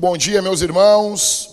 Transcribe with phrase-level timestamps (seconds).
[0.00, 1.50] bom dia, meus irmãos.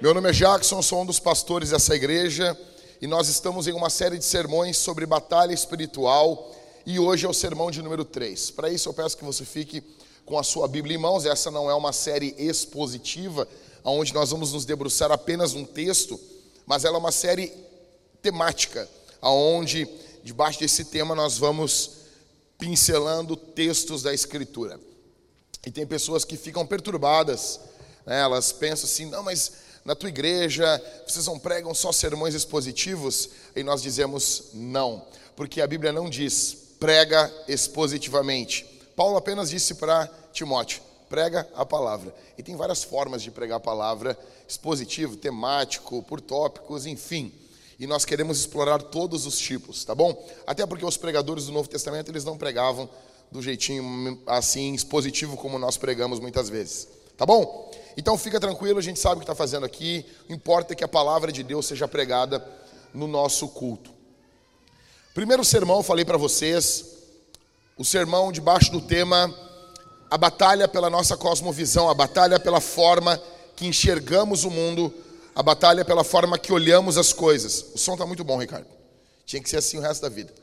[0.00, 2.58] Meu nome é Jackson, sou um dos pastores dessa igreja
[2.98, 6.50] e nós estamos em uma série de sermões sobre batalha espiritual
[6.86, 8.52] e hoje é o sermão de número 3.
[8.52, 9.82] Para isso eu peço que você fique
[10.24, 11.26] com a sua Bíblia em mãos.
[11.26, 13.46] Essa não é uma série expositiva,
[13.84, 16.18] onde nós vamos nos debruçar apenas num texto,
[16.64, 17.52] mas ela é uma série
[18.22, 18.88] temática,
[19.20, 19.86] aonde
[20.24, 21.90] debaixo desse tema nós vamos
[22.56, 24.87] pincelando textos da Escritura.
[25.66, 27.60] E tem pessoas que ficam perturbadas,
[28.06, 28.20] né?
[28.20, 29.52] elas pensam assim: não, mas
[29.84, 33.28] na tua igreja vocês não pregam só sermões expositivos?
[33.54, 35.04] E nós dizemos não,
[35.36, 38.64] porque a Bíblia não diz prega expositivamente.
[38.94, 42.14] Paulo apenas disse para Timóteo: prega a palavra.
[42.36, 47.32] E tem várias formas de pregar a palavra: expositivo, temático, por tópicos, enfim
[47.78, 50.26] e nós queremos explorar todos os tipos, tá bom?
[50.46, 52.90] Até porque os pregadores do Novo Testamento, eles não pregavam
[53.30, 56.88] do jeitinho assim expositivo como nós pregamos muitas vezes.
[57.16, 57.70] Tá bom?
[57.96, 60.06] Então fica tranquilo, a gente sabe o que está fazendo aqui.
[60.28, 62.44] Importa é que a palavra de Deus seja pregada
[62.94, 63.90] no nosso culto.
[65.14, 66.84] Primeiro sermão, falei para vocês,
[67.76, 69.34] o sermão debaixo do tema
[70.10, 73.20] a batalha pela nossa cosmovisão, a batalha pela forma
[73.54, 74.94] que enxergamos o mundo
[75.38, 77.66] a batalha pela forma que olhamos as coisas.
[77.72, 78.66] O som está muito bom, Ricardo.
[79.24, 80.34] Tinha que ser assim o resto da vida.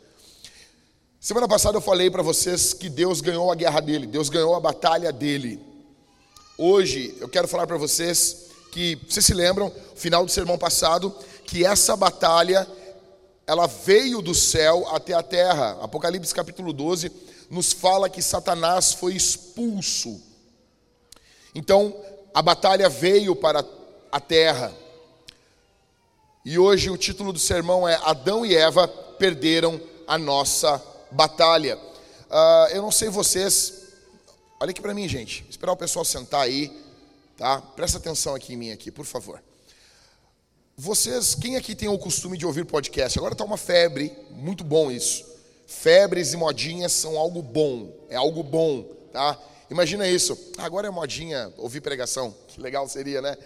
[1.25, 4.59] Semana passada eu falei para vocês que Deus ganhou a guerra dele, Deus ganhou a
[4.59, 5.59] batalha dele.
[6.55, 11.11] Hoje eu quero falar para vocês que, vocês se lembram, final do sermão passado,
[11.43, 12.67] que essa batalha
[13.47, 15.79] ela veio do céu até a terra.
[15.81, 17.11] Apocalipse capítulo 12
[17.49, 20.21] nos fala que Satanás foi expulso.
[21.55, 21.91] Então,
[22.35, 23.65] a batalha veio para
[24.11, 24.71] a terra.
[26.45, 30.94] E hoje o título do sermão é Adão e Eva perderam a nossa batalha.
[32.29, 33.85] Uh, eu não sei vocês,
[34.59, 35.45] olha aqui para mim, gente.
[35.49, 36.71] Esperar o pessoal sentar aí,
[37.37, 37.61] tá?
[37.61, 39.41] Presta atenção aqui em mim aqui, por favor.
[40.77, 43.17] Vocês, quem aqui tem o costume de ouvir podcast?
[43.17, 45.25] Agora está uma febre, muito bom isso.
[45.65, 48.83] Febres e modinhas são algo bom, é algo bom,
[49.13, 49.39] tá?
[49.69, 50.37] Imagina isso.
[50.57, 53.37] Agora é modinha ouvir pregação, que legal seria, né?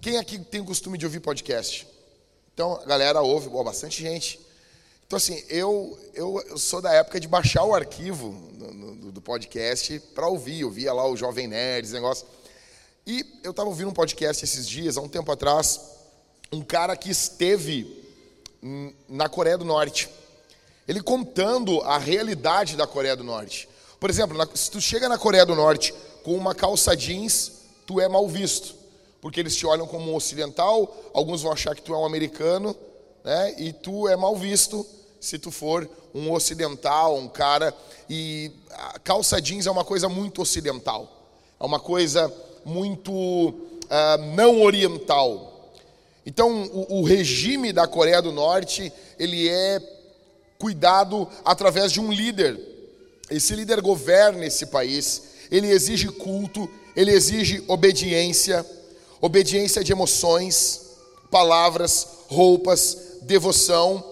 [0.00, 1.88] Quem aqui tem o costume de ouvir podcast?
[2.54, 4.38] Então, a galera ouve, boa, bastante gente.
[5.10, 9.98] Então, assim, eu, eu, sou da época de baixar o arquivo no, no, do podcast
[10.14, 10.60] para ouvir.
[10.60, 12.24] Eu via lá o Jovem Nerd, esse negócio.
[13.04, 15.80] E eu estava ouvindo um podcast esses dias, há um tempo atrás,
[16.52, 18.04] um cara que esteve
[19.08, 20.08] na Coreia do Norte.
[20.86, 23.68] Ele contando a realidade da Coreia do Norte.
[23.98, 27.50] Por exemplo, se tu chega na Coreia do Norte com uma calça jeans,
[27.84, 28.76] tu é mal visto
[29.20, 32.74] porque eles te olham como um ocidental, alguns vão achar que tu é um americano,
[33.22, 33.54] né?
[33.58, 34.86] E tu é mal visto
[35.20, 37.74] se tu for um ocidental, um cara.
[38.08, 38.50] E
[39.04, 42.32] calça jeans é uma coisa muito ocidental, é uma coisa
[42.64, 43.54] muito uh,
[44.34, 45.72] não oriental.
[46.24, 49.80] Então, o, o regime da Coreia do Norte ele é
[50.58, 52.58] cuidado através de um líder.
[53.30, 55.22] Esse líder governa esse país.
[55.50, 58.64] Ele exige culto, ele exige obediência
[59.20, 60.80] obediência de emoções,
[61.30, 64.04] palavras, roupas, devoção.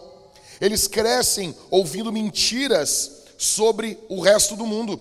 [0.61, 5.01] Eles crescem ouvindo mentiras sobre o resto do mundo.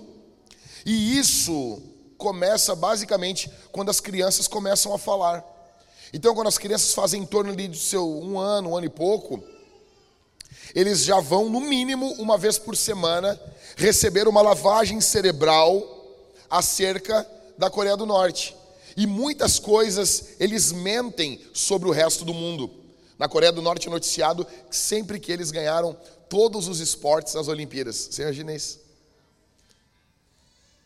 [0.85, 1.81] E isso
[2.18, 5.44] começa basicamente quando as crianças começam a falar.
[6.13, 8.90] Então, quando as crianças fazem em torno ali do seu um ano, um ano e
[8.90, 9.44] pouco,
[10.73, 13.39] eles já vão, no mínimo, uma vez por semana,
[13.75, 15.84] receber uma lavagem cerebral
[16.50, 18.56] acerca da Coreia do Norte.
[18.95, 22.69] E muitas coisas eles mentem sobre o resto do mundo.
[23.17, 25.97] Na Coreia do Norte é noticiado sempre que eles ganharam
[26.29, 27.95] todos os esportes nas Olimpíadas.
[27.95, 28.79] Você imagina isso?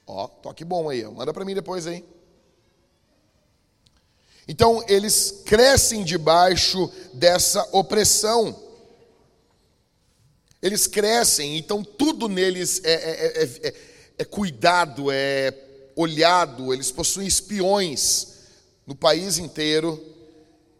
[0.07, 2.03] Ó, toque bom aí, manda para mim depois aí.
[4.47, 8.57] Então eles crescem debaixo dessa opressão.
[10.61, 13.75] Eles crescem, então tudo neles é, é, é, é,
[14.19, 15.53] é cuidado, é
[15.95, 18.27] olhado, eles possuem espiões
[18.85, 20.10] no país inteiro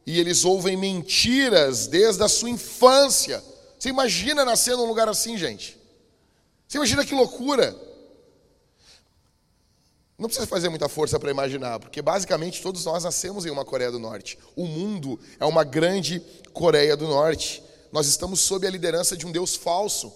[0.05, 3.43] e eles ouvem mentiras desde a sua infância.
[3.77, 5.79] Você imagina nascer num lugar assim, gente?
[6.67, 7.75] Você imagina que loucura?
[10.17, 13.91] Não precisa fazer muita força para imaginar, porque basicamente todos nós nascemos em uma Coreia
[13.91, 14.37] do Norte.
[14.55, 16.21] O mundo é uma grande
[16.53, 17.63] Coreia do Norte.
[17.91, 20.13] Nós estamos sob a liderança de um Deus falso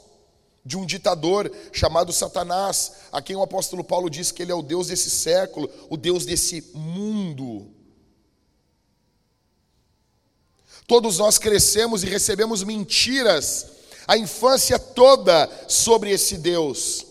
[0.66, 4.64] de um ditador chamado Satanás, a quem o apóstolo Paulo diz que ele é o
[4.64, 7.68] Deus desse século, o Deus desse mundo.
[10.88, 13.68] Todos nós crescemos e recebemos mentiras
[14.08, 17.06] a infância toda sobre esse Deus.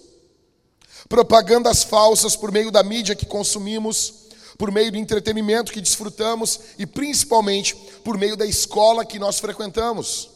[1.08, 6.86] Propagandas falsas por meio da mídia que consumimos, por meio do entretenimento que desfrutamos e
[6.86, 7.74] principalmente
[8.04, 10.30] por meio da escola que nós frequentamos.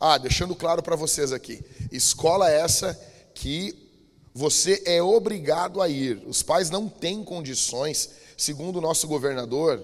[0.00, 2.98] Ah, deixando claro para vocês aqui: escola essa
[3.34, 3.88] que
[4.34, 6.22] você é obrigado a ir.
[6.26, 9.82] Os pais não têm condições, segundo o nosso governador,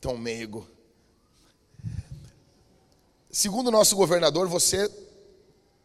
[0.00, 0.66] tão meigo.
[3.30, 4.90] Segundo o nosso governador, você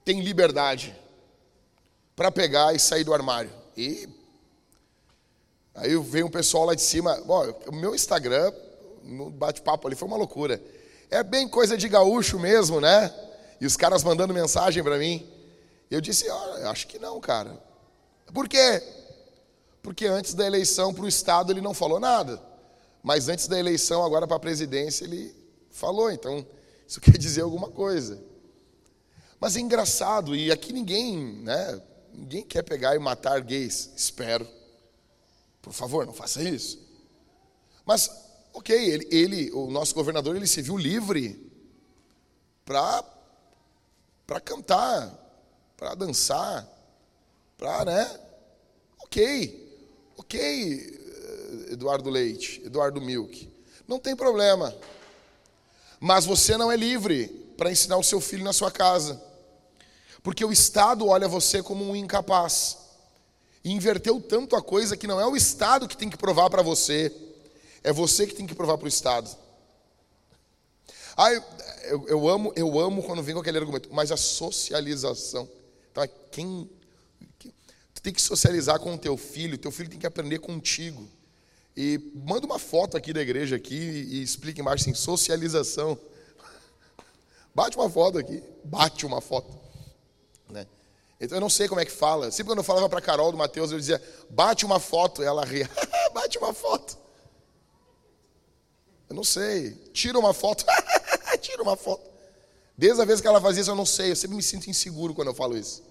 [0.03, 0.95] tem liberdade
[2.15, 3.51] para pegar e sair do armário.
[3.75, 4.07] E
[5.75, 7.21] aí vem um pessoal lá de cima.
[7.25, 8.51] Bom, o meu Instagram,
[9.03, 10.61] no bate-papo ali, foi uma loucura.
[11.11, 13.13] É bem coisa de gaúcho mesmo, né?
[13.59, 15.27] E os caras mandando mensagem para mim.
[15.91, 17.61] Eu disse, oh, acho que não, cara.
[18.33, 18.81] Por quê?
[19.83, 22.41] Porque antes da eleição para o Estado ele não falou nada.
[23.05, 25.31] Mas antes da eleição, agora para a presidência, ele
[25.69, 26.09] falou.
[26.09, 26.43] Então,
[26.87, 28.19] isso quer dizer alguma coisa.
[29.39, 31.83] Mas é engraçado, e aqui ninguém, né?
[32.11, 34.47] Ninguém quer pegar e matar gays, espero.
[35.61, 36.83] Por favor, não faça isso.
[37.85, 38.09] Mas,
[38.51, 41.47] ok, ele, ele o nosso governador, ele se viu livre
[42.65, 43.03] para
[44.43, 45.13] cantar,
[45.77, 46.67] para dançar,
[47.55, 48.19] para, né?
[49.03, 51.04] Ok, ok,
[51.69, 53.49] Eduardo Leite, Eduardo Milk,
[53.87, 54.75] não tem problema.
[55.99, 57.27] Mas você não é livre
[57.57, 59.21] para ensinar o seu filho na sua casa,
[60.21, 62.77] porque o Estado olha você como um incapaz.
[63.63, 66.61] E inverteu tanto a coisa que não é o Estado que tem que provar para
[66.61, 67.11] você,
[67.83, 69.35] é você que tem que provar para o Estado.
[71.17, 71.43] Ah, eu,
[71.83, 75.49] eu, eu, amo, eu amo quando vem com aquele argumento, mas a socialização.
[75.91, 76.69] Então, quem
[78.05, 81.09] tem que socializar com o teu filho, teu filho tem que aprender contigo.
[81.75, 85.97] E manda uma foto aqui da igreja aqui e explica embaixo assim, socialização.
[87.53, 89.51] Bate uma foto aqui, bate uma foto.
[90.49, 90.65] Né?
[91.19, 92.31] Então eu não sei como é que fala.
[92.31, 95.69] Sempre quando eu falava para Carol do Mateus, eu dizia, bate uma foto, ela ria,
[96.13, 96.97] bate uma foto.
[99.09, 100.65] Eu não sei, tira uma foto,
[101.41, 102.09] tira uma foto.
[102.77, 105.13] Desde a vez que ela fazia isso, eu não sei, eu sempre me sinto inseguro
[105.13, 105.83] quando eu falo isso.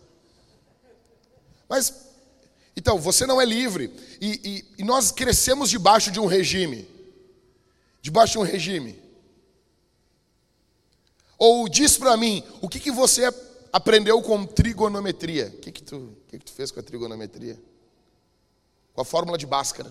[1.68, 2.13] Mas,
[2.76, 3.92] então, você não é livre.
[4.20, 6.88] E, e, e nós crescemos debaixo de um regime.
[8.02, 9.00] Debaixo de um regime.
[11.38, 13.32] Ou diz para mim, o que, que você
[13.72, 15.52] aprendeu com trigonometria?
[15.54, 17.60] O que, que, tu, que, que tu fez com a trigonometria?
[18.92, 19.90] Com a fórmula de Bhaskara?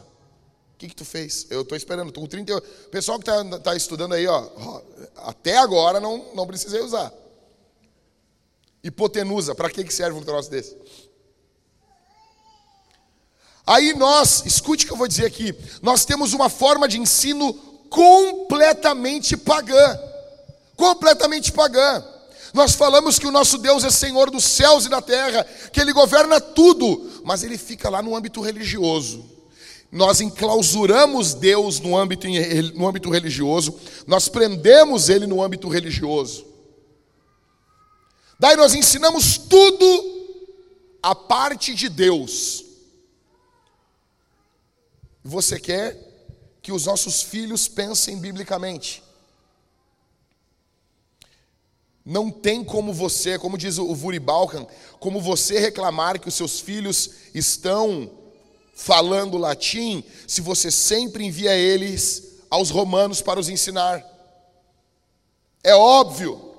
[0.73, 1.47] O que, que tu fez?
[1.49, 2.11] Eu estou esperando.
[2.11, 2.57] Tô com 30...
[2.57, 4.81] O pessoal que está tá estudando aí, ó,
[5.17, 7.13] até agora não, não precisei usar.
[8.83, 10.75] Hipotenusa, para que, que serve um troço desse?
[13.65, 17.53] Aí nós, escute o que eu vou dizer aqui, nós temos uma forma de ensino
[17.89, 19.99] completamente pagã.
[20.75, 22.03] Completamente pagã.
[22.53, 25.93] Nós falamos que o nosso Deus é Senhor dos céus e da terra, que Ele
[25.93, 29.25] governa tudo, mas Ele fica lá no âmbito religioso.
[29.91, 32.27] Nós enclausuramos Deus no âmbito,
[32.75, 36.45] no âmbito religioso, nós prendemos Ele no âmbito religioso.
[38.39, 39.85] Daí nós ensinamos tudo
[41.01, 42.62] a parte de Deus.
[45.23, 45.97] Você quer
[46.61, 49.03] que os nossos filhos pensem biblicamente.
[52.05, 54.67] Não tem como você, como diz o Vuri Balkan,
[54.99, 58.11] como você reclamar que os seus filhos estão
[58.75, 64.03] falando latim, se você sempre envia eles aos romanos para os ensinar.
[65.63, 66.53] É óbvio.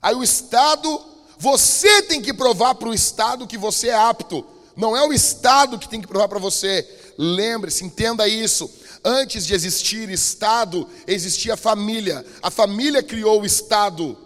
[0.00, 1.00] Aí o Estado,
[1.38, 4.44] você tem que provar para o Estado que você é apto.
[4.76, 6.88] Não é o Estado que tem que provar para você.
[7.18, 8.70] Lembre-se, entenda isso.
[9.04, 12.24] Antes de existir Estado, existia família.
[12.42, 14.16] A família criou o Estado.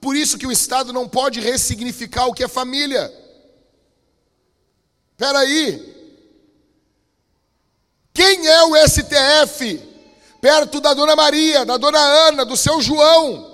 [0.00, 3.12] Por isso que o Estado não pode ressignificar o que é família.
[5.12, 5.92] Espera aí.
[8.12, 9.80] Quem é o STF?
[10.40, 13.52] Perto da Dona Maria, da Dona Ana, do seu João.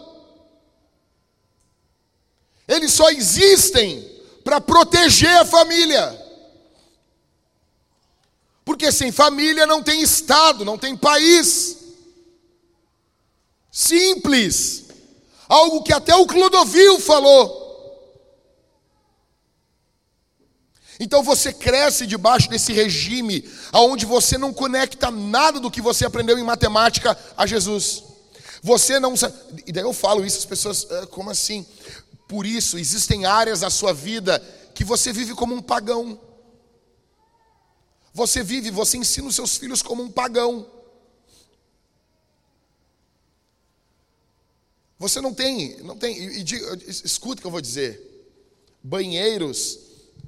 [2.67, 4.07] Eles só existem
[4.43, 6.27] para proteger a família.
[8.69, 11.79] Porque sem família não tem Estado, não tem país.
[13.71, 14.85] Simples.
[15.49, 17.57] Algo que até o Clodovil falou.
[21.01, 26.39] Então você cresce debaixo desse regime, aonde você não conecta nada do que você aprendeu
[26.39, 28.05] em matemática a Jesus.
[28.63, 29.15] Você não
[29.67, 31.65] E daí eu falo isso, as pessoas, ah, como assim?
[32.29, 34.39] Por isso, existem áreas da sua vida
[34.75, 36.27] que você vive como um pagão.
[38.12, 40.71] Você vive, você ensina os seus filhos como um pagão.
[44.99, 48.05] Você não tem, não tem, e, e, escuta o que eu vou dizer.
[48.83, 49.79] Banheiros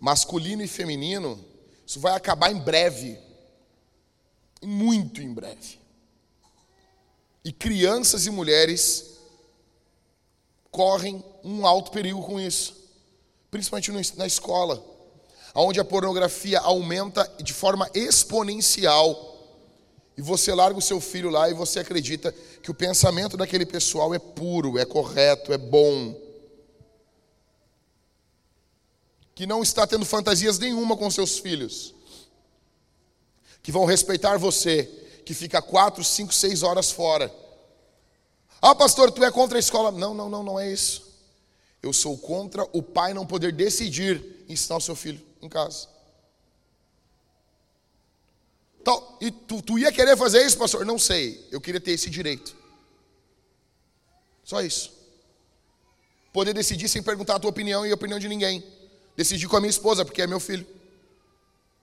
[0.01, 1.45] masculino e feminino
[1.87, 3.19] Isso vai acabar em breve.
[4.63, 5.79] Muito em breve.
[7.45, 9.19] E crianças e mulheres
[10.71, 12.77] correm um alto perigo com isso,
[13.51, 14.85] principalmente na escola,
[15.55, 19.29] onde a pornografia aumenta de forma exponencial.
[20.17, 24.15] E você larga o seu filho lá e você acredita que o pensamento daquele pessoal
[24.15, 26.15] é puro, é correto, é bom.
[29.35, 31.95] Que não está tendo fantasias nenhuma com seus filhos.
[33.63, 34.85] Que vão respeitar você,
[35.25, 37.33] que fica quatro, cinco, seis horas fora
[38.63, 39.91] ah, pastor, tu é contra a escola?
[39.91, 41.09] Não, não, não, não é isso.
[41.83, 45.89] Eu sou contra o pai não poder decidir ensinar o seu filho em casa.
[48.81, 50.85] Então, e tu, tu ia querer fazer isso, pastor?
[50.87, 51.47] Não sei.
[51.51, 52.57] Eu queria ter esse direito.
[54.43, 54.93] Só isso.
[56.33, 58.65] Poder decidir sem perguntar a tua opinião e a opinião de ninguém.
[59.17, 60.67] Decidir com a minha esposa, porque é meu filho.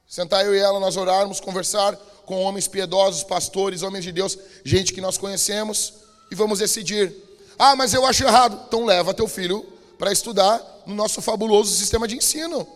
[0.07, 1.95] Sentar eu e ela, nós orarmos, conversar
[2.25, 5.93] com homens piedosos, pastores, homens de Deus, gente que nós conhecemos
[6.31, 7.13] e vamos decidir.
[7.59, 8.65] Ah, mas eu acho errado.
[8.67, 9.65] Então leva teu filho
[9.97, 12.67] para estudar no nosso fabuloso sistema de ensino.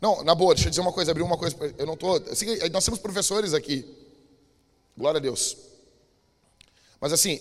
[0.00, 1.56] Não, na boa, deixa eu dizer uma coisa, abrir uma coisa.
[1.76, 1.96] Eu não.
[2.30, 3.84] Assim, nós temos professores aqui.
[4.96, 5.56] Glória a Deus.
[7.00, 7.40] Mas assim,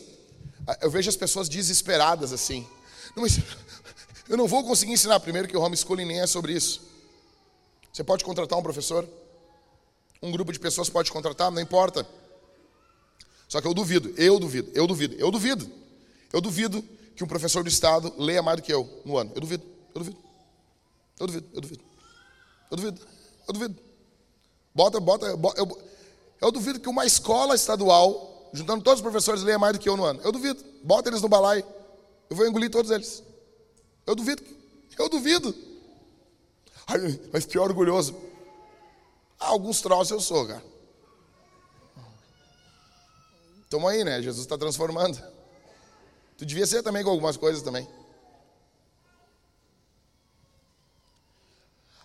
[0.82, 2.68] eu vejo as pessoas desesperadas assim.
[3.16, 3.40] Não, mas
[4.28, 5.20] eu não vou conseguir ensinar.
[5.20, 6.82] Primeiro que o homeschooling nem é sobre isso.
[7.94, 9.08] Você pode contratar um professor?
[10.22, 12.08] Um grupo de pessoas pode contratar, não importa.
[13.48, 15.72] Só que eu duvido, eu duvido, eu duvido, eu duvido.
[16.34, 16.84] Eu duvido
[17.16, 19.32] que um professor do Estado leia mais do que eu no ano.
[19.34, 20.18] Eu duvido, eu duvido.
[21.20, 21.87] Eu duvido, eu duvido.
[22.70, 23.02] Eu duvido,
[23.48, 23.76] eu duvido.
[24.74, 25.82] Bota, bota, bota eu,
[26.42, 29.98] eu duvido que uma escola estadual, juntando todos os professores, leia mais do que eu
[29.98, 30.22] no ano.
[30.24, 30.64] Eu duvido.
[30.84, 31.66] Bota eles no balaio.
[32.30, 33.24] Eu vou engolir todos eles.
[34.06, 34.44] Eu duvido.
[34.98, 35.56] Eu duvido.
[36.86, 38.16] Ai, mas pior orgulhoso.
[39.40, 40.64] Alguns troços eu sou, cara.
[43.70, 44.22] Toma aí, né?
[44.22, 45.22] Jesus está transformando.
[46.38, 47.88] Tu devia ser também com algumas coisas também.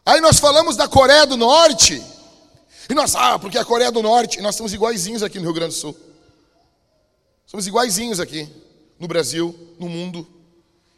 [0.04, 2.02] Aí nós falamos da Coreia do Norte.
[2.88, 5.74] E nós, ah, porque a Coreia do Norte, nós estamos iguaizinhos aqui no Rio Grande
[5.74, 5.96] do Sul.
[7.46, 8.48] Somos iguaizinhos aqui
[8.98, 10.26] no Brasil, no mundo.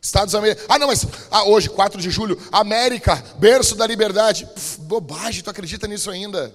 [0.01, 0.69] Estados Americanos.
[0.71, 4.47] Ah, não, mas ah, hoje, 4 de julho, América, berço da liberdade.
[4.47, 6.55] Puf, bobagem, tu acredita nisso ainda?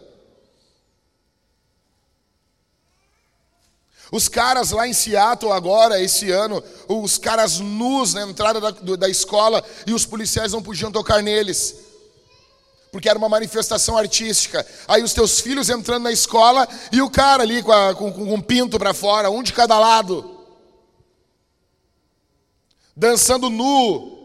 [4.12, 9.10] Os caras lá em Seattle agora, esse ano, os caras nus na entrada da, da
[9.10, 11.89] escola e os policiais não podiam tocar neles.
[12.92, 14.66] Porque era uma manifestação artística.
[14.88, 18.34] Aí os teus filhos entrando na escola e o cara ali com, a, com, com
[18.34, 20.40] um pinto para fora, um de cada lado
[23.00, 24.20] dançando nu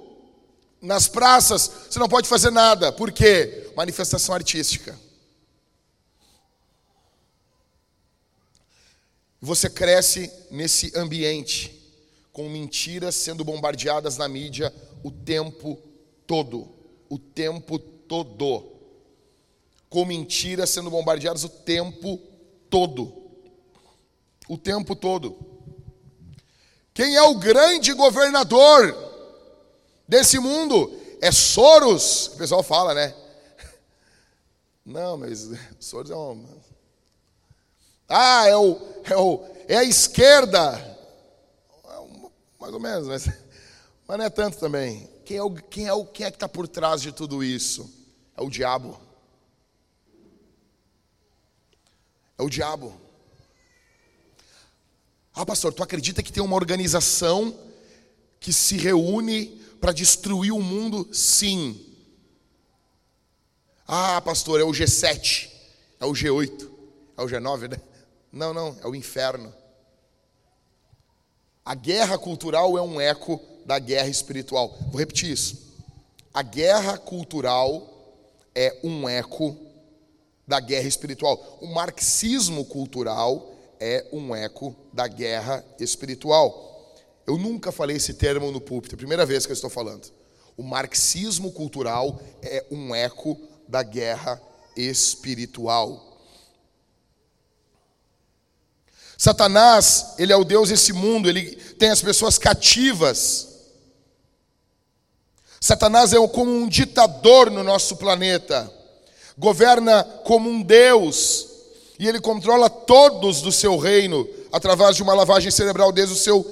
[0.82, 2.90] nas praças, você não pode fazer nada.
[2.90, 3.70] Por quê?
[3.76, 4.98] Manifestação artística.
[9.40, 11.72] Você cresce nesse ambiente,
[12.32, 15.80] com mentiras sendo bombardeadas na mídia o tempo
[16.26, 16.68] todo.
[17.08, 17.93] O tempo todo.
[19.88, 22.18] Com mentiras sendo bombardeadas o tempo
[22.68, 23.12] todo.
[24.48, 25.36] O tempo todo.
[26.92, 28.96] Quem é o grande governador
[30.06, 30.92] desse mundo?
[31.20, 32.28] É Soros.
[32.28, 33.14] O pessoal fala, né?
[34.84, 36.44] Não, mas Soros é um.
[38.08, 40.76] Ah, é o, é o, é a esquerda.
[41.84, 42.28] É
[42.60, 43.26] mais ou menos, mas,
[44.06, 45.08] mas não é tanto também.
[45.24, 47.90] Quem é o, quem é o, quem é que está por trás de tudo isso?
[48.36, 49.00] É o diabo.
[52.36, 53.00] É o diabo.
[55.34, 57.58] Ah, pastor, tu acredita que tem uma organização
[58.38, 59.46] que se reúne
[59.80, 61.08] para destruir o mundo?
[61.12, 61.80] Sim.
[63.88, 65.50] Ah, pastor, é o G7,
[66.00, 66.70] é o G8,
[67.16, 67.80] é o G9, né?
[68.30, 69.54] Não, não, é o inferno.
[71.64, 74.76] A guerra cultural é um eco da guerra espiritual.
[74.90, 75.64] Vou repetir isso.
[76.32, 77.90] A guerra cultural
[78.54, 79.56] é um eco
[80.46, 81.58] da guerra espiritual.
[81.60, 86.94] O marxismo cultural é um eco da guerra espiritual.
[87.26, 90.12] Eu nunca falei esse termo no púlpito, é a primeira vez que eu estou falando.
[90.56, 94.40] O marxismo cultural é um eco da guerra
[94.76, 96.12] espiritual.
[99.16, 103.53] Satanás, ele é o Deus desse mundo, ele tem as pessoas cativas.
[105.64, 108.70] Satanás é como um ditador no nosso planeta,
[109.38, 111.48] governa como um Deus,
[111.98, 116.44] e ele controla todos do seu reino através de uma lavagem cerebral desde o seu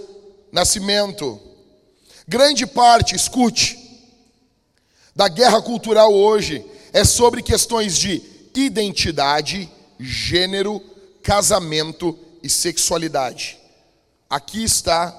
[0.51, 1.39] nascimento.
[2.27, 3.79] Grande parte, escute,
[5.15, 8.23] da guerra cultural hoje é sobre questões de
[8.57, 10.83] identidade, gênero,
[11.23, 13.59] casamento e sexualidade.
[14.31, 15.15] Aqui está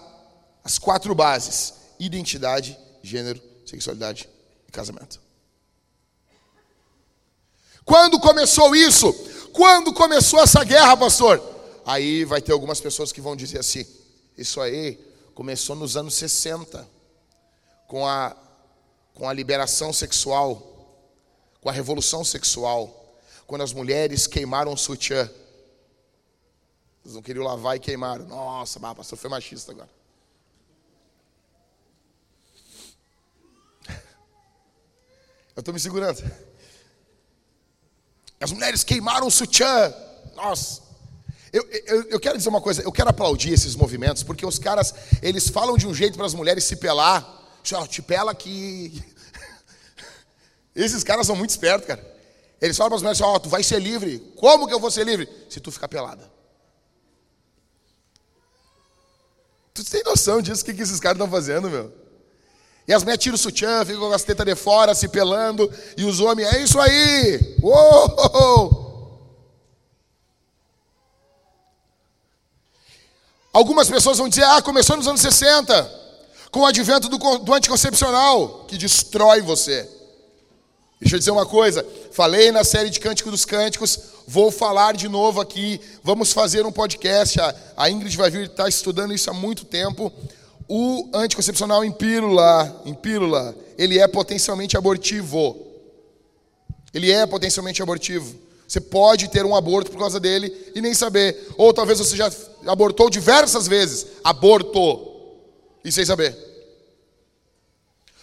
[0.64, 4.30] as quatro bases: identidade, gênero, sexualidade
[4.68, 5.20] e casamento.
[7.86, 9.12] Quando começou isso?
[9.52, 11.42] Quando começou essa guerra, pastor?
[11.86, 13.86] Aí vai ter algumas pessoas que vão dizer assim:
[14.38, 14.96] isso aí
[15.36, 16.88] começou nos anos 60,
[17.88, 18.36] com a,
[19.14, 20.62] com a liberação sexual,
[21.60, 25.30] com a revolução sexual, quando as mulheres queimaram o sutiã.
[27.04, 28.26] Eles não queriam lavar e queimaram.
[28.26, 29.90] Nossa, pastor foi machista agora.
[35.56, 36.24] Eu estou me segurando.
[38.40, 39.94] As mulheres queimaram o sutiã.
[40.36, 40.82] Nossa.
[41.52, 44.94] Eu, eu, eu, quero dizer uma coisa, eu quero aplaudir esses movimentos, porque os caras,
[45.22, 47.42] eles falam de um jeito para as mulheres se pelar.
[47.74, 49.02] Ó, te pela aqui.
[50.76, 52.04] Esses caras são muito espertos, cara.
[52.60, 54.20] Eles falam para as mulheres, ó, oh, tu vai ser livre.
[54.36, 55.30] Como que eu vou ser livre?
[55.50, 56.30] Se tu ficar pelada.
[59.74, 62.03] Tu tem noção disso, o que, que esses caras estão fazendo, meu?
[62.88, 66.04] E as mulheres tiram o sutiã, ficam com as tetas de fora, se pelando, e
[66.04, 67.58] os homens, é isso aí!
[67.62, 68.94] Uou!
[73.54, 76.02] Algumas pessoas vão dizer, ah, começou nos anos 60,
[76.52, 79.88] com o advento do, do anticoncepcional, que destrói você.
[81.00, 85.08] Deixa eu dizer uma coisa, falei na série de Cântico dos Cânticos, vou falar de
[85.08, 89.34] novo aqui, vamos fazer um podcast, a, a Ingrid vai vir, está estudando isso há
[89.34, 90.12] muito tempo,
[90.76, 95.68] o anticoncepcional em pílula, em pílula, ele é potencialmente abortivo.
[96.92, 98.36] Ele é potencialmente abortivo.
[98.68, 101.54] Você pode ter um aborto por causa dele e nem saber.
[101.60, 102.32] Ou talvez você já
[102.66, 104.08] abortou diversas vezes.
[104.24, 105.46] Abortou.
[105.86, 106.36] E sem saber.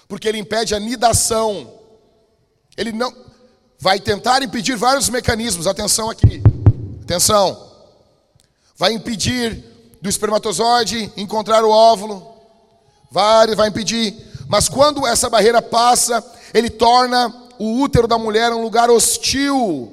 [0.08, 1.72] Porque ele impede a nidação.
[2.76, 3.14] Ele não.
[3.78, 5.68] Vai tentar impedir vários mecanismos.
[5.68, 6.42] Atenção aqui.
[7.04, 7.70] Atenção.
[8.76, 9.64] Vai impedir
[10.02, 12.29] do espermatozoide encontrar o óvulo.
[13.10, 14.14] Vai, vai impedir.
[14.48, 19.92] Mas quando essa barreira passa, ele torna o útero da mulher um lugar hostil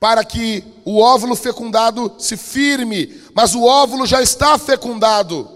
[0.00, 5.48] para que o óvulo fecundado se firme, mas o óvulo já está fecundado.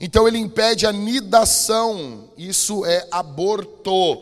[0.00, 2.24] Então ele impede a nidação.
[2.36, 4.18] Isso é aborto.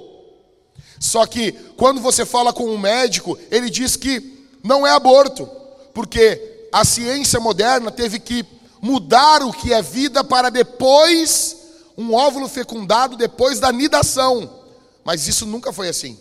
[0.99, 5.49] Só que quando você fala com um médico, ele diz que não é aborto,
[5.95, 8.45] porque a ciência moderna teve que
[8.83, 11.60] mudar o que é vida para depois
[12.01, 14.65] um óvulo fecundado depois da nidação.
[15.05, 16.19] Mas isso nunca foi assim.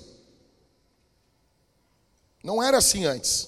[2.44, 3.48] Não era assim antes.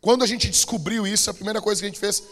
[0.00, 2.22] Quando a gente descobriu isso, a primeira coisa que a gente fez,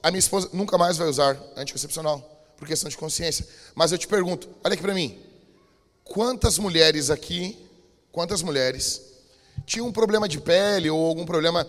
[0.00, 2.20] a minha esposa nunca mais vai usar anticoncepcional,
[2.56, 3.44] por questão de consciência.
[3.74, 5.18] Mas eu te pergunto, olha aqui para mim.
[6.04, 7.58] Quantas mulheres aqui,
[8.12, 9.02] quantas mulheres
[9.66, 11.66] tinham um problema de pele ou algum problema,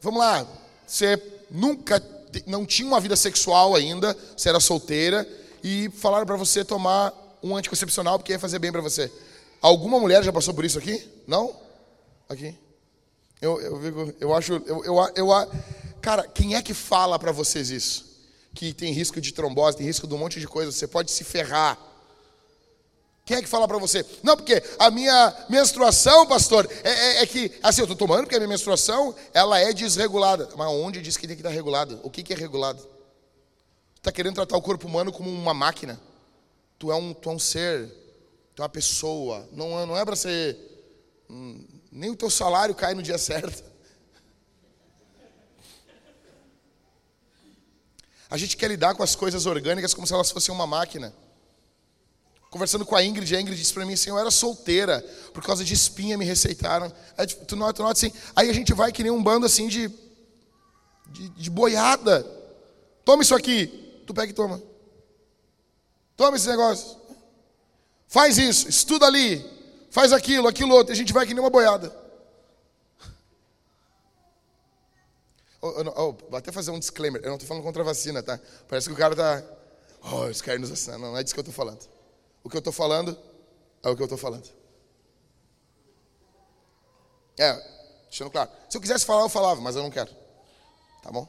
[0.00, 0.44] vamos lá,
[0.84, 2.00] você nunca
[2.46, 5.26] não tinha uma vida sexual ainda, você era solteira
[5.62, 9.10] e falaram para você tomar um anticoncepcional porque ia fazer bem para você.
[9.60, 11.02] Alguma mulher já passou por isso aqui?
[11.26, 11.54] Não?
[12.28, 12.56] Aqui.
[13.40, 14.54] Eu, eu, eu acho.
[14.66, 15.28] Eu, eu, eu,
[16.00, 18.06] cara, quem é que fala para vocês isso?
[18.54, 21.24] Que tem risco de trombose, tem risco de um monte de coisa, você pode se
[21.24, 21.78] ferrar.
[23.26, 24.06] Quem é que fala para você?
[24.22, 28.36] Não, porque a minha menstruação, pastor, é, é, é que, assim, eu estou tomando porque
[28.36, 30.48] a minha menstruação, ela é desregulada.
[30.56, 31.98] Mas onde diz que tem que estar regulada?
[32.04, 32.86] O que, que é regulado?
[33.96, 36.00] Está querendo tratar o corpo humano como uma máquina.
[36.78, 37.88] Tu é um, tu é um ser,
[38.54, 39.48] tu é uma pessoa.
[39.50, 40.56] Não, não é para ser.
[41.28, 43.64] Hum, nem o teu salário cai no dia certo.
[48.30, 51.12] A gente quer lidar com as coisas orgânicas como se elas fossem uma máquina.
[52.50, 55.00] Conversando com a Ingrid, a Ingrid disse para mim assim: eu era solteira,
[55.32, 56.92] por causa de espinha me receitaram.
[57.16, 58.12] Aí, tipo, tu nota, tu nota assim.
[58.34, 59.90] Aí a gente vai que nem um bando assim de,
[61.08, 62.26] de, de boiada.
[63.04, 64.02] Toma isso aqui.
[64.06, 64.62] Tu pega e toma.
[66.16, 66.96] Toma esse negócio.
[68.08, 69.56] Faz isso, estuda ali
[69.96, 71.90] faz aquilo, aquilo outro, e a gente vai que nem uma boiada.
[75.58, 78.38] Oh, oh, vou até fazer um disclaimer, eu não estou falando contra a vacina, tá?
[78.68, 79.42] Parece que o cara está.
[80.12, 81.80] Oh, eles querem nos não é disso que eu estou falando.
[82.46, 83.18] O que eu estou falando
[83.82, 84.48] é o que eu estou falando.
[87.36, 87.52] É,
[88.08, 88.48] deixando claro.
[88.68, 90.12] Se eu quisesse falar, eu falava, mas eu não quero.
[91.02, 91.26] Tá bom?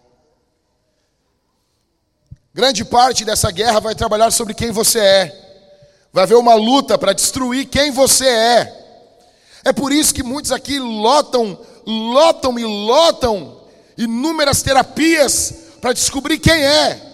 [2.54, 6.08] Grande parte dessa guerra vai trabalhar sobre quem você é.
[6.14, 9.18] Vai haver uma luta para destruir quem você é.
[9.66, 15.52] É por isso que muitos aqui lotam, lotam e lotam inúmeras terapias
[15.82, 17.07] para descobrir quem é.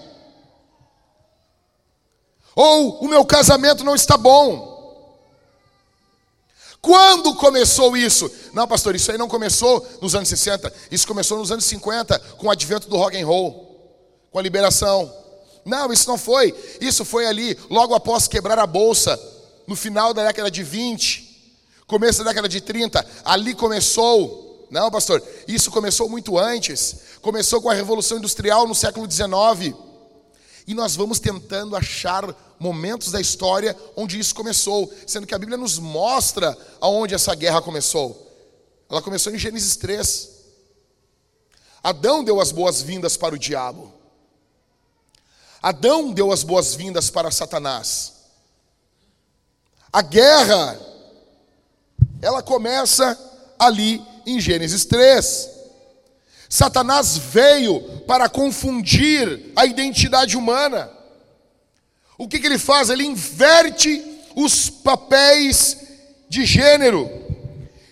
[2.56, 4.74] Ou o meu casamento não está bom.
[6.84, 8.30] Quando começou isso?
[8.52, 10.72] Não, pastor, isso aí não começou nos anos 60.
[10.92, 13.98] Isso começou nos anos 50, com o advento do rock and roll,
[14.30, 15.12] com a liberação.
[15.63, 16.54] Não, isso não foi.
[16.82, 19.18] Isso foi ali, logo após quebrar a bolsa,
[19.66, 21.56] no final da década de 20,
[21.88, 23.06] começo da década de 30.
[23.24, 24.68] Ali começou.
[24.70, 26.98] Não, pastor, isso começou muito antes.
[27.22, 29.74] Começou com a Revolução Industrial no século 19.
[30.65, 35.58] E nós vamos tentando achar momentos da história onde isso começou, sendo que a Bíblia
[35.58, 38.32] nos mostra aonde essa guerra começou.
[38.89, 40.30] Ela começou em Gênesis 3.
[41.84, 43.91] Adão deu as boas-vindas para o diabo.
[45.62, 48.13] Adão deu as boas-vindas para Satanás.
[49.91, 50.80] A guerra,
[52.21, 53.19] ela começa
[53.60, 55.49] ali em Gênesis 3.
[56.54, 60.88] Satanás veio para confundir a identidade humana.
[62.16, 62.92] O que, que ele faz?
[62.92, 65.76] Ele inverte os papéis
[66.30, 67.10] de gênero,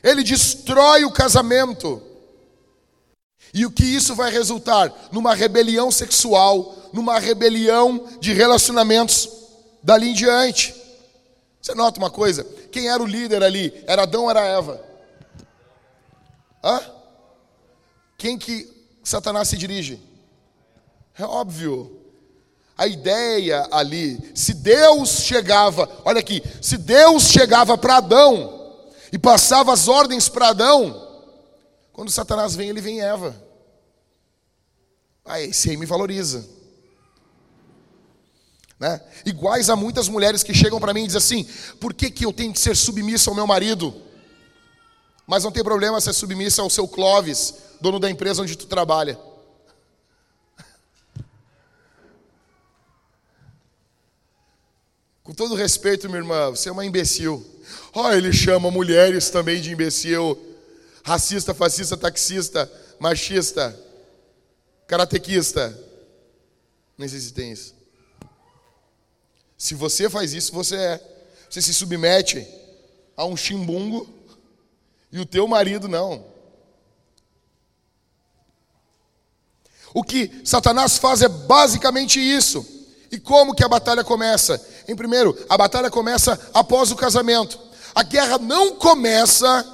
[0.03, 2.03] ele destrói o casamento.
[3.51, 4.93] E o que isso vai resultar?
[5.11, 9.27] Numa rebelião sexual, numa rebelião de relacionamentos
[9.81, 10.75] dali em diante.
[11.59, 12.43] Você nota uma coisa?
[12.71, 13.73] Quem era o líder ali?
[13.87, 14.79] Era Adão ou era Eva?
[16.63, 17.00] Hã?
[18.21, 18.71] Quem que
[19.03, 19.99] Satanás se dirige?
[21.17, 21.99] É óbvio.
[22.77, 28.79] A ideia ali, se Deus chegava, olha aqui, se Deus chegava para Adão
[29.11, 31.25] e passava as ordens para Adão,
[31.91, 33.35] quando Satanás vem, ele vem em Eva.
[35.25, 36.47] Aí, esse aí me valoriza.
[38.79, 39.01] Né?
[39.25, 42.31] Iguais a muitas mulheres que chegam para mim e dizem assim: por que, que eu
[42.31, 44.10] tenho que ser submissa ao meu marido?
[45.31, 49.17] Mas não tem problema ser submissa ao seu Clóvis, dono da empresa onde tu trabalha.
[55.23, 57.49] Com todo respeito, minha irmã, você é uma imbecil.
[57.93, 60.37] Oh, ele chama mulheres também de imbecil.
[61.01, 63.79] Racista, fascista, taxista, machista,
[64.85, 65.79] karatequista.
[67.07, 67.73] Se tem isso.
[69.57, 71.01] Se você faz isso, você é.
[71.49, 72.45] Você se submete
[73.15, 74.19] a um chimbungo
[75.11, 76.25] e o teu marido não.
[79.93, 82.65] O que Satanás faz é basicamente isso.
[83.11, 84.65] E como que a batalha começa?
[84.87, 87.59] Em primeiro, a batalha começa após o casamento.
[87.93, 89.65] A guerra não começa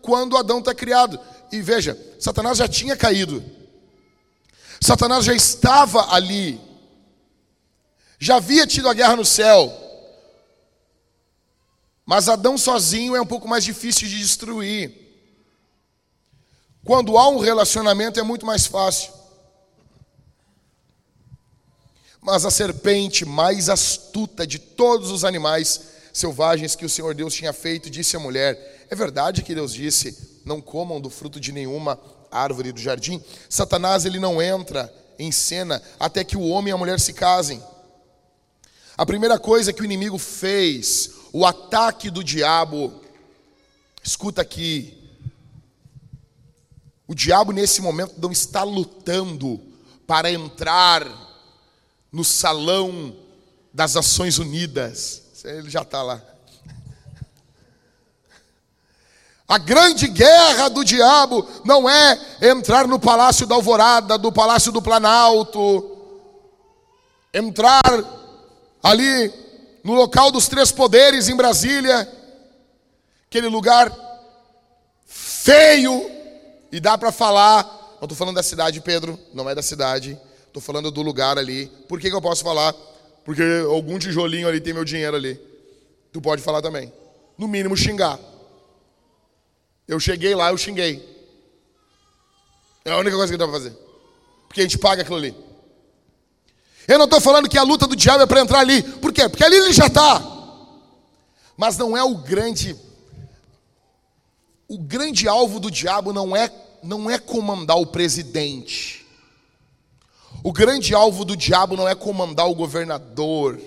[0.00, 1.18] quando Adão está criado.
[1.50, 3.42] E veja, Satanás já tinha caído.
[4.80, 6.60] Satanás já estava ali.
[8.20, 9.85] Já havia tido a guerra no céu.
[12.06, 15.06] Mas Adão sozinho é um pouco mais difícil de destruir.
[16.84, 19.12] Quando há um relacionamento é muito mais fácil.
[22.22, 25.80] Mas a serpente mais astuta de todos os animais
[26.12, 30.40] selvagens que o Senhor Deus tinha feito, disse à mulher: É verdade que Deus disse:
[30.44, 31.98] Não comam do fruto de nenhuma
[32.30, 33.22] árvore do jardim?
[33.50, 37.60] Satanás ele não entra em cena até que o homem e a mulher se casem.
[38.96, 42.98] A primeira coisa que o inimigo fez, o ataque do diabo,
[44.02, 44.96] escuta aqui.
[47.06, 49.60] O diabo nesse momento não está lutando
[50.06, 51.06] para entrar
[52.10, 53.14] no salão
[53.70, 55.24] das Nações Unidas.
[55.44, 56.22] Ele já está lá.
[59.46, 64.80] A grande guerra do diabo não é entrar no palácio da Alvorada, do palácio do
[64.80, 65.98] Planalto,
[67.34, 67.82] entrar
[68.82, 69.45] ali
[69.86, 72.06] no local dos três poderes em Brasília,
[73.26, 73.90] aquele lugar
[75.06, 76.10] feio,
[76.70, 77.62] e dá para falar,
[78.00, 80.20] não estou falando da cidade, Pedro, não é da cidade,
[80.56, 81.66] Estou falando do lugar ali.
[81.86, 82.74] Por que, que eu posso falar?
[83.26, 85.38] Porque algum tijolinho ali tem meu dinheiro ali.
[86.10, 86.90] Tu pode falar também.
[87.36, 88.18] No mínimo xingar.
[89.86, 91.06] Eu cheguei lá, eu xinguei.
[92.86, 93.76] É a única coisa que dá para fazer.
[94.48, 95.36] Porque a gente paga aquilo ali.
[96.88, 98.82] Eu não estou falando que a luta do diabo é para entrar ali.
[98.82, 99.28] Por quê?
[99.28, 100.22] Porque ali ele já está.
[101.56, 102.76] Mas não é o grande.
[104.68, 106.50] O grande alvo do diabo não é,
[106.82, 109.06] não é comandar o presidente.
[110.44, 113.60] O grande alvo do diabo não é comandar o governador.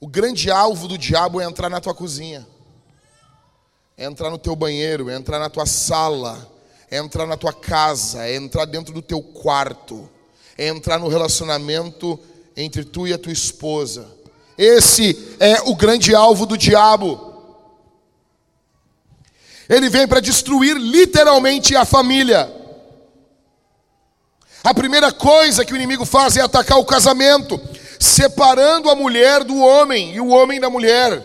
[0.00, 2.46] O grande alvo do diabo é entrar na tua cozinha,
[3.96, 6.50] é entrar no teu banheiro, é entrar na tua sala,
[6.90, 10.08] é entrar na tua casa, é entrar dentro do teu quarto,
[10.56, 12.18] é entrar no relacionamento
[12.56, 14.08] entre tu e a tua esposa.
[14.56, 17.34] Esse é o grande alvo do diabo.
[19.68, 22.52] Ele vem para destruir literalmente a família.
[24.64, 27.60] A primeira coisa que o inimigo faz é atacar o casamento.
[27.98, 31.22] separando a mulher do homem e o homem da mulher,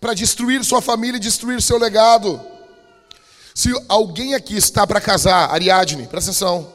[0.00, 2.40] para destruir sua família e destruir seu legado.
[3.54, 6.72] Se alguém aqui está para casar, Ariadne, presta atenção.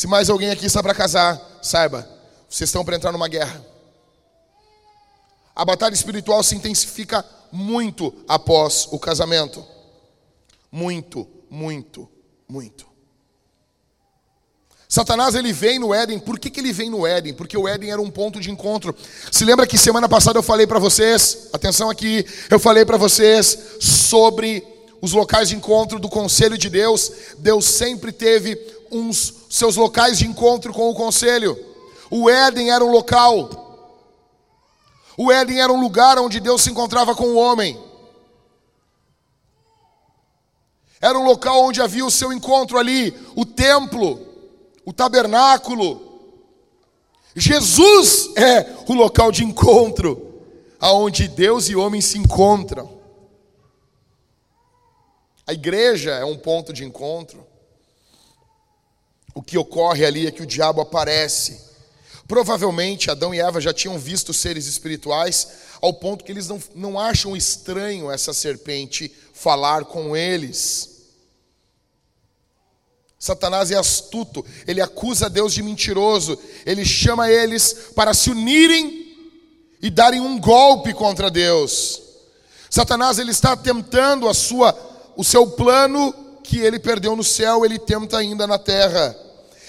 [0.00, 2.08] Se mais alguém aqui está para casar, saiba,
[2.48, 3.62] vocês estão para entrar numa guerra.
[5.54, 9.62] A batalha espiritual se intensifica muito após o casamento.
[10.72, 12.08] Muito, muito,
[12.48, 12.86] muito.
[14.88, 16.18] Satanás ele vem no Éden.
[16.18, 17.34] Por que, que ele vem no Éden?
[17.34, 18.96] Porque o Éden era um ponto de encontro.
[19.30, 23.76] Se lembra que semana passada eu falei para vocês, atenção aqui, eu falei para vocês
[23.78, 24.66] sobre
[25.02, 27.12] os locais de encontro do conselho de Deus.
[27.36, 28.58] Deus sempre teve
[28.90, 31.58] uns seus locais de encontro com o conselho.
[32.10, 33.50] O Éden era um local.
[35.18, 37.78] O Éden era um lugar onde Deus se encontrava com o homem.
[40.98, 44.30] Era um local onde havia o seu encontro ali, o templo
[44.84, 46.08] o tabernáculo.
[47.34, 50.42] Jesus é o local de encontro,
[50.80, 52.98] aonde Deus e homem se encontram.
[55.46, 57.46] A igreja é um ponto de encontro.
[59.34, 61.60] O que ocorre ali é que o diabo aparece.
[62.26, 65.48] Provavelmente Adão e Eva já tinham visto seres espirituais,
[65.80, 70.90] ao ponto que eles não, não acham estranho essa serpente falar com eles.
[73.18, 79.14] Satanás é astuto, ele acusa Deus de mentiroso, ele chama eles para se unirem
[79.82, 82.00] e darem um golpe contra Deus.
[82.70, 84.72] Satanás ele está tentando a sua
[85.16, 86.14] o seu plano
[86.50, 89.16] que ele perdeu no céu, ele tenta ainda na terra.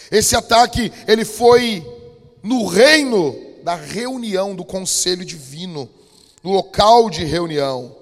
[0.10, 1.86] Esse ataque ele foi
[2.42, 5.88] no reino da reunião do conselho divino,
[6.42, 7.96] no local de reunião.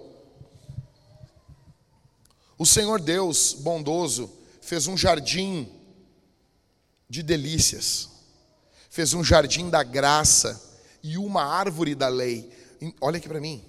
[2.58, 5.70] O Senhor Deus bondoso, fez um jardim
[7.10, 8.08] de delícias,
[8.89, 12.50] fez um jardim da graça e uma árvore da lei.
[13.02, 13.62] Olha aqui para mim.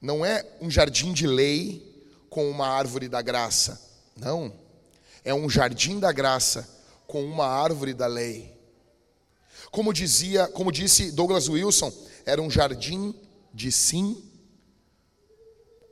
[0.00, 1.93] Não é um jardim de lei
[2.34, 3.80] com uma árvore da graça.
[4.16, 4.52] Não.
[5.24, 6.68] É um jardim da graça
[7.06, 8.52] com uma árvore da lei.
[9.70, 11.92] Como dizia, como disse Douglas Wilson,
[12.26, 13.14] era um jardim
[13.52, 14.20] de sim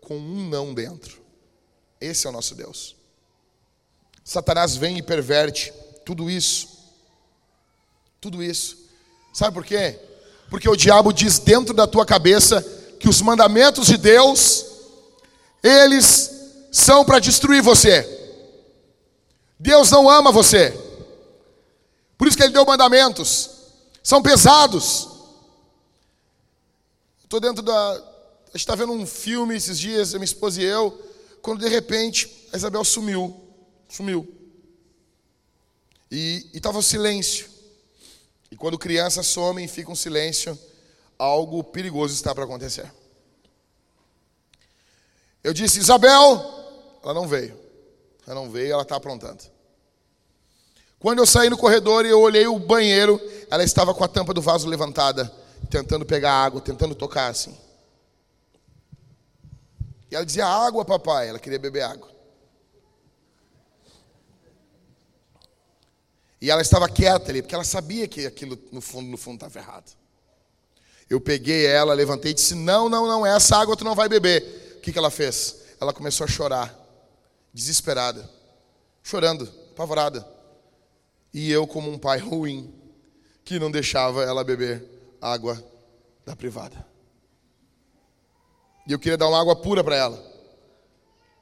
[0.01, 1.23] com um não dentro.
[2.01, 2.97] Esse é o nosso Deus.
[4.25, 5.73] Satanás vem e perverte
[6.05, 6.91] tudo isso.
[8.21, 8.79] Tudo isso.
[9.33, 9.97] Sabe por quê?
[10.51, 12.61] Porque o diabo diz dentro da tua cabeça
[12.99, 14.67] que os mandamentos de Deus,
[15.63, 16.32] eles
[16.73, 18.09] são para destruir você.
[19.59, 20.71] Deus não ama você.
[22.17, 23.51] Por isso que ele deu mandamentos.
[24.03, 25.07] São pesados.
[27.23, 27.91] Estou dentro da.
[27.93, 30.91] A gente está vendo um filme esses dias, minha esposa e eu,
[31.41, 33.39] quando de repente a Isabel sumiu.
[33.89, 34.27] Sumiu.
[36.11, 37.49] E estava silêncio.
[38.51, 40.59] E quando criança some e fica um silêncio,
[41.19, 42.91] algo perigoso está para acontecer.
[45.43, 46.62] Eu disse, Isabel,
[47.03, 47.59] ela não veio.
[48.27, 49.43] Ela não veio, ela está aprontando.
[50.99, 54.33] Quando eu saí no corredor e eu olhei o banheiro, ela estava com a tampa
[54.33, 55.33] do vaso levantada,
[55.69, 57.57] tentando pegar água, tentando tocar assim.
[60.11, 61.29] E ela dizia, água, papai.
[61.29, 62.09] Ela queria beber água.
[66.41, 69.59] E ela estava quieta ali, porque ela sabia que aquilo no fundo, no fundo estava
[69.59, 69.93] errado.
[71.09, 74.75] Eu peguei ela, levantei e disse: Não, não, não, essa água tu não vai beber.
[74.77, 75.63] O que, que ela fez?
[75.81, 76.77] Ela começou a chorar,
[77.53, 78.29] desesperada,
[79.03, 80.27] chorando, apavorada.
[81.33, 82.73] E eu, como um pai ruim,
[83.45, 84.85] que não deixava ela beber
[85.21, 85.63] água
[86.25, 86.87] da privada.
[88.87, 90.33] E eu queria dar uma água pura para ela.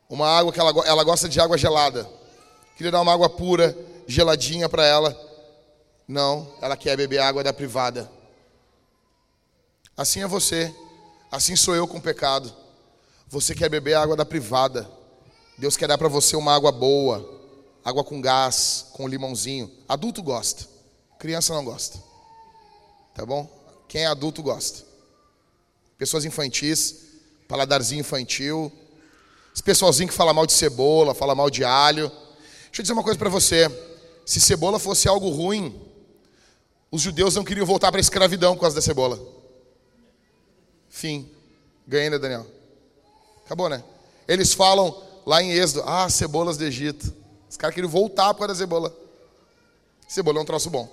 [0.08, 2.08] Uma água que ela, ela gosta de água gelada.
[2.76, 5.16] Queria dar uma água pura geladinha para ela.
[6.06, 8.10] Não, ela quer beber água da privada.
[9.96, 10.74] Assim é você,
[11.30, 12.52] assim sou eu com o pecado.
[13.28, 14.90] Você quer beber água da privada.
[15.60, 17.38] Deus quer dar para você uma água boa,
[17.84, 19.70] água com gás, com limãozinho.
[19.86, 20.66] Adulto gosta,
[21.18, 22.02] criança não gosta.
[23.14, 23.46] Tá bom?
[23.86, 24.82] Quem é adulto gosta.
[25.98, 27.10] Pessoas infantis,
[27.46, 28.72] paladarzinho infantil,
[29.54, 32.08] esse pessoalzinho que fala mal de cebola, fala mal de alho.
[32.08, 33.68] Deixa eu dizer uma coisa para você.
[34.24, 35.78] Se cebola fosse algo ruim,
[36.90, 39.20] os judeus não queriam voltar para a escravidão por causa da cebola.
[40.88, 41.28] Fim.
[41.86, 42.46] Ganhei, né, Daniel?
[43.44, 43.84] Acabou, né?
[44.26, 47.14] Eles falam lá em Êxodo, ah, cebolas do Egito.
[47.48, 48.92] Os caras queriam voltar para a cebola.
[50.08, 50.92] Cebola é um troço bom.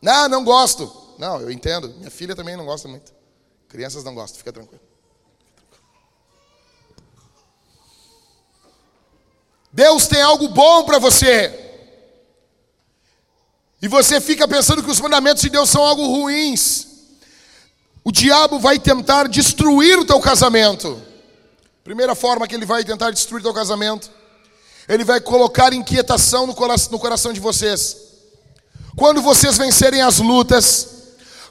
[0.00, 0.90] Não, não gosto.
[1.18, 1.90] Não, eu entendo.
[1.98, 3.12] Minha filha também não gosta muito.
[3.68, 4.80] Crianças não gostam, fica tranquilo.
[9.70, 11.60] Deus tem algo bom para você.
[13.82, 16.86] e você fica pensando que os mandamentos de Deus são algo ruins,
[18.02, 21.12] o diabo vai tentar destruir o teu casamento.
[21.84, 24.10] Primeira forma que ele vai tentar destruir o teu casamento,
[24.88, 27.98] ele vai colocar inquietação no coração, no coração de vocês.
[28.96, 30.88] Quando vocês vencerem as lutas,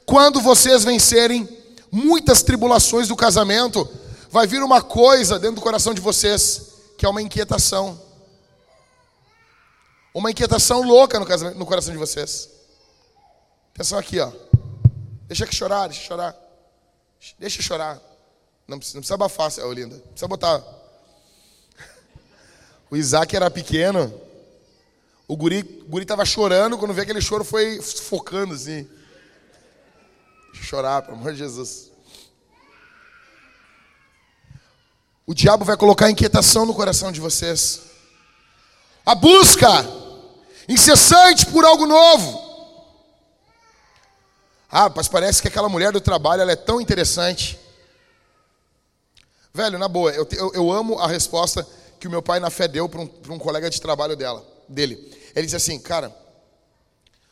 [0.07, 1.47] quando vocês vencerem
[1.91, 3.87] muitas tribulações do casamento,
[4.31, 6.61] vai vir uma coisa dentro do coração de vocês,
[6.97, 8.01] que é uma inquietação.
[10.15, 12.49] Uma inquietação louca no, casamento, no coração de vocês.
[13.75, 14.31] Atenção aqui, ó.
[15.27, 16.35] Deixa que chorar, deixa chorar.
[17.39, 18.12] Deixa chorar.
[18.67, 19.95] Não precisa, não precisa abafar, ô linda.
[19.95, 20.63] Não precisa botar.
[22.89, 24.13] O Isaac era pequeno.
[25.27, 28.87] O guri, o guri tava chorando, quando vê aquele choro foi focando assim.
[30.53, 31.91] Chorar, pelo amor de Jesus.
[35.25, 37.81] O diabo vai colocar inquietação no coração de vocês.
[39.05, 39.67] A busca
[40.67, 42.43] incessante por algo novo.
[44.69, 47.59] Ah, mas parece que aquela mulher do trabalho ela é tão interessante.
[49.55, 51.63] Velho, na boa, eu, eu, eu amo a resposta
[51.99, 54.95] que o meu pai na fé deu para um, um colega de trabalho dela, dele.
[55.35, 56.11] Ele disse assim, cara,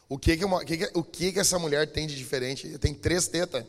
[0.08, 2.78] o que que, uma, que, o que que essa mulher tem de diferente?
[2.78, 3.66] Tem três tetas.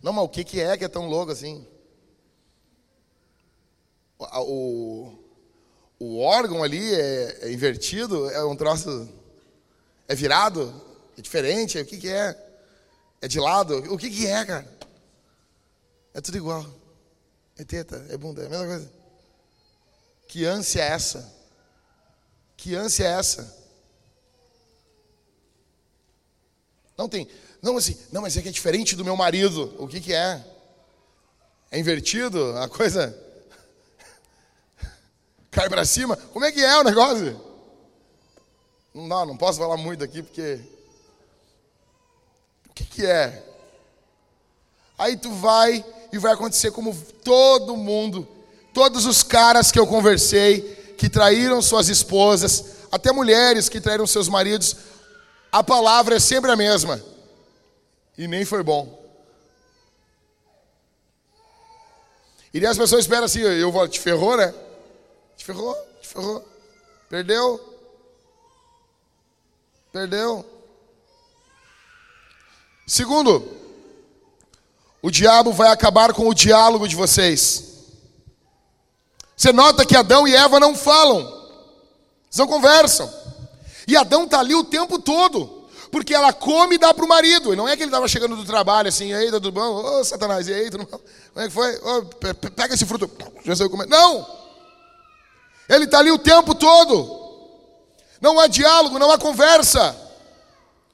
[0.00, 1.66] Não, mas o que que é que é tão louco assim?
[4.16, 5.12] O,
[5.98, 9.08] o órgão ali é, é invertido, é um troço,
[10.06, 10.72] é virado,
[11.18, 12.49] é diferente, o que que é?
[13.20, 13.76] É de lado?
[13.92, 14.78] O que, que é, cara?
[16.14, 16.66] É tudo igual.
[17.58, 18.92] É teta, é bunda, é a mesma coisa.
[20.26, 21.34] Que ânsia é essa?
[22.56, 23.60] Que ânsia é essa?
[26.96, 27.28] Não tem.
[27.60, 29.74] Não, assim, não, mas é que é diferente do meu marido.
[29.78, 30.44] O que, que é?
[31.70, 32.56] É invertido?
[32.58, 33.16] A coisa
[35.50, 36.16] cai para cima?
[36.16, 37.38] Como é que é o negócio?
[38.94, 40.60] Não não posso falar muito aqui porque
[42.74, 43.44] que, que é?
[44.98, 48.28] Aí tu vai e vai acontecer como todo mundo,
[48.74, 54.28] todos os caras que eu conversei, que traíram suas esposas, até mulheres que traíram seus
[54.28, 54.76] maridos,
[55.50, 57.02] a palavra é sempre a mesma.
[58.18, 59.00] E nem foi bom.
[62.52, 64.52] E as pessoas esperam assim, eu vou, te ferrou, né?
[65.36, 66.44] Te ferrou, te ferrou.
[67.08, 67.60] Perdeu.
[69.92, 70.44] Perdeu.
[72.90, 73.46] Segundo,
[75.00, 77.86] o diabo vai acabar com o diálogo de vocês.
[79.36, 83.08] Você nota que Adão e Eva não falam, eles não conversam.
[83.86, 87.52] E Adão está ali o tempo todo, porque ela come e dá para o marido.
[87.52, 89.70] E não é que ele estava chegando do trabalho assim, e aí, tudo bom?
[89.70, 90.98] Ô, Satanás, e aí, tudo bom?
[91.32, 91.78] Como é que foi?
[92.56, 93.08] Pega esse fruto.
[93.88, 94.26] Não!
[95.68, 97.20] Ele está ali o tempo todo.
[98.20, 99.92] Não há diálogo, não há conversa.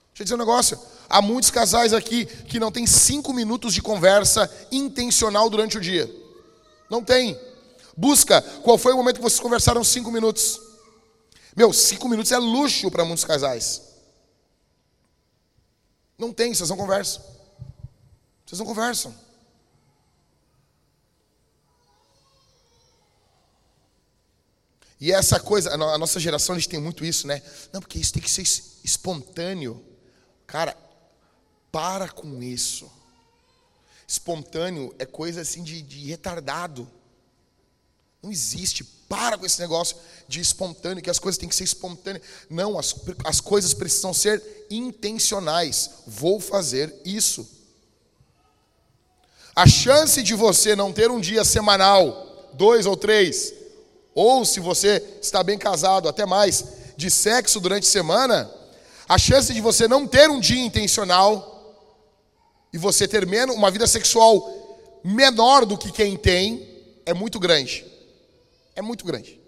[0.09, 0.79] Deixa eu dizer um negócio.
[1.09, 6.11] Há muitos casais aqui que não tem cinco minutos de conversa intencional durante o dia.
[6.91, 7.39] Não tem.
[7.97, 10.61] Busca qual foi o momento que vocês conversaram cinco minutos.
[11.57, 13.83] Meu, cinco minutos é luxo para muitos casais.
[16.19, 17.23] Não tem, vocês não conversam.
[18.45, 19.15] Vocês não conversam.
[24.99, 27.43] E essa coisa, a nossa geração a gente tem muito isso, né?
[27.73, 28.43] Não, porque isso tem que ser
[28.83, 29.85] espontâneo.
[30.47, 30.77] Cara,
[31.77, 32.91] para com isso.
[34.09, 36.91] Espontâneo é coisa assim de, de retardado.
[38.23, 38.83] Não existe.
[39.07, 39.95] Para com esse negócio
[40.27, 42.25] de espontâneo, que as coisas têm que ser espontâneas.
[42.49, 42.95] Não, as,
[43.27, 45.91] as coisas precisam ser intencionais.
[46.07, 47.47] Vou fazer isso.
[49.55, 53.53] A chance de você não ter um dia semanal, dois ou três,
[54.15, 56.65] ou se você está bem casado, até mais,
[56.97, 58.51] de sexo durante a semana,
[59.07, 61.53] a chance de você não ter um dia intencional
[62.73, 67.87] e você ter menos, uma vida sexual menor do que quem tem é muito grande.
[68.75, 69.41] É muito grande.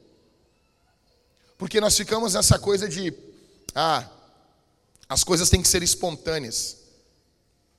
[1.58, 3.12] Porque nós ficamos nessa coisa de
[3.74, 4.08] ah,
[5.08, 6.78] as coisas têm que ser espontâneas.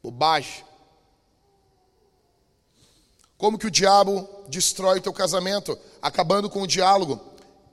[0.03, 0.63] Bobagem.
[3.37, 7.21] Como que o diabo destrói teu casamento, acabando com o diálogo?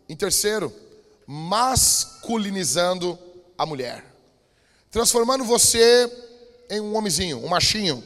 [0.08, 0.72] Em terceiro,
[1.26, 3.18] masculinizando
[3.58, 4.04] a mulher.
[4.90, 6.06] Transformando você
[6.70, 8.02] em um homenzinho, um machinho.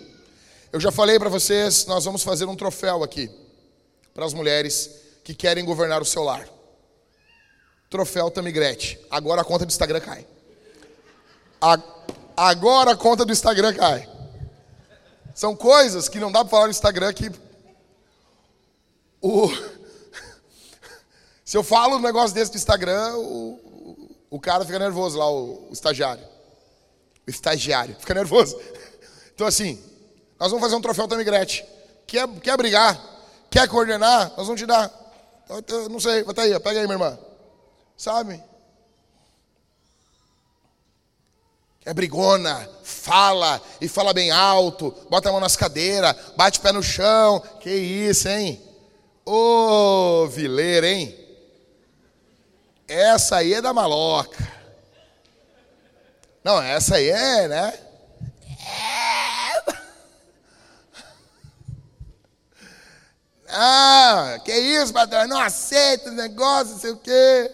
[0.73, 3.31] Eu já falei para vocês, nós vamos fazer um troféu aqui
[4.15, 4.91] para as mulheres
[5.25, 6.49] que querem governar o seu lar.
[7.89, 8.99] Troféu Tamigrete.
[9.11, 10.27] Agora a conta do Instagram cai.
[12.37, 14.09] agora a conta do Instagram cai.
[15.35, 17.31] São coisas que não dá para falar no Instagram que
[19.21, 19.51] o
[21.45, 25.29] Se eu falo um negócio desse no Instagram, o, o, o cara fica nervoso lá,
[25.29, 26.30] o, o estagiário.
[27.27, 28.59] O estagiário fica nervoso.
[29.35, 29.83] Então, assim,
[30.39, 31.65] nós vamos fazer um troféu Tamigrete.
[32.07, 33.01] Quer, quer brigar?
[33.51, 34.33] Quer coordenar?
[34.37, 34.91] Nós vamos te dar.
[35.69, 37.19] Eu, não sei, vai estar aí, pega aí, minha irmã.
[37.97, 38.43] Sabe?
[41.85, 46.73] É brigona, fala e fala bem alto, bota a mão nas cadeiras, bate o pé
[46.73, 47.41] no chão.
[47.59, 48.63] Que isso, hein?
[49.25, 51.17] Ô, vileira, hein?
[52.87, 54.60] Essa aí é da maloca.
[56.43, 57.79] Não, essa aí é, né?
[63.53, 65.27] Ah, que isso, patrão?
[65.27, 67.51] Não aceita o negócio, não sei o quê.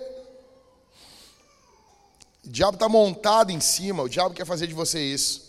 [2.45, 5.47] O diabo está montado em cima, o diabo quer fazer de você isso.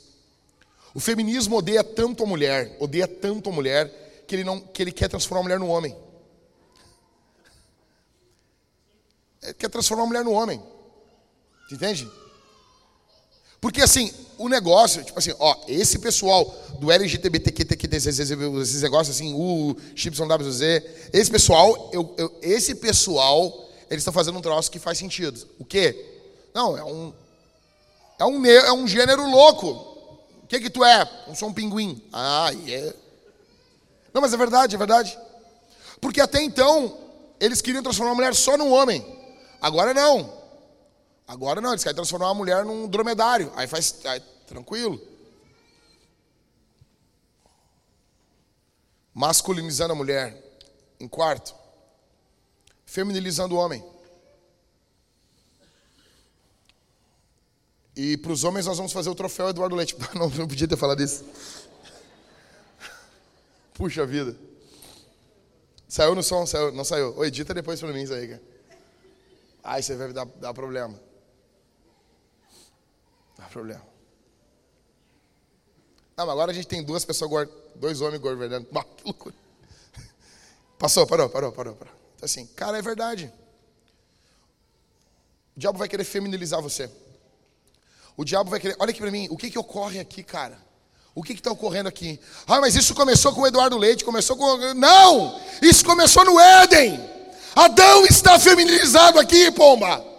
[0.93, 4.91] O feminismo odeia tanto a mulher, odeia tanto a mulher, que ele, não, que ele
[4.91, 5.95] quer transformar a mulher no homem.
[9.43, 10.63] Ele quer transformar a mulher no homem.
[11.71, 12.09] Entende?
[13.59, 16.45] Porque assim, o negócio, tipo assim, ó, esse pessoal
[16.79, 20.61] do LGBTQ, esses negócios assim, U, YWZ,
[21.11, 25.47] esse pessoal, eu, eu, esse pessoal, eles estão fazendo um troço que faz sentido.
[25.57, 26.19] O quê?
[26.53, 27.13] Não, é um,
[28.19, 29.67] é um, é um gênero louco.
[30.43, 31.09] O que que tu é?
[31.27, 32.01] Eu sou um pinguim.
[32.13, 32.69] Ah, é.
[32.69, 32.93] Yeah.
[34.13, 35.17] Não, mas é verdade, é verdade.
[35.99, 36.97] Porque até então,
[37.39, 39.05] eles queriam transformar a mulher só num homem.
[39.61, 40.31] Agora não.
[41.28, 43.51] Agora não, eles querem transformar a mulher num dromedário.
[43.55, 43.99] Aí faz.
[44.05, 44.99] Aí, tranquilo.
[49.13, 50.41] Masculinizando a mulher.
[50.99, 51.53] Em quarto.
[52.86, 53.84] Feminilizando o homem.
[57.93, 59.97] E para os homens nós vamos fazer o troféu Eduardo Leite.
[60.15, 61.25] Não, não podia ter falado isso.
[63.73, 64.36] Puxa vida.
[65.88, 66.45] Saiu no som?
[66.45, 67.15] Saiu, não saiu.
[67.17, 68.41] Oi, edita depois para mim isso aí, cara.
[69.63, 71.06] Ai, você vai dar, dar problema.
[73.51, 73.81] Problema.
[76.17, 78.67] Não, mas agora a gente tem duas pessoas, dois homens governando.
[78.71, 79.35] Bah, que loucura.
[80.79, 81.93] Passou, parou, parou, parou, parou.
[82.15, 83.31] Então, assim, cara, é verdade.
[85.55, 86.89] O diabo vai querer feminilizar você.
[88.15, 88.75] O diabo vai querer.
[88.79, 90.57] Olha aqui para mim, o que, que ocorre aqui, cara?
[91.13, 92.19] O que está ocorrendo aqui?
[92.47, 94.73] Ah, mas isso começou com o Eduardo Leite, começou com.
[94.75, 95.39] Não!
[95.61, 96.99] Isso começou no Éden!
[97.55, 100.16] Adão está feminilizado aqui, pomba!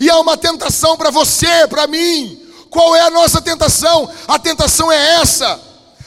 [0.00, 2.40] E há uma tentação para você, para mim.
[2.70, 4.10] Qual é a nossa tentação?
[4.26, 5.60] A tentação é essa.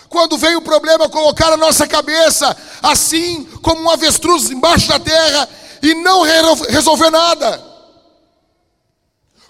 [0.10, 5.48] Quando vem o problema, colocar a nossa cabeça assim como um avestruz embaixo da terra
[5.82, 6.24] e não
[6.70, 7.62] resolver nada.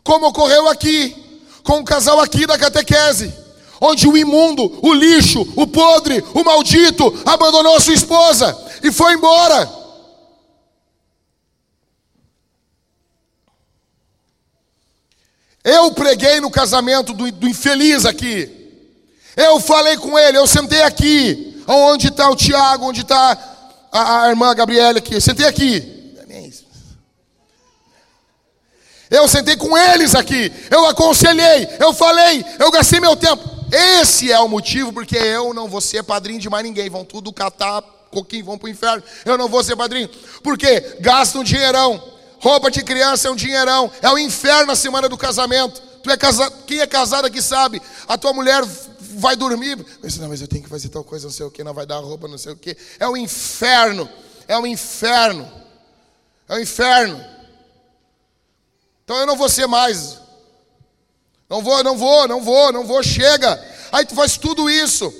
[0.03, 1.15] Como ocorreu aqui,
[1.63, 3.33] com o casal aqui da catequese,
[3.81, 9.13] onde o imundo, o lixo, o podre, o maldito abandonou a sua esposa e foi
[9.13, 9.86] embora.
[15.67, 18.49] Eu preguei no casamento do, do infeliz aqui.
[19.35, 21.61] Eu falei com ele, eu sentei aqui.
[21.67, 22.85] Onde está o Tiago?
[22.85, 23.37] Onde está
[23.91, 25.15] a, a, irmã Gabriela aqui?
[25.15, 25.95] Eu sentei aqui.
[29.09, 30.49] Eu sentei com eles aqui.
[30.71, 33.43] Eu aconselhei, eu falei, eu gastei meu tempo.
[33.69, 36.89] Esse é o motivo porque eu não vou ser padrinho de mais ninguém.
[36.89, 39.03] Vão tudo catar coquinho, vão para o inferno.
[39.25, 40.09] Eu não vou ser padrinho.
[40.41, 42.01] Porque gastam dinheirão
[42.39, 43.91] Roupa de criança é um dinheirão.
[44.01, 45.81] É o inferno na semana do casamento.
[46.03, 47.81] Tu é casado, quem é casado aqui sabe.
[48.07, 48.63] A tua mulher
[48.99, 49.83] vai dormir.
[50.01, 51.85] Mas, não, mas eu tenho que fazer tal coisa, não sei o que, não vai
[51.85, 52.77] dar roupa, não sei o que.
[52.99, 54.07] É o inferno.
[54.47, 55.51] É o inferno.
[56.47, 57.23] É o inferno.
[59.03, 60.19] Então eu não vou ser mais.
[61.49, 63.63] Não vou, não vou, não vou, não vou, chega.
[63.91, 65.13] Aí tu faz tudo isso.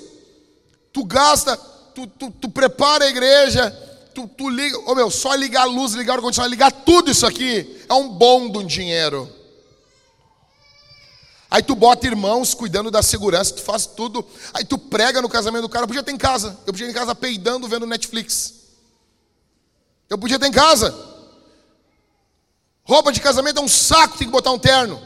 [0.92, 1.56] Tu gasta,
[1.94, 3.70] tu, tu, tu prepara a igreja,
[4.18, 7.24] tu, tu liga, oh meu, só ligar a luz, ligar o ar-condicionado, ligar tudo isso
[7.24, 9.32] aqui, é um bom do dinheiro.
[11.48, 14.26] Aí tu bota irmãos cuidando da segurança, tu faz tudo.
[14.52, 15.84] Aí tu prega no casamento do cara.
[15.84, 16.58] Eu podia ter em casa.
[16.66, 18.54] Eu podia ter em casa peidando, vendo Netflix.
[20.10, 20.94] Eu podia ter em casa.
[22.84, 25.00] Roupa de casamento é um saco, tem que botar um terno.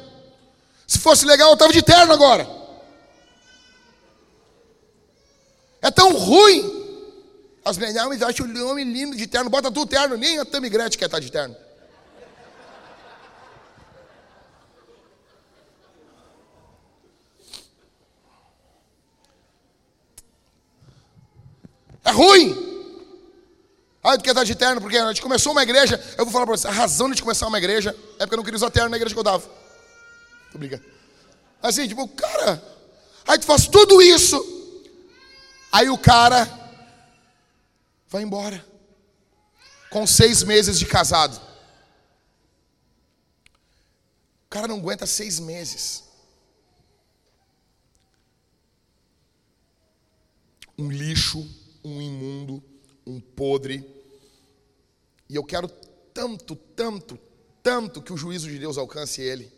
[0.84, 2.48] Se fosse legal, eu estava de terno agora.
[5.80, 6.81] É tão ruim.
[7.64, 10.98] As mulheres acham o homem lindo de terno, bota tudo terno, nem a Tammy Gretchen
[10.98, 11.56] quer estar de terno.
[22.04, 22.70] É ruim.
[24.02, 26.02] Ah, tu quer estar de terno porque a gente começou uma igreja.
[26.18, 28.44] Eu vou falar para você, a razão de começar uma igreja é porque eu não
[28.44, 29.48] queria usar terno na igreja que eu dava.
[30.50, 30.82] Tô brincando.
[31.62, 32.60] Assim, tipo, cara,
[33.24, 34.44] aí tu faz tudo isso.
[35.70, 36.61] Aí o cara
[38.12, 38.62] vai embora.
[39.90, 41.36] com seis meses de casado.
[44.46, 46.04] O cara não aguenta seis meses.
[50.78, 51.46] Um lixo,
[51.84, 52.62] um imundo,
[53.06, 53.84] um podre.
[55.28, 57.18] E eu quero tanto, tanto,
[57.62, 59.52] tanto que o juízo de Deus alcance ele.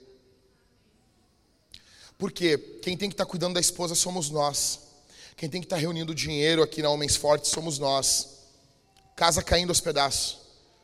[2.18, 4.80] Porque quem tem que estar cuidando da esposa somos nós.
[5.36, 8.33] Quem tem que estar reunindo dinheiro aqui na Homens Fortes somos nós.
[9.16, 10.38] Casa caindo aos pedaços.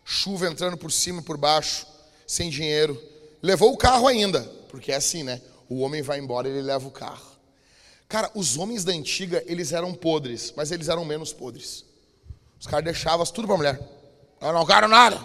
[0.04, 1.86] Chuva entrando por cima e por baixo,
[2.26, 3.00] sem dinheiro.
[3.42, 5.40] Levou o carro ainda, porque é assim, né?
[5.68, 7.30] O homem vai embora, ele leva o carro.
[8.08, 11.84] Cara, os homens da antiga, eles eram podres, mas eles eram menos podres.
[12.58, 13.80] Os caras deixavam tudo pra mulher.
[14.40, 15.22] Eu não quero nada.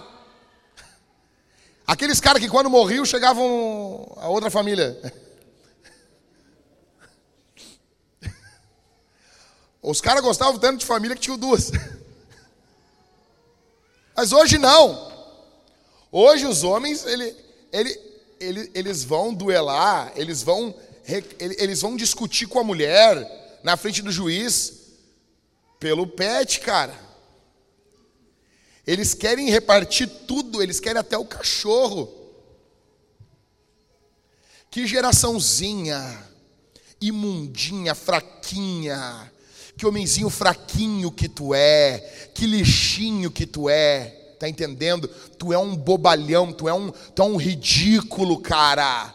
[1.88, 5.00] Aqueles caras que quando morriam chegavam a outra família.
[9.82, 11.72] Os caras gostavam tanto de família que tinham duas.
[14.16, 15.12] Mas hoje não.
[16.12, 17.36] Hoje os homens, ele,
[17.72, 18.00] ele,
[18.40, 20.74] ele, eles vão duelar, eles vão,
[21.38, 24.86] eles vão discutir com a mulher na frente do juiz
[25.80, 26.98] pelo pet, cara.
[28.88, 32.14] Eles querem repartir tudo, eles querem até o cachorro.
[34.70, 36.26] Que geraçãozinha,
[37.02, 39.32] imundinha, fraquinha,
[39.78, 44.06] que homenzinho fraquinho que tu é, que lixinho que tu é,
[44.40, 45.08] tá entendendo?
[45.38, 49.14] Tu é um bobalhão, tu é um, tu é um ridículo, cara.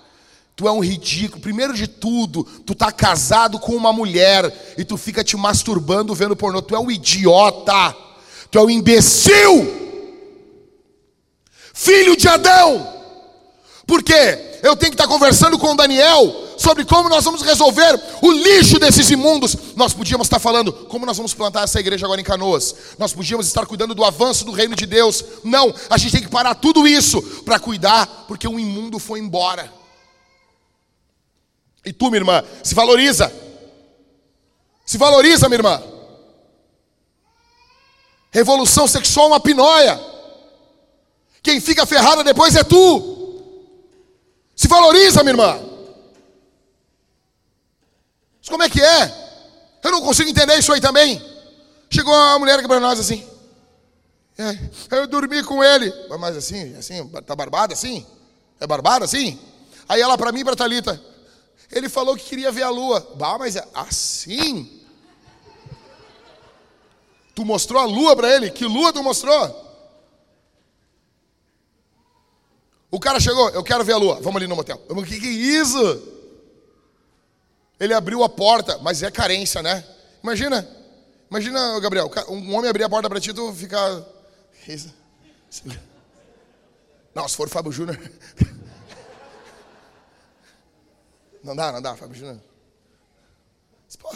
[0.54, 1.40] Tu é um ridículo.
[1.40, 6.36] Primeiro de tudo, tu tá casado com uma mulher e tu fica te masturbando vendo
[6.36, 6.61] pornô.
[6.61, 7.96] Tu é um idiota.
[8.50, 9.80] Tu é um imbecil.
[11.72, 12.86] Filho de Adão.
[13.86, 14.58] Por quê?
[14.62, 18.78] Eu tenho que estar conversando com o Daniel sobre como nós vamos resolver o lixo
[18.78, 19.56] desses imundos.
[19.76, 22.74] Nós podíamos estar falando como nós vamos plantar essa igreja agora em Canoas.
[22.98, 25.24] Nós podíamos estar cuidando do avanço do reino de Deus.
[25.42, 29.72] Não, a gente tem que parar tudo isso para cuidar, porque o imundo foi embora.
[31.82, 33.32] E tu, minha irmã, se valoriza.
[34.84, 35.82] Se valoriza, minha irmã.
[38.30, 39.98] Revolução sexual é uma pinóia.
[41.42, 43.40] Quem fica ferrada depois é tu.
[44.54, 45.69] Se valoriza, minha irmã.
[48.51, 49.30] Como é que é?
[49.82, 51.22] Eu não consigo entender isso aí também.
[51.88, 53.26] Chegou uma mulher aqui para nós assim.
[54.36, 55.92] É, eu dormi com ele.
[56.18, 58.07] Mas assim, assim, tá barbada assim?
[58.59, 59.38] É barbada assim?
[59.88, 61.01] Aí ela para mim e para Talita.
[61.70, 63.14] Ele falou que queria ver a lua.
[63.16, 64.80] Bah, mas é assim?
[67.34, 68.51] Tu mostrou a lua para ele?
[68.51, 69.68] Que lua tu mostrou?
[72.90, 74.16] O cara chegou, eu quero ver a lua.
[74.16, 74.80] Vamos ali no motel.
[74.88, 76.19] O que, que é isso?
[77.81, 79.83] Ele abriu a porta, mas é carência, né?
[80.22, 80.68] Imagina,
[81.31, 84.05] imagina, Gabriel, um homem abrir a porta para ti, tu ficar.
[87.14, 87.99] Não, se for o Fábio Júnior.
[91.43, 92.39] Não dá, não dá, Fábio Júnior.
[93.99, 94.14] Pô,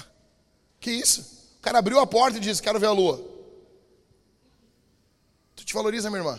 [0.78, 1.22] que isso?
[1.58, 3.16] O cara abriu a porta e disse: Quero ver a lua.
[5.56, 6.38] Tu te valoriza, minha irmã.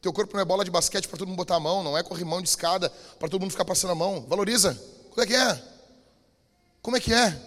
[0.00, 2.02] Teu corpo não é bola de basquete para todo mundo botar a mão, não é
[2.02, 2.88] corrimão de escada
[3.18, 4.24] para todo mundo ficar passando a mão.
[4.26, 4.74] Valoriza.
[5.10, 5.62] Como é que é?
[6.82, 7.38] Como é que é?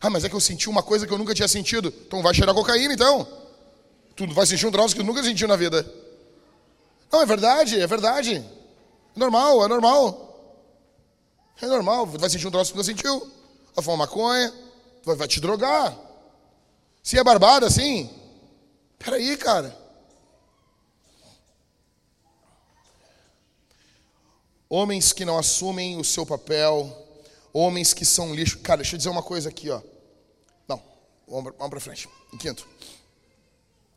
[0.00, 1.92] Ah, mas é que eu senti uma coisa que eu nunca tinha sentido.
[2.06, 3.26] Então vai cheirar cocaína, então.
[4.14, 5.84] Tu vai sentir um troço que tu nunca sentiu na vida.
[7.10, 8.36] Não, é verdade, é verdade.
[9.16, 10.54] É normal, é normal.
[11.60, 12.06] É normal.
[12.06, 13.32] Tu vai sentir um troço que tu nunca sentiu.
[13.74, 14.52] Vai fumar maconha,
[15.04, 15.96] vai, vai te drogar.
[17.02, 18.10] Se é barbada assim,
[18.98, 19.83] peraí, cara.
[24.74, 26.90] Homens que não assumem o seu papel,
[27.52, 28.58] homens que são lixo.
[28.58, 29.80] Cara, deixa eu dizer uma coisa aqui, ó.
[30.66, 30.82] Não,
[31.28, 32.08] vamos para frente.
[32.32, 32.66] Em quinto.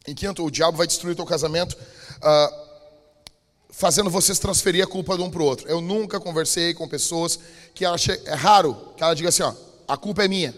[0.07, 2.67] Em quinto, o diabo vai destruir o teu casamento, uh,
[3.71, 5.67] fazendo vocês transferir a culpa de um para o outro.
[5.67, 7.39] Eu nunca conversei com pessoas
[7.73, 9.53] que ela é raro que ela diga assim, ó,
[9.87, 10.55] a culpa é minha.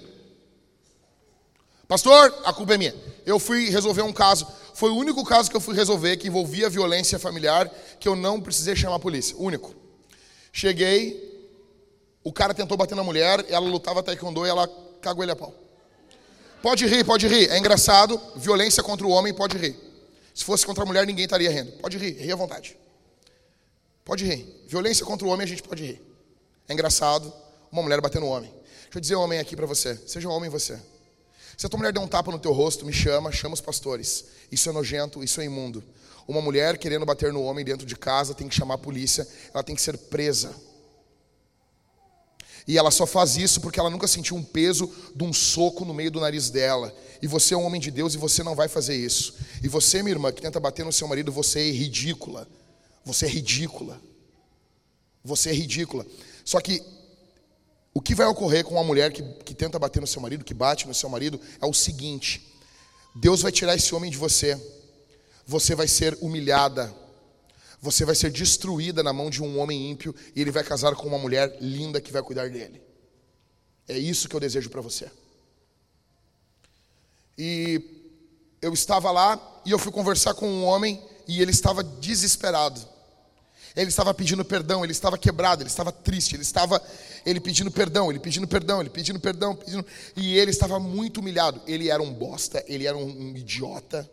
[1.87, 2.95] Pastor, a culpa é minha.
[3.25, 4.45] Eu fui resolver um caso.
[4.73, 8.39] Foi o único caso que eu fui resolver que envolvia violência familiar que eu não
[8.39, 9.35] precisei chamar a polícia.
[9.39, 9.73] Único.
[10.51, 11.29] Cheguei,
[12.23, 14.67] o cara tentou bater na mulher, ela lutava taekwondo e ela
[15.01, 15.53] cagou ele a pau.
[16.61, 17.49] Pode rir, pode rir.
[17.49, 18.19] É engraçado.
[18.35, 19.75] Violência contra o homem, pode rir.
[20.33, 21.71] Se fosse contra a mulher, ninguém estaria rindo.
[21.73, 22.77] Pode rir, ri à vontade.
[24.03, 24.45] Pode rir.
[24.67, 26.01] Violência contra o homem, a gente pode rir.
[26.67, 27.33] É engraçado
[27.71, 28.51] uma mulher batendo no homem.
[28.83, 29.95] Deixa eu dizer um homem aqui para você.
[30.05, 30.79] Seja um homem você.
[31.57, 34.25] Se a tua mulher der um tapa no teu rosto, me chama, chama os pastores.
[34.51, 35.83] Isso é nojento, isso é imundo.
[36.29, 39.63] Uma mulher querendo bater no homem dentro de casa tem que chamar a polícia, ela
[39.63, 40.55] tem que ser presa.
[42.67, 45.91] E ela só faz isso porque ela nunca sentiu um peso de um soco no
[45.91, 46.95] meio do nariz dela.
[47.19, 49.37] E você é um homem de Deus e você não vai fazer isso.
[49.63, 52.47] E você, minha irmã, que tenta bater no seu marido, você é ridícula.
[53.03, 53.99] Você é ridícula.
[55.23, 56.05] Você é ridícula.
[56.45, 56.79] Só que
[57.91, 60.53] o que vai ocorrer com uma mulher que, que tenta bater no seu marido, que
[60.53, 62.55] bate no seu marido, é o seguinte:
[63.15, 64.78] Deus vai tirar esse homem de você.
[65.49, 66.93] Você vai ser humilhada.
[67.81, 71.07] Você vai ser destruída na mão de um homem ímpio e ele vai casar com
[71.07, 72.79] uma mulher linda que vai cuidar dele.
[73.87, 75.09] É isso que eu desejo para você.
[77.35, 77.81] E
[78.61, 82.79] eu estava lá e eu fui conversar com um homem e ele estava desesperado.
[83.75, 86.79] Ele estava pedindo perdão, ele estava quebrado, ele estava triste, ele estava
[87.25, 89.83] ele pedindo perdão, ele pedindo perdão, ele pedindo perdão, pedindo,
[90.15, 91.59] e ele estava muito humilhado.
[91.65, 94.07] Ele era um bosta, ele era um, um idiota,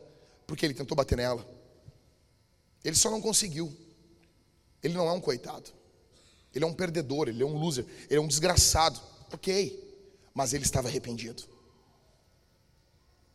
[0.47, 1.47] porque ele tentou bater nela.
[2.85, 3.75] Ele só não conseguiu.
[4.83, 5.71] Ele não é um coitado.
[6.55, 9.01] Ele é um perdedor, ele é um loser, ele é um desgraçado.
[9.33, 9.83] Ok,
[10.33, 11.43] mas ele estava arrependido.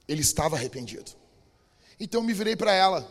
[0.07, 1.11] Ele estava arrependido.
[1.99, 3.07] Então eu me virei para ela.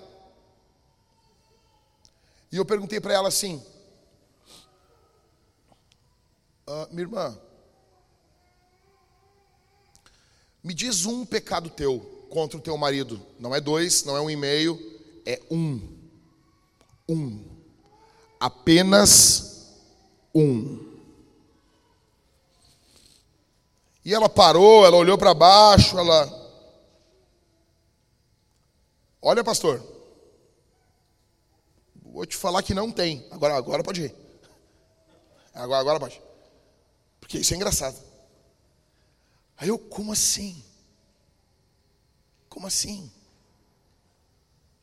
[2.50, 3.62] E eu perguntei para ela assim:
[6.66, 7.40] ah, Minha irmã,
[10.64, 13.20] me diz um pecado teu contra o teu marido.
[13.38, 14.78] Não é dois, não é um e meio,
[15.26, 15.98] é um.
[17.08, 17.44] Um.
[18.38, 19.74] Apenas
[20.34, 20.88] um.
[24.04, 26.40] E ela parou, ela olhou para baixo, ela.
[29.20, 29.84] Olha, pastor.
[32.02, 33.26] Vou te falar que não tem.
[33.30, 34.14] Agora, agora pode ir.
[35.52, 36.20] Agora, agora pode.
[37.20, 37.96] Porque isso é engraçado.
[39.56, 40.64] Aí eu, como assim?
[42.50, 43.10] Como assim?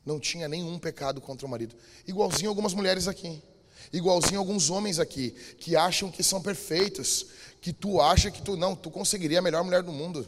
[0.03, 1.75] Não tinha nenhum pecado contra o marido.
[2.07, 3.43] Igualzinho algumas mulheres aqui.
[3.91, 7.27] Igualzinho alguns homens aqui que acham que são perfeitos,
[7.61, 10.27] que tu acha que tu não, tu conseguiria a melhor mulher do mundo.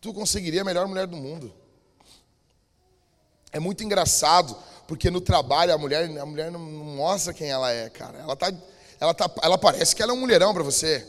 [0.00, 1.54] Tu conseguiria a melhor mulher do mundo.
[3.52, 4.56] É muito engraçado,
[4.88, 8.18] porque no trabalho a mulher, a mulher não mostra quem ela é, cara.
[8.18, 8.52] Ela tá,
[8.98, 11.06] ela tá, ela parece que ela é um mulherão para você.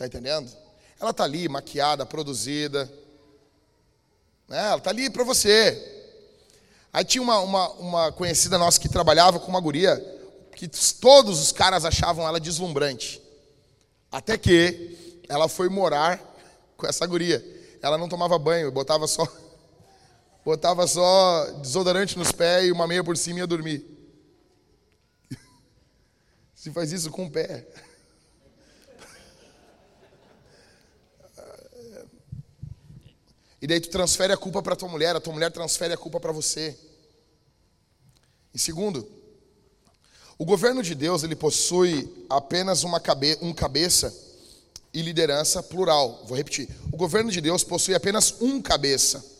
[0.00, 0.50] Tá entendendo?
[0.98, 2.90] Ela tá ali maquiada, produzida.
[4.48, 4.68] Né?
[4.68, 6.08] Ela tá ali para você.
[6.90, 10.02] Aí tinha uma, uma, uma conhecida nossa que trabalhava com uma guria
[10.56, 10.66] que
[10.98, 13.20] todos os caras achavam ela deslumbrante.
[14.10, 16.18] Até que ela foi morar
[16.78, 17.44] com essa guria.
[17.82, 19.28] Ela não tomava banho, botava só
[20.42, 23.84] Botava só desodorante nos pés e uma meia por cima e ia dormir.
[26.56, 27.68] Se faz isso com o pé.
[33.60, 36.18] E daí tu transfere a culpa para tua mulher, a tua mulher transfere a culpa
[36.18, 36.76] para você.
[38.54, 39.06] E segundo,
[40.38, 44.14] o governo de Deus ele possui apenas uma cabe um cabeça
[44.92, 46.24] e liderança plural.
[46.26, 46.68] Vou repetir.
[46.90, 49.38] O governo de Deus possui apenas um cabeça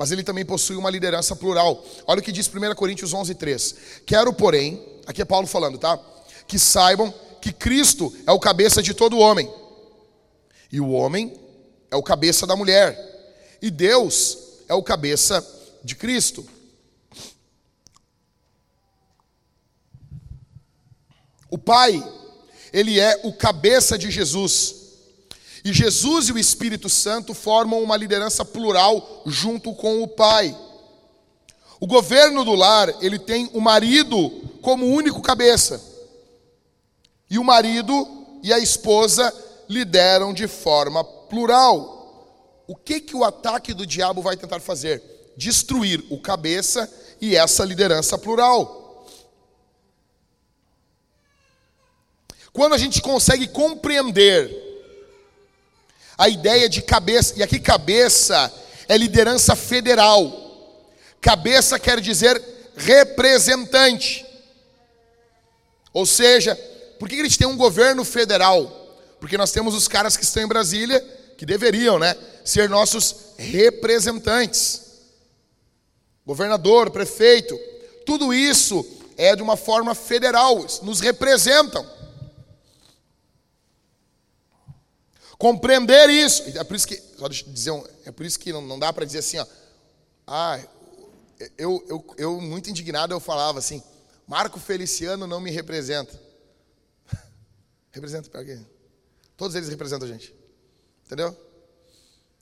[0.00, 1.84] mas ele também possui uma liderança plural.
[2.06, 3.74] Olha o que diz 1 Coríntios 11, 3.
[4.06, 6.00] Quero, porém, aqui é Paulo falando, tá?
[6.48, 9.52] Que saibam que Cristo é o cabeça de todo homem,
[10.72, 11.38] e o homem
[11.90, 13.09] é o cabeça da mulher,
[13.60, 14.38] e Deus
[14.68, 15.46] é o cabeça
[15.82, 16.46] de Cristo.
[21.50, 22.02] O Pai,
[22.72, 24.76] ele é o cabeça de Jesus.
[25.64, 30.56] E Jesus e o Espírito Santo formam uma liderança plural junto com o Pai.
[31.80, 34.30] O governo do lar, ele tem o marido
[34.62, 35.82] como único cabeça.
[37.28, 38.06] E o marido
[38.42, 39.32] e a esposa
[39.68, 41.99] lideram de forma plural.
[42.70, 45.02] O que que o ataque do diabo vai tentar fazer?
[45.36, 46.88] Destruir o cabeça
[47.20, 49.08] e essa liderança plural.
[52.52, 54.56] Quando a gente consegue compreender
[56.16, 58.54] a ideia de cabeça, e aqui cabeça
[58.88, 60.86] é liderança federal.
[61.20, 62.40] Cabeça quer dizer
[62.76, 64.24] representante.
[65.92, 66.54] Ou seja,
[67.00, 68.96] por que a gente tem um governo federal?
[69.18, 71.04] Porque nós temos os caras que estão em Brasília,
[71.40, 72.14] que deveriam, né,
[72.44, 74.82] ser nossos representantes.
[76.26, 77.58] Governador, prefeito,
[78.04, 78.86] tudo isso
[79.16, 81.82] é de uma forma federal, nos representam.
[85.38, 86.42] Compreender isso.
[86.58, 87.72] É por isso que, só deixa eu dizer,
[88.04, 89.46] é por isso que não, não dá para dizer assim, ó.
[90.26, 90.60] Ah,
[91.56, 93.82] eu, eu, eu, muito indignado, eu falava assim,
[94.26, 96.20] Marco Feliciano não me representa.
[97.92, 98.60] representa para quê?
[99.38, 100.38] Todos eles representam a gente.
[101.10, 101.36] Entendeu?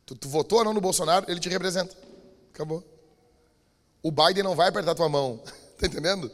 [0.04, 1.96] Tu, tu votou ou não no Bolsonaro, ele te representa.
[2.52, 2.84] Acabou.
[4.02, 5.42] O Biden não vai apertar tua mão.
[5.78, 6.28] Tá entendendo?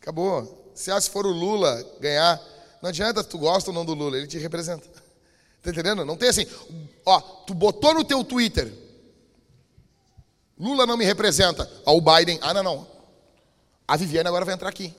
[0.00, 0.70] Acabou.
[0.72, 2.40] Se, ah, se for o Lula ganhar,
[2.80, 4.86] não adianta tu gosta ou não do Lula, ele te representa.
[5.60, 6.04] Tá entendendo?
[6.04, 6.46] Não tem assim,
[7.04, 8.72] ó, tu botou no teu Twitter,
[10.56, 11.68] Lula não me representa.
[11.84, 12.86] Ó, o Biden, ah, não, não.
[13.86, 14.94] A Viviane agora vai entrar aqui.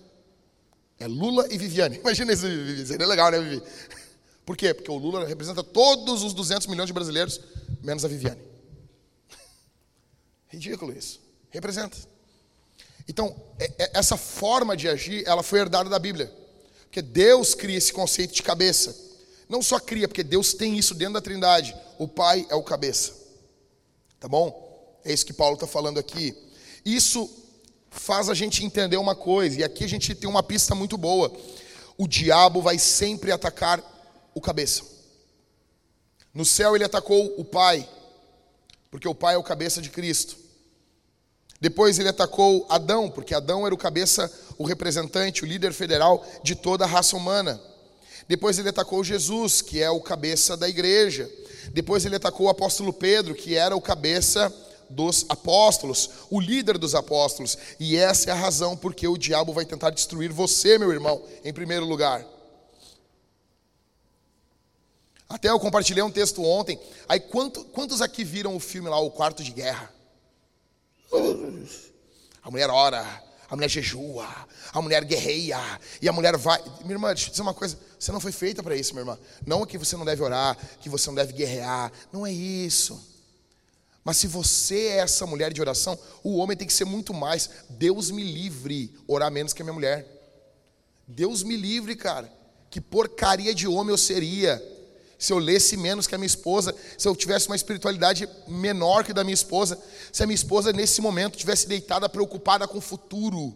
[1.00, 2.00] É Lula e Viviane.
[2.04, 2.86] Imagina isso, Vivi.
[2.86, 3.64] Seria legal, né, Vivi?
[4.50, 4.74] Por quê?
[4.74, 7.40] Porque o Lula representa todos os 200 milhões de brasileiros,
[7.84, 8.42] menos a Viviane.
[10.50, 11.22] Ridículo isso.
[11.52, 11.96] Representa.
[13.08, 16.34] Então, é, é, essa forma de agir, ela foi herdada da Bíblia.
[16.86, 18.98] Porque Deus cria esse conceito de cabeça.
[19.48, 21.76] Não só cria, porque Deus tem isso dentro da Trindade.
[22.00, 23.14] O Pai é o cabeça.
[24.20, 25.00] Tá bom?
[25.06, 26.36] É isso que Paulo está falando aqui.
[26.84, 27.30] Isso
[27.92, 31.32] faz a gente entender uma coisa, e aqui a gente tem uma pista muito boa.
[31.96, 33.99] O diabo vai sempre atacar
[34.40, 34.84] o cabeça.
[36.34, 37.88] No céu ele atacou o Pai,
[38.90, 40.38] porque o Pai é o cabeça de Cristo.
[41.62, 46.56] Depois ele atacou Adão, porque Adão era o cabeça, o representante, o líder federal de
[46.56, 47.62] toda a raça humana.
[48.28, 51.30] Depois ele atacou Jesus, que é o cabeça da igreja.
[51.74, 54.54] Depois ele atacou o apóstolo Pedro, que era o cabeça
[54.90, 57.58] dos apóstolos, o líder dos apóstolos.
[57.80, 61.54] E essa é a razão porque o diabo vai tentar destruir você, meu irmão, em
[61.54, 62.26] primeiro lugar.
[65.30, 66.80] Até eu compartilhei um texto ontem.
[67.08, 69.94] Aí quanto, quantos aqui viram o filme lá, O Quarto de Guerra?
[72.42, 73.06] A mulher ora,
[73.48, 74.28] a mulher jejua,
[74.74, 75.60] a mulher guerreia,
[76.02, 76.60] e a mulher vai.
[76.82, 79.20] Minha irmã, deixa eu dizer uma coisa: você não foi feita para isso, minha irmã.
[79.46, 81.92] Não é que você não deve orar, que você não deve guerrear.
[82.12, 83.08] Não é isso.
[84.04, 87.50] Mas se você é essa mulher de oração, o homem tem que ser muito mais.
[87.70, 90.08] Deus me livre orar menos que a minha mulher.
[91.08, 92.32] Deus me livre, cara.
[92.70, 94.79] Que porcaria de homem eu seria
[95.20, 99.12] se eu lesse menos que a minha esposa, se eu tivesse uma espiritualidade menor que
[99.12, 99.78] da minha esposa,
[100.14, 103.54] se a minha esposa nesse momento tivesse deitada preocupada com o futuro.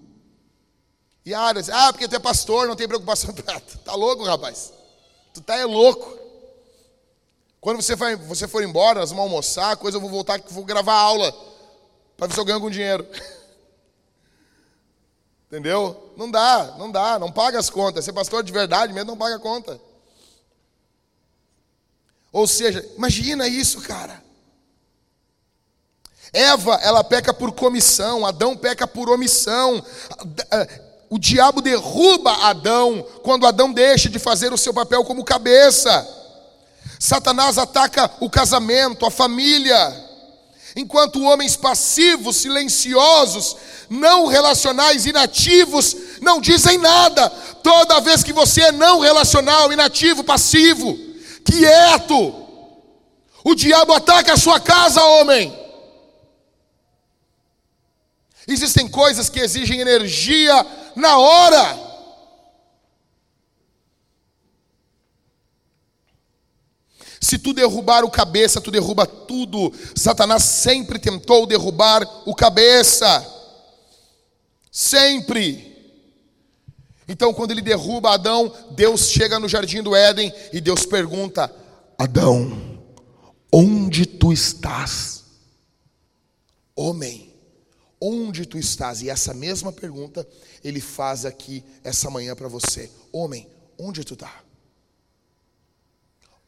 [1.25, 3.33] E ah, ah porque tu é pastor, não tem preocupação.
[3.85, 4.73] tá louco, rapaz?
[5.33, 6.19] Tu tá é louco.
[7.61, 10.95] Quando você, vai, você for embora, nós vamos almoçar, coisa eu vou voltar, vou gravar
[10.95, 11.33] aula
[12.17, 13.07] para ver se eu ganho algum dinheiro.
[15.47, 16.11] Entendeu?
[16.17, 18.03] Não dá, não dá, não paga as contas.
[18.03, 19.79] Ser pastor de verdade mesmo não paga a conta.
[22.33, 24.23] Ou seja, imagina isso, cara.
[26.33, 29.85] Eva, ela peca por comissão, Adão peca por omissão.
[31.11, 36.07] O diabo derruba Adão quando Adão deixa de fazer o seu papel como cabeça.
[36.99, 40.11] Satanás ataca o casamento, a família.
[40.75, 43.55] Enquanto homens passivos, silenciosos,
[43.87, 47.29] não relacionais, inativos, não dizem nada.
[47.61, 51.12] Toda vez que você é não relacional, inativo, passivo,
[51.43, 52.43] quieto,
[53.43, 55.63] o diabo ataca a sua casa, homem.
[58.47, 60.65] Existem coisas que exigem energia
[60.95, 61.83] na hora.
[67.21, 69.73] Se tu derrubar o cabeça, tu derruba tudo.
[69.95, 73.25] Satanás sempre tentou derrubar o cabeça.
[74.69, 75.72] Sempre.
[77.07, 81.53] Então, quando ele derruba Adão, Deus chega no jardim do Éden e Deus pergunta:
[81.97, 82.79] Adão,
[83.51, 85.23] onde tu estás?
[86.75, 87.31] Homem,
[87.99, 89.01] onde tu estás?
[89.01, 90.27] E essa mesma pergunta
[90.63, 93.47] ele faz aqui essa manhã para você: Homem,
[93.77, 94.43] onde tu está?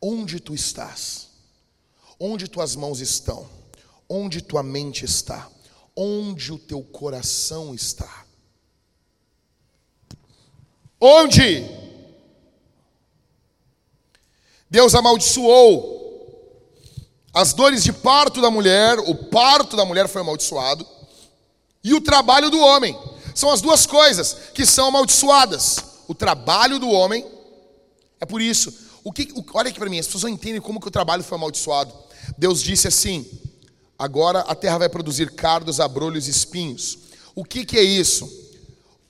[0.01, 1.29] Onde tu estás?
[2.19, 3.47] Onde tuas mãos estão?
[4.07, 5.49] Onde tua mente está?
[5.95, 8.24] Onde o teu coração está?
[11.07, 11.63] Onde?
[14.67, 15.93] Deus amaldiçoou
[17.31, 20.87] as dores de parto da mulher, o parto da mulher foi amaldiçoado,
[21.83, 22.97] e o trabalho do homem.
[23.35, 25.77] São as duas coisas que são amaldiçoadas.
[26.07, 27.23] O trabalho do homem,
[28.19, 30.79] é por isso, o que, o, olha aqui para mim, as pessoas não entendem como
[30.79, 31.93] que o trabalho foi amaldiçoado.
[32.35, 33.29] Deus disse assim:
[33.99, 36.97] agora a terra vai produzir cardos, abrolhos e espinhos.
[37.35, 38.44] O que, que é isso?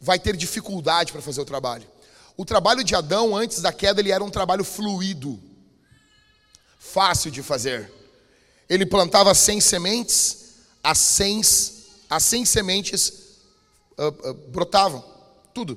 [0.06, 1.88] Vai ter dificuldade para fazer o trabalho.
[2.38, 5.40] O trabalho de Adão antes da queda ele era um trabalho fluido,
[6.78, 7.92] fácil de fazer.
[8.70, 10.54] Ele plantava 100 sementes,
[10.84, 11.42] as 100,
[12.08, 13.10] as 100 sementes
[13.98, 15.04] uh, uh, brotavam,
[15.56, 15.76] tudo.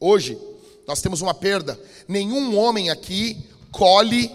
[0.00, 0.38] Hoje,
[0.86, 1.78] nós temos uma perda.
[2.08, 4.32] Nenhum homem aqui colhe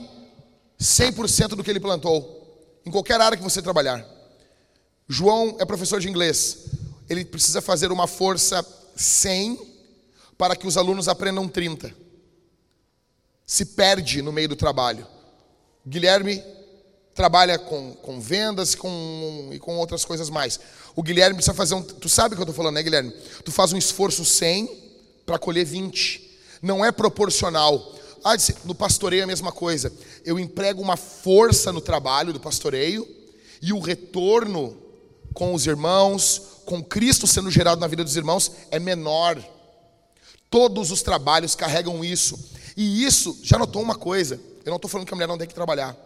[0.80, 4.06] 100% do que ele plantou, em qualquer área que você trabalhar.
[5.10, 6.60] João é professor de inglês.
[7.10, 8.64] Ele precisa fazer uma força
[9.02, 9.60] 100
[10.38, 11.94] para que os alunos aprendam 30.
[13.46, 15.06] Se perde no meio do trabalho.
[15.86, 16.44] Guilherme
[17.14, 20.60] trabalha com, com vendas com, e com outras coisas mais.
[20.96, 21.84] O Guilherme precisa fazer um.
[21.84, 23.12] Tu sabe o que eu estou falando, né, Guilherme?
[23.44, 24.70] Tu faz um esforço 100
[25.26, 26.30] para colher 20.
[26.62, 27.96] Não é proporcional.
[28.24, 28.36] Ah,
[28.66, 29.92] no pastoreio é a mesma coisa.
[30.24, 33.08] Eu emprego uma força no trabalho do pastoreio
[33.62, 34.78] e o retorno
[35.34, 39.42] com os irmãos, com Cristo sendo gerado na vida dos irmãos, é menor.
[40.50, 42.38] Todos os trabalhos carregam isso.
[42.76, 44.40] E isso, já notou uma coisa?
[44.66, 45.98] Eu não estou falando que a mulher não tem que trabalhar.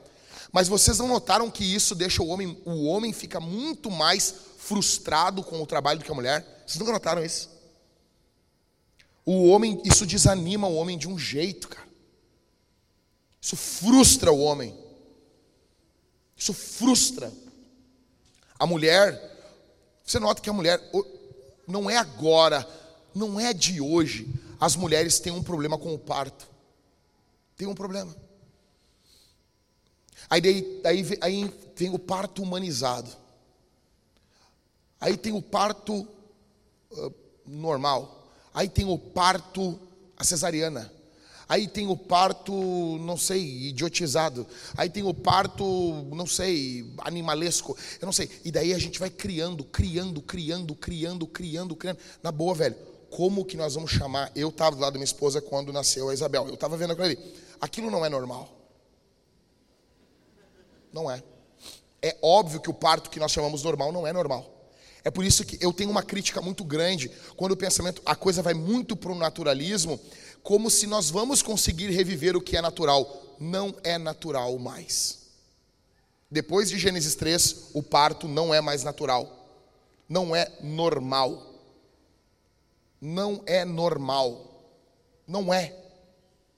[0.52, 5.44] Mas vocês não notaram que isso deixa o homem, o homem fica muito mais frustrado
[5.44, 6.64] com o trabalho do que a mulher?
[6.66, 7.50] Vocês nunca notaram isso?
[9.26, 11.88] O homem, isso desanima o homem de um jeito, cara.
[13.42, 14.76] Isso frustra o homem.
[16.38, 17.32] Isso frustra.
[18.58, 19.35] A mulher,
[20.06, 20.80] você nota que a mulher,
[21.68, 22.68] não é agora,
[23.14, 26.48] não é de hoje, as mulheres têm um problema com o parto.
[27.58, 28.16] Tem um problema.
[30.30, 30.42] Aí,
[30.82, 33.10] daí, aí, vem o parto humanizado.
[35.00, 36.08] Aí tem o parto
[36.92, 37.14] uh,
[37.46, 38.28] normal.
[38.54, 39.80] Aí tem o parto
[40.18, 40.92] a cesariana.
[41.48, 42.54] Aí tem o parto,
[43.00, 44.48] não sei, idiotizado.
[44.76, 45.64] Aí tem o parto,
[46.12, 47.78] não sei, animalesco.
[48.02, 48.30] Eu não sei.
[48.44, 52.00] E daí a gente vai criando, criando, criando, criando, criando, criando.
[52.24, 52.76] Na boa, velho.
[53.12, 54.32] Como que nós vamos chamar?
[54.36, 56.48] Eu estava do lado da minha esposa quando nasceu a Isabel.
[56.48, 57.20] Eu estava vendo aquilo ali.
[57.62, 58.50] Aquilo não é normal.
[60.92, 61.24] Não é.
[62.02, 64.56] É óbvio que o parto que nós chamamos normal não é normal.
[65.06, 68.42] É por isso que eu tenho uma crítica muito grande quando o pensamento, a coisa
[68.42, 70.00] vai muito para o naturalismo,
[70.46, 73.36] como se nós vamos conseguir reviver o que é natural.
[73.40, 75.24] Não é natural mais.
[76.30, 79.50] Depois de Gênesis 3, o parto não é mais natural.
[80.08, 81.52] Não é normal.
[83.02, 84.70] Não é normal.
[85.28, 85.76] Não é.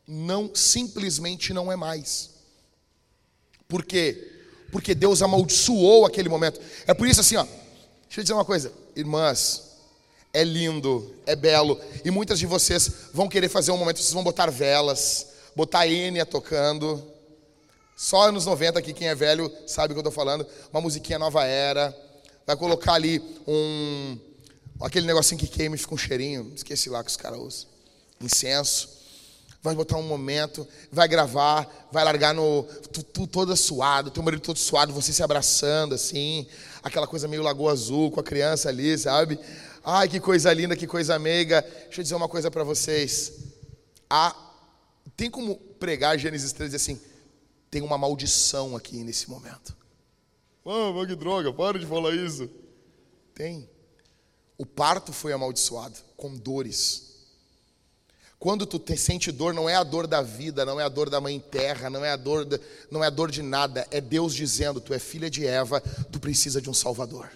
[0.06, 2.32] Não, simplesmente não é mais.
[3.70, 4.34] Por quê?
[4.70, 6.60] Porque Deus amaldiçoou aquele momento.
[6.86, 7.44] É por isso assim, ó.
[7.46, 9.67] Deixa eu dizer uma coisa, irmãs.
[10.34, 11.80] É lindo, é belo.
[12.04, 16.26] E muitas de vocês vão querer fazer um momento, vocês vão botar velas, botar Enya
[16.26, 17.04] tocando.
[17.96, 20.46] Só anos 90 aqui, quem é velho sabe o que eu estou falando.
[20.72, 21.96] Uma musiquinha nova era.
[22.46, 24.18] Vai colocar ali um.
[24.82, 26.52] aquele negocinho que queima e fica um cheirinho.
[26.56, 27.68] Esqueci lá que os caras usam.
[28.22, 28.98] Incenso
[29.68, 32.64] vai botar um momento, vai gravar, vai largar no.
[32.92, 36.48] Tu, tu suado, teu marido todo suado, você se abraçando assim,
[36.82, 39.38] aquela coisa meio Lagoa Azul com a criança ali, sabe?
[39.90, 41.62] Ai, que coisa linda, que coisa meiga.
[41.62, 43.32] Deixa eu dizer uma coisa para vocês.
[44.10, 44.36] Há,
[45.16, 47.02] tem como pregar Gênesis 13 assim:
[47.72, 49.74] tem uma maldição aqui nesse momento.
[50.66, 52.50] Ah, oh, que droga, para de falar isso.
[53.34, 53.70] Tem.
[54.58, 57.24] O parto foi amaldiçoado com dores.
[58.38, 61.10] Quando tu te sente dor, não é a dor da vida, não é a dor
[61.10, 62.60] da mãe terra, não é a dor, de,
[62.92, 65.80] não é a dor de nada, é Deus dizendo: tu é filha de Eva,
[66.12, 67.32] tu precisa de um Salvador.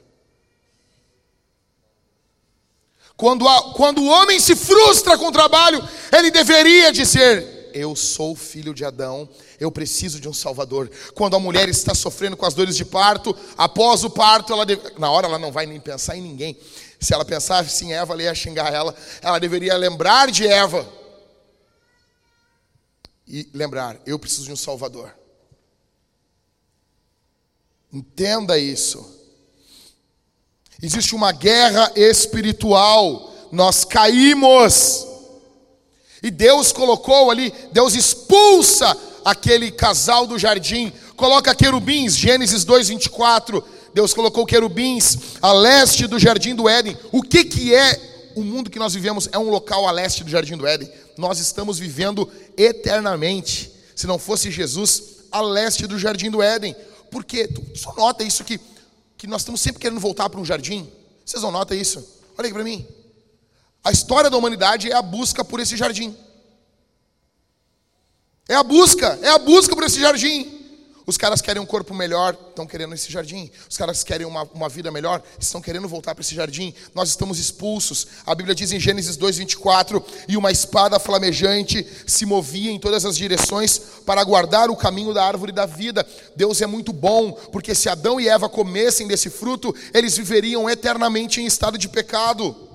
[3.22, 5.80] Quando, a, quando o homem se frustra com o trabalho,
[6.12, 10.90] ele deveria dizer: Eu sou filho de Adão, eu preciso de um Salvador.
[11.14, 14.82] Quando a mulher está sofrendo com as dores de parto, após o parto, ela deve,
[14.98, 16.58] na hora ela não vai nem pensar em ninguém.
[17.00, 18.96] Se ela pensasse em Eva, ela ia xingar ela.
[19.22, 20.92] Ela deveria lembrar de Eva.
[23.28, 25.16] E lembrar: eu preciso de um Salvador.
[27.94, 29.21] Entenda isso.
[30.82, 33.34] Existe uma guerra espiritual.
[33.52, 35.08] Nós caímos.
[36.24, 43.64] E Deus colocou ali, Deus expulsa aquele casal do jardim, coloca querubins, Gênesis 2, 24
[43.94, 46.98] Deus colocou querubins a leste do jardim do Éden.
[47.12, 49.28] O que, que é o mundo que nós vivemos?
[49.32, 50.90] É um local a leste do jardim do Éden.
[51.18, 53.72] Nós estamos vivendo eternamente.
[53.96, 56.76] Se não fosse Jesus, a leste do jardim do Éden.
[57.10, 57.50] Por quê?
[57.76, 58.58] Só nota isso que,
[59.22, 60.92] que nós estamos sempre querendo voltar para um jardim.
[61.24, 62.00] Vocês não notam isso?
[62.36, 62.88] Olha aqui para mim.
[63.84, 66.18] A história da humanidade é a busca por esse jardim.
[68.50, 70.61] É a busca, é a busca por esse jardim.
[71.06, 73.49] Os caras querem um corpo melhor, estão querendo esse jardim.
[73.70, 76.74] Os caras querem uma, uma vida melhor, estão querendo voltar para esse jardim.
[76.93, 78.08] Nós estamos expulsos.
[78.26, 83.18] A Bíblia diz em Gênesis 2:24, e uma espada flamejante se movia em todas as
[83.18, 86.06] direções para guardar o caminho da árvore da vida.
[86.36, 91.41] Deus é muito bom, porque se Adão e Eva comessem desse fruto, eles viveriam eternamente
[91.41, 92.70] em estado de pecado.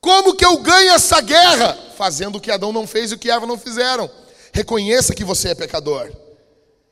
[0.00, 1.78] Como que eu ganho essa guerra?
[1.96, 4.10] Fazendo o que Adão não fez e o que Eva não fizeram.
[4.52, 6.10] Reconheça que você é pecador.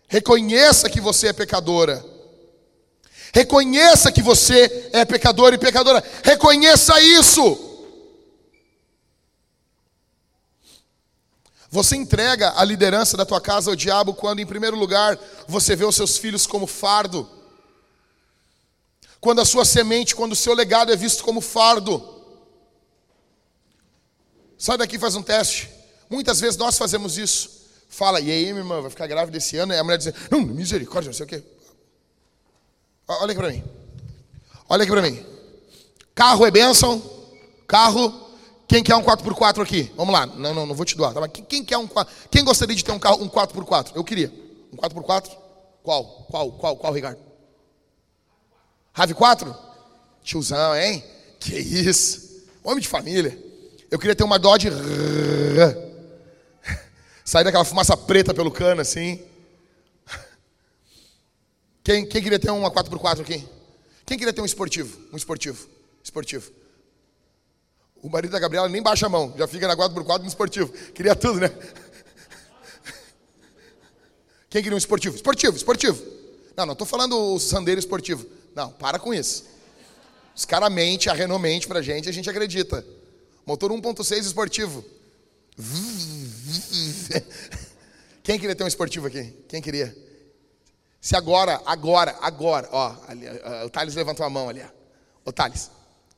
[0.09, 2.05] Reconheça que você é pecadora.
[3.33, 6.03] Reconheça que você é pecador e pecadora.
[6.25, 7.67] Reconheça isso.
[11.71, 15.85] Você entrega a liderança da tua casa ao diabo quando, em primeiro lugar, você vê
[15.85, 17.29] os seus filhos como fardo.
[19.21, 22.17] Quando a sua semente, quando o seu legado é visto como fardo.
[24.57, 25.78] Sai daqui e faz um teste.
[26.11, 27.59] Muitas vezes nós fazemos isso.
[27.89, 29.73] Fala, e aí, minha irmã, vai ficar grávida esse ano?
[29.73, 31.43] E a mulher diz, não, misericórdia, não sei o quê.
[33.09, 33.65] Olha aqui para mim.
[34.69, 35.27] Olha aqui para mim.
[36.15, 37.03] Carro é bênção.
[37.67, 38.29] Carro.
[38.67, 39.91] Quem quer um 4x4 aqui?
[39.97, 40.27] Vamos lá.
[40.27, 41.15] Não, não, não vou te doar.
[41.15, 41.27] Tá?
[41.29, 41.89] Quem quer um
[42.31, 43.93] Quem gostaria de ter um carro um 4x4?
[43.95, 44.31] Eu queria.
[44.71, 45.31] Um 4x4?
[45.83, 46.05] Qual?
[46.31, 46.53] Qual?
[46.53, 46.77] Qual?
[46.77, 47.19] Qual, Ricardo?
[48.93, 49.57] Rave 4?
[50.23, 51.03] Tiozão, hein?
[51.41, 52.45] Que isso?
[52.63, 53.39] Homem de família.
[53.91, 54.69] Eu queria ter uma Dodge.
[57.29, 59.23] Sair daquela fumaça preta pelo cano assim.
[61.85, 63.47] Quem, quem queria ter uma 4x4 aqui?
[64.07, 64.99] Quem queria ter um esportivo?
[65.13, 65.69] Um esportivo.
[66.03, 66.51] Esportivo.
[68.03, 70.73] O marido da Gabriela nem baixa a mão, já fica na 4x4 no esportivo.
[70.95, 71.51] Queria tudo, né?
[74.49, 75.15] Quem queria um esportivo?
[75.15, 76.03] Esportivo, esportivo.
[76.57, 78.27] Não, não estou falando o sandeiro esportivo.
[78.55, 79.45] Não, para com isso.
[80.35, 82.83] Os caras mentem, a Renault mente pra gente, a gente acredita.
[83.45, 84.83] Motor 1.6 esportivo.
[88.23, 89.25] Quem queria ter um esportivo aqui?
[89.49, 89.97] Quem queria?
[91.01, 93.27] Se agora, agora, agora, ó, ali,
[93.65, 94.65] o Thales levantou a mão ali.
[95.25, 95.71] Ô Thales,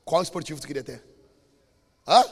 [0.05, 1.03] qual esportivo tu queria ter?
[2.07, 2.25] Hã?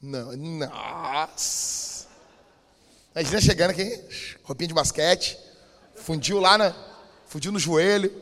[0.00, 2.06] Não, nossa.
[3.14, 5.38] Imagina chegando aqui, roupinha de basquete,
[5.96, 6.74] fundiu lá na,
[7.26, 8.12] fundiu no joelho,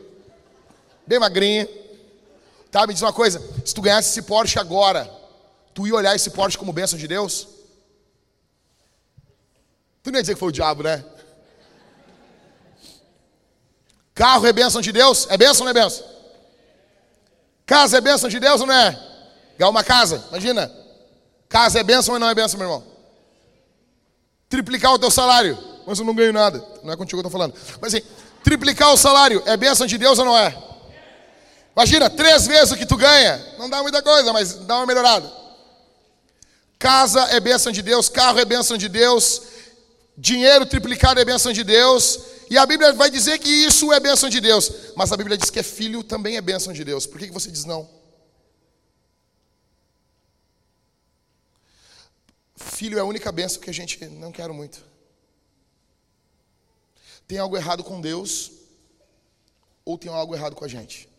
[1.05, 1.67] bem magrinha.
[2.71, 5.09] Tá, me diz uma coisa, se tu ganhasse esse Porsche agora,
[5.77, 7.47] tu ia olhar esse Porsche como bênção de Deus?
[10.01, 11.05] Tu não ia dizer que foi o diabo, né?
[14.15, 15.27] Carro é bênção de Deus?
[15.29, 16.03] É bênção ou não é bênção?
[17.63, 18.99] Casa é bênção de Deus ou não é?
[19.55, 20.71] Ganhar uma casa, imagina.
[21.47, 22.83] Casa é bênção ou não é bênção, meu irmão?
[24.49, 25.55] Triplicar o teu salário.
[25.85, 26.57] Mas eu não ganho nada.
[26.83, 27.53] Não é contigo que eu estou falando.
[27.79, 28.03] Mas assim,
[28.43, 30.57] triplicar o salário é bênção de Deus ou não é?
[31.75, 33.39] Imagina, três vezes o que tu ganha.
[33.59, 35.45] Não dá muita coisa, mas dá uma melhorada.
[36.79, 39.41] Casa é bênção de Deus, carro é bênção de Deus,
[40.15, 42.19] dinheiro triplicado é bênção de Deus.
[42.49, 44.71] E a Bíblia vai dizer que isso é bênção de Deus.
[44.95, 47.05] Mas a Bíblia diz que é filho também é bênção de Deus.
[47.05, 47.89] Por que, você diz não?
[52.55, 54.83] Filho é a única bênção que a gente não quer muito.
[57.27, 58.51] Tem algo errado com Deus
[59.83, 61.09] ou tem algo errado com a gente?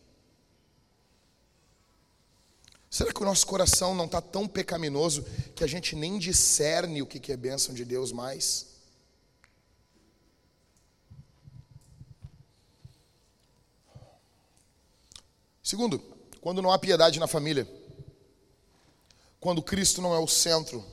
[2.89, 5.23] Será que o nosso coração não está tão pecaminoso
[5.55, 8.67] que a gente nem discerne o que é bênção de Deus mais?
[15.61, 15.99] Segundo,
[16.41, 17.69] quando não há piedade na família.
[19.39, 20.83] Quando Cristo não é o centro.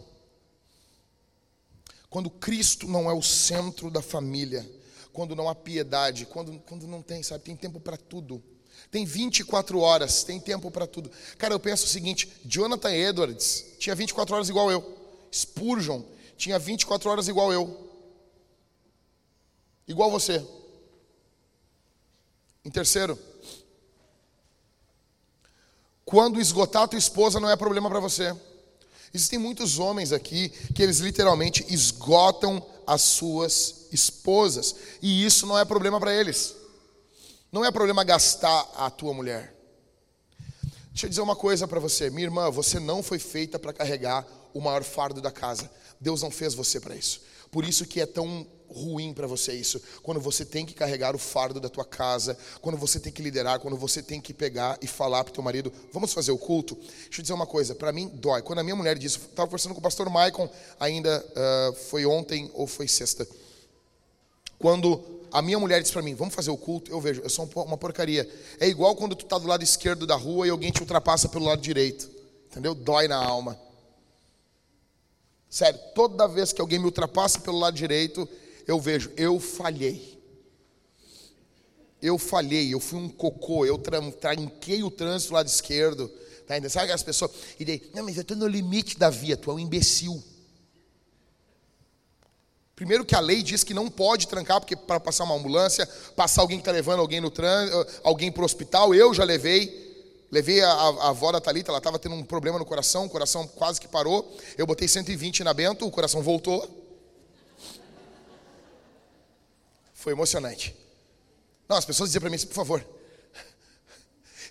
[2.10, 4.70] Quando Cristo não é o centro da família.
[5.14, 6.26] Quando não há piedade.
[6.26, 7.44] Quando, quando não tem, sabe?
[7.44, 8.42] Tem tempo para tudo.
[8.90, 11.10] Tem 24 horas, tem tempo para tudo.
[11.38, 14.96] Cara, eu penso o seguinte: Jonathan Edwards tinha 24 horas igual eu.
[15.32, 16.02] Spurgeon
[16.36, 17.90] tinha 24 horas igual eu.
[19.88, 20.44] Igual você.
[22.64, 23.18] Em terceiro,
[26.04, 28.34] quando esgotar tua esposa não é problema para você.
[29.12, 34.76] Existem muitos homens aqui que eles literalmente esgotam as suas esposas.
[35.00, 36.54] E isso não é problema para eles.
[37.56, 39.54] Não é problema gastar a tua mulher.
[40.90, 44.26] Deixa eu dizer uma coisa para você, minha irmã, você não foi feita para carregar
[44.52, 45.70] o maior fardo da casa.
[45.98, 47.22] Deus não fez você para isso.
[47.50, 49.80] Por isso que é tão ruim para você isso.
[50.02, 53.58] Quando você tem que carregar o fardo da tua casa, quando você tem que liderar,
[53.58, 56.74] quando você tem que pegar e falar para teu marido, vamos fazer o culto.
[56.74, 58.42] Deixa eu dizer uma coisa, para mim dói.
[58.42, 60.46] Quando a minha mulher disse, estava conversando com o pastor Maicon,
[60.78, 63.26] ainda uh, foi ontem ou foi sexta.
[64.58, 65.02] Quando
[65.32, 67.76] a minha mulher disse para mim, vamos fazer o culto, eu vejo, eu sou uma
[67.76, 68.28] porcaria.
[68.58, 71.44] É igual quando tu tá do lado esquerdo da rua e alguém te ultrapassa pelo
[71.44, 72.10] lado direito.
[72.50, 72.74] Entendeu?
[72.74, 73.58] Dói na alma.
[75.48, 78.28] Sério, toda vez que alguém me ultrapassa pelo lado direito,
[78.66, 80.16] eu vejo, eu falhei.
[82.00, 86.08] Eu falhei, eu fui um cocô, eu tranquei o trânsito do lado esquerdo.
[86.46, 86.56] Tá?
[86.68, 87.30] Sabe aquelas pessoas?
[87.58, 90.22] E daí, não, mas eu estou no limite da via, tu é um imbecil.
[92.76, 96.42] Primeiro que a lei diz que não pode trancar, porque para passar uma ambulância, passar
[96.42, 99.86] alguém que está levando alguém no trânsito, alguém para o hospital, eu já levei.
[100.30, 103.08] Levei a, a, a avó da Thalita, ela estava tendo um problema no coração, o
[103.08, 104.36] coração quase que parou.
[104.58, 106.68] Eu botei 120 na Bento, o coração voltou.
[109.94, 110.76] Foi emocionante.
[111.68, 112.84] Não, as pessoas diziam para mim assim, por favor,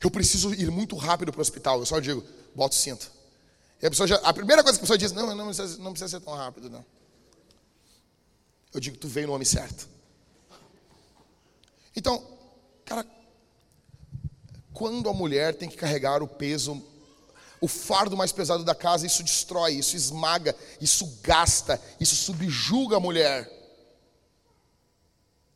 [0.03, 1.79] eu preciso ir muito rápido para o hospital.
[1.79, 2.23] Eu só digo,
[2.55, 3.11] bota o cinto.
[3.81, 5.91] E a, pessoa já, a primeira coisa que a pessoa diz, não, não precisa, não
[5.91, 6.83] precisa ser tão rápido, não.
[8.75, 9.87] Eu digo, tu veio no homem certo.
[11.95, 12.21] Então,
[12.83, 13.07] cara,
[14.73, 16.83] quando a mulher tem que carregar o peso,
[17.61, 22.99] o fardo mais pesado da casa, isso destrói, isso esmaga, isso gasta, isso subjuga a
[22.99, 23.49] mulher.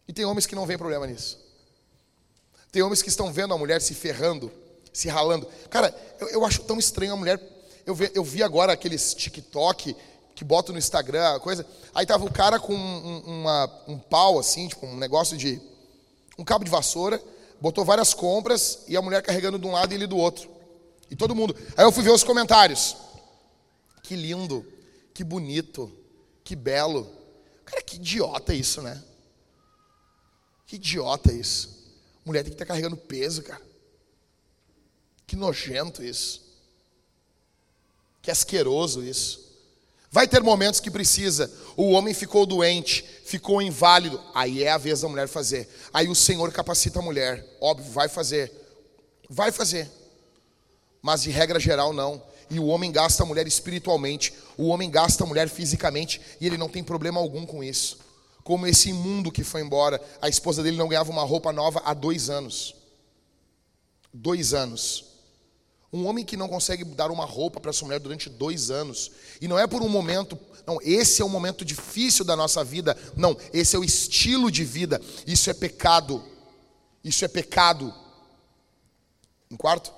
[0.07, 1.38] E tem homens que não veem problema nisso.
[2.72, 4.49] Tem homens que estão vendo a mulher se ferrando,
[4.93, 5.45] se ralando.
[5.70, 7.38] Cara, eu, eu acho tão estranho a mulher.
[7.86, 9.93] Eu vi, eu vi agora aqueles TikTok
[10.40, 11.66] que botam no Instagram, coisa.
[11.94, 15.62] Aí tava o cara com um, uma, um pau assim, tipo um negócio de.
[16.38, 17.22] um cabo de vassoura,
[17.60, 20.50] botou várias compras e a mulher carregando de um lado e ele do outro.
[21.12, 21.54] E todo mundo.
[21.76, 22.96] Aí eu fui ver os comentários.
[24.02, 24.66] Que lindo,
[25.14, 25.94] que bonito,
[26.42, 27.12] que belo.
[27.66, 29.04] Cara, que idiota isso, né?
[30.66, 31.86] Que idiota isso.
[32.24, 33.62] Mulher tem que estar carregando peso, cara.
[35.28, 36.42] Que nojento isso.
[38.22, 39.49] Que asqueroso isso.
[40.12, 41.51] Vai ter momentos que precisa.
[41.78, 44.20] O homem ficou doente, ficou inválido.
[44.34, 45.70] Aí é a vez da mulher fazer.
[45.93, 47.45] Aí o Senhor capacita a mulher.
[47.62, 48.51] Óbvio, vai fazer.
[49.30, 49.89] Vai fazer.
[51.01, 52.22] Mas de regra geral, não.
[52.49, 54.34] E o homem gasta a mulher espiritualmente.
[54.57, 56.20] O homem gasta a mulher fisicamente.
[56.41, 57.99] E ele não tem problema algum com isso.
[58.43, 60.01] Como esse imundo que foi embora.
[60.20, 62.74] A esposa dele não ganhava uma roupa nova há dois anos.
[64.12, 65.09] Dois anos.
[65.92, 69.12] Um homem que não consegue dar uma roupa para sua mulher durante dois anos.
[69.42, 70.38] E não é por um momento.
[70.66, 72.96] Não, esse é um momento difícil da nossa vida.
[73.16, 75.02] Não, esse é o estilo de vida.
[75.26, 76.24] Isso é pecado.
[77.04, 77.92] Isso é pecado.
[79.50, 79.92] Em quarto,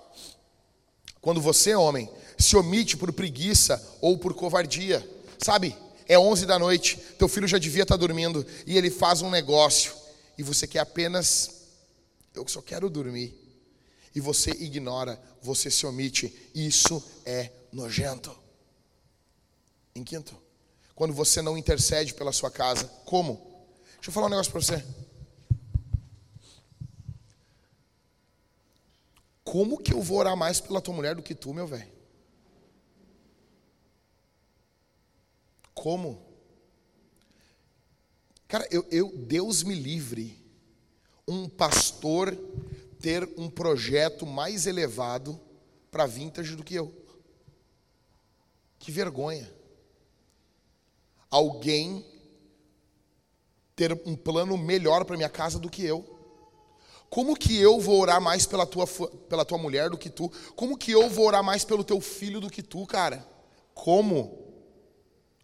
[1.19, 5.05] quando você, homem, se omite por preguiça ou por covardia.
[5.37, 5.75] Sabe,
[6.07, 9.93] é 11 da noite, teu filho já devia estar dormindo e ele faz um negócio
[10.37, 11.61] e você quer apenas.
[12.33, 13.40] Eu só quero dormir
[14.13, 18.37] e você ignora, você se omite, isso é nojento.
[19.95, 20.35] Em quinto,
[20.95, 23.35] quando você não intercede pela sua casa, como?
[23.95, 24.85] Deixa eu falar um negócio para você.
[29.43, 31.91] Como que eu vou orar mais pela tua mulher do que tu, meu velho?
[35.73, 36.21] Como?
[38.47, 40.37] Cara, eu, eu, Deus me livre,
[41.27, 42.37] um pastor
[43.01, 45.39] ter um projeto mais elevado
[45.89, 46.93] para vintage do que eu.
[48.79, 49.51] Que vergonha.
[51.29, 52.05] Alguém
[53.75, 56.05] ter um plano melhor para minha casa do que eu.
[57.09, 60.31] Como que eu vou orar mais pela tua, pela tua mulher do que tu?
[60.55, 63.25] Como que eu vou orar mais pelo teu filho do que tu, cara?
[63.73, 64.47] Como?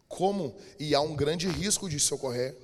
[0.07, 0.55] Como?
[0.79, 2.55] E há um grande risco disso ocorrer.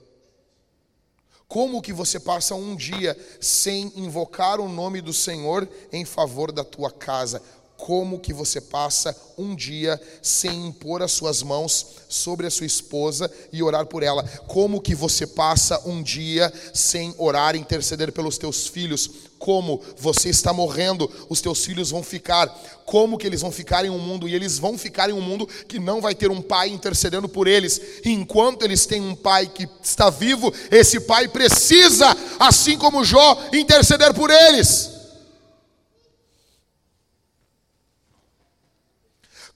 [1.54, 6.64] Como que você passa um dia sem invocar o nome do Senhor em favor da
[6.64, 7.44] tua casa?
[7.84, 13.30] Como que você passa um dia sem impor as suas mãos sobre a sua esposa
[13.52, 14.24] e orar por ela?
[14.48, 19.10] Como que você passa um dia sem orar e interceder pelos teus filhos?
[19.38, 22.48] Como você está morrendo, os teus filhos vão ficar?
[22.86, 25.46] Como que eles vão ficar em um mundo e eles vão ficar em um mundo
[25.68, 27.82] que não vai ter um pai intercedendo por eles?
[28.06, 33.38] E enquanto eles têm um pai que está vivo, esse pai precisa, assim como Jó,
[33.52, 35.03] interceder por eles.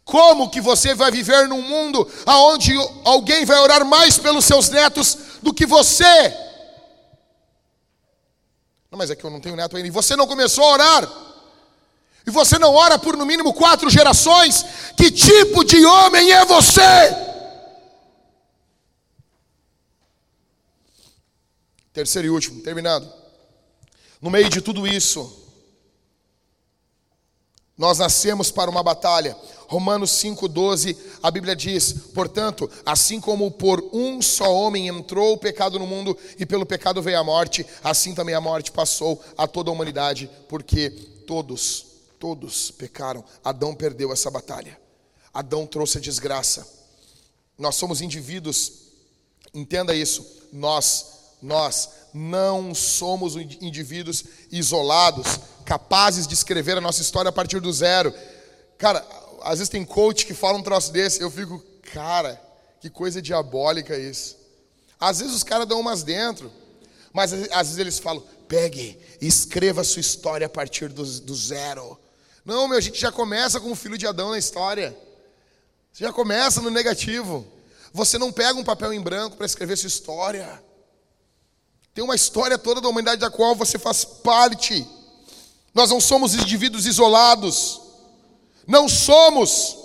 [0.08, 2.74] Como que você vai viver num mundo onde
[3.04, 6.30] alguém vai orar mais pelos seus netos do que você?
[8.90, 9.86] Não, mas é que eu não tenho neto ainda.
[9.86, 11.12] E você não começou a orar?
[12.26, 14.66] E você não ora por no mínimo quatro gerações?
[14.96, 17.28] Que tipo de homem é você?
[21.92, 23.12] Terceiro e último, terminado.
[24.22, 25.47] No meio de tudo isso,
[27.78, 29.38] nós nascemos para uma batalha.
[29.68, 35.78] Romanos 5,12, a Bíblia diz: Portanto, assim como por um só homem entrou o pecado
[35.78, 39.70] no mundo e pelo pecado veio a morte, assim também a morte passou a toda
[39.70, 40.90] a humanidade, porque
[41.28, 41.86] todos,
[42.18, 43.24] todos pecaram.
[43.44, 44.80] Adão perdeu essa batalha.
[45.32, 46.68] Adão trouxe a desgraça.
[47.60, 48.72] Nós somos indivíduos,
[49.54, 50.26] entenda isso.
[50.52, 51.06] Nós,
[51.42, 55.28] nós não somos indivíduos isolados,
[55.68, 58.14] capazes de escrever a nossa história a partir do zero.
[58.78, 59.06] Cara,
[59.42, 61.62] às vezes tem coach que fala um troço desse, eu fico,
[61.94, 62.42] cara,
[62.80, 64.38] que coisa diabólica isso.
[64.98, 66.50] Às vezes os caras dão umas dentro,
[67.12, 72.00] mas às vezes eles falam, pegue, escreva a sua história a partir do, do zero.
[72.46, 74.98] Não, meu, a gente já começa com o filho de Adão na história.
[75.92, 77.46] Você já começa no negativo.
[77.92, 80.64] Você não pega um papel em branco para escrever sua história.
[81.94, 84.88] Tem uma história toda da humanidade da qual você faz parte.
[85.78, 87.80] Nós não somos indivíduos isolados.
[88.66, 89.78] Não somos.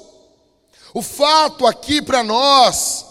[0.95, 3.05] O fato aqui para nós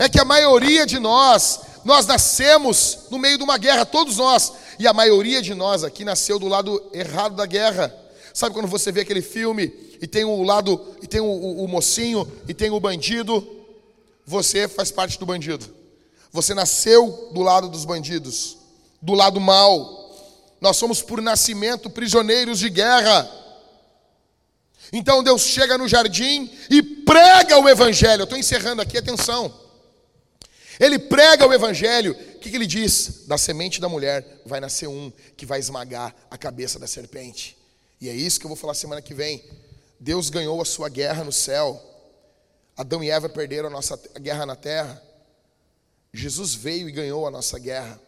[0.00, 4.52] é que a maioria de nós, nós nascemos no meio de uma guerra, todos nós,
[4.80, 7.94] e a maioria de nós aqui nasceu do lado errado da guerra.
[8.32, 11.68] Sabe quando você vê aquele filme e tem o lado, e tem o, o, o
[11.68, 13.46] mocinho e tem o bandido?
[14.26, 15.72] Você faz parte do bandido.
[16.32, 18.58] Você nasceu do lado dos bandidos,
[19.00, 20.03] do lado mal.
[20.60, 23.30] Nós somos por nascimento prisioneiros de guerra.
[24.92, 28.24] Então Deus chega no jardim e prega o evangelho.
[28.24, 29.52] Estou encerrando aqui, atenção.
[30.78, 32.12] Ele prega o evangelho.
[32.12, 33.24] O que, que ele diz?
[33.26, 37.56] Da semente da mulher vai nascer um que vai esmagar a cabeça da serpente.
[38.00, 39.42] E é isso que eu vou falar semana que vem.
[39.98, 41.82] Deus ganhou a sua guerra no céu.
[42.76, 45.02] Adão e Eva perderam a nossa guerra na terra.
[46.12, 48.00] Jesus veio e ganhou a nossa guerra.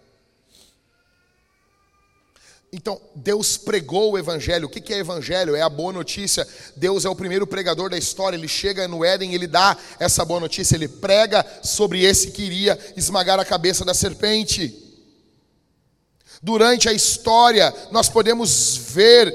[2.76, 4.66] Então, Deus pregou o Evangelho.
[4.66, 5.56] O que é Evangelho?
[5.56, 6.46] É a boa notícia.
[6.76, 8.36] Deus é o primeiro pregador da história.
[8.36, 10.76] Ele chega no Éden, ele dá essa boa notícia.
[10.76, 14.76] Ele prega sobre esse que iria esmagar a cabeça da serpente.
[16.42, 19.34] Durante a história, nós podemos ver,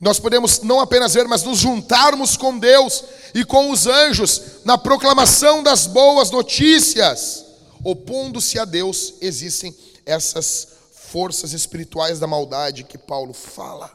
[0.00, 3.02] nós podemos não apenas ver, mas nos juntarmos com Deus
[3.34, 7.44] e com os anjos na proclamação das boas notícias.
[7.82, 9.74] Opondo-se a Deus, existem
[10.06, 10.81] essas
[11.12, 13.94] forças espirituais da maldade que Paulo fala.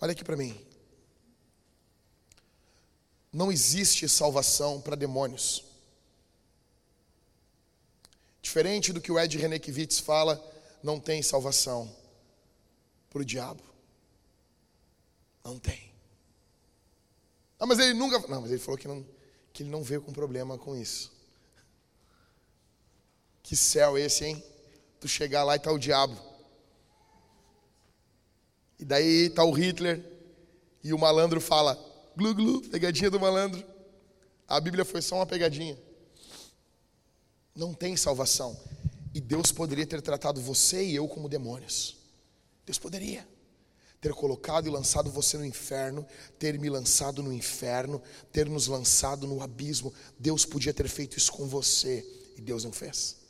[0.00, 0.58] Olha aqui para mim.
[3.30, 5.62] Não existe salvação para demônios.
[8.40, 10.42] Diferente do que o Ed Renekiewicz fala,
[10.82, 11.94] não tem salvação
[13.10, 13.62] para o diabo.
[15.44, 15.92] Não tem.
[17.58, 18.26] Ah, mas ele nunca.
[18.26, 19.06] Não, mas ele falou que, não,
[19.52, 21.12] que ele não veio com problema com isso.
[23.42, 24.53] Que céu esse, hein?
[25.04, 26.18] Tu chegar lá e tá o diabo.
[28.78, 30.02] E daí tá o Hitler
[30.82, 31.78] e o malandro fala,
[32.16, 33.62] glu glu, pegadinha do malandro.
[34.48, 35.78] A Bíblia foi só uma pegadinha.
[37.54, 38.58] Não tem salvação.
[39.12, 41.98] E Deus poderia ter tratado você e eu como demônios.
[42.64, 43.28] Deus poderia
[44.00, 46.06] ter colocado e lançado você no inferno,
[46.38, 48.00] ter me lançado no inferno,
[48.32, 49.92] ter nos lançado no abismo.
[50.18, 52.06] Deus podia ter feito isso com você
[52.38, 53.23] e Deus não fez.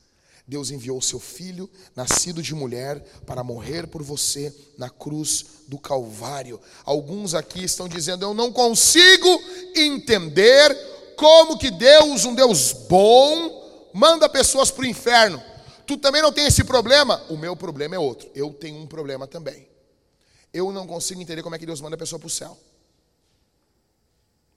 [0.47, 6.61] Deus enviou seu filho, nascido de mulher, para morrer por você na cruz do Calvário.
[6.85, 9.29] Alguns aqui estão dizendo: Eu não consigo
[9.75, 10.77] entender
[11.16, 15.43] como que Deus, um Deus bom, manda pessoas para o inferno.
[15.87, 17.25] Tu também não tem esse problema?
[17.31, 18.31] O meu problema é outro.
[18.35, 19.66] Eu tenho um problema também.
[20.53, 22.57] Eu não consigo entender como é que Deus manda a pessoa para o céu.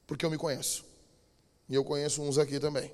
[0.05, 0.85] Porque eu me conheço.
[1.69, 2.91] E eu conheço uns aqui também.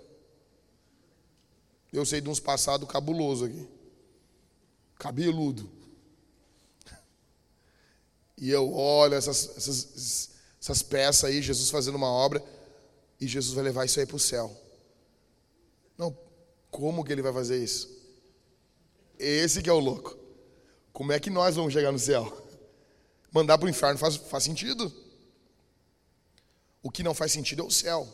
[1.94, 3.68] Eu sei de uns passados cabuloso aqui.
[4.98, 5.70] Cabeludo.
[8.36, 10.30] E eu olho essas, essas,
[10.60, 12.44] essas peças aí, Jesus fazendo uma obra,
[13.22, 14.52] e Jesus vai levar isso aí para o céu.
[15.95, 16.18] Não,
[16.72, 17.88] como que ele vai fazer isso?
[19.20, 20.18] Esse que é o louco.
[20.91, 22.41] Como é que nós vamos chegar no céu?
[23.32, 24.91] Mandar para o inferno faz, faz sentido.
[26.82, 28.07] O que não faz sentido é o céu.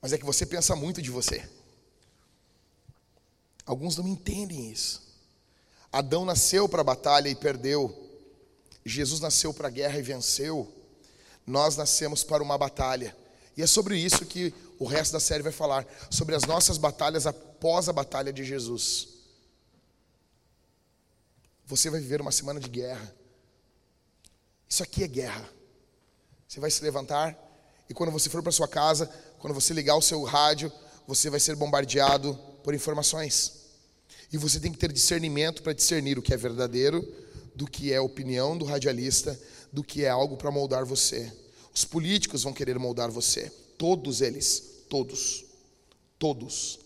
[0.00, 1.46] Mas é que você pensa muito de você.
[3.66, 5.02] Alguns não entendem isso.
[5.92, 8.04] Adão nasceu para a batalha e perdeu.
[8.84, 10.72] Jesus nasceu para a guerra e venceu.
[11.44, 13.16] Nós nascemos para uma batalha.
[13.56, 17.26] E é sobre isso que o resto da série vai falar, sobre as nossas batalhas
[17.26, 19.08] após a batalha de Jesus.
[21.64, 23.12] Você vai viver uma semana de guerra.
[24.68, 25.48] Isso aqui é guerra.
[26.46, 27.36] Você vai se levantar
[27.88, 29.06] e quando você for para sua casa,
[29.38, 30.72] quando você ligar o seu rádio,
[31.06, 33.52] você vai ser bombardeado por informações.
[34.32, 37.00] E você tem que ter discernimento para discernir o que é verdadeiro,
[37.54, 39.40] do que é opinião do radialista,
[39.72, 41.32] do que é algo para moldar você.
[41.72, 43.52] Os políticos vão querer moldar você.
[43.78, 45.44] Todos eles, todos,
[46.18, 46.80] todos,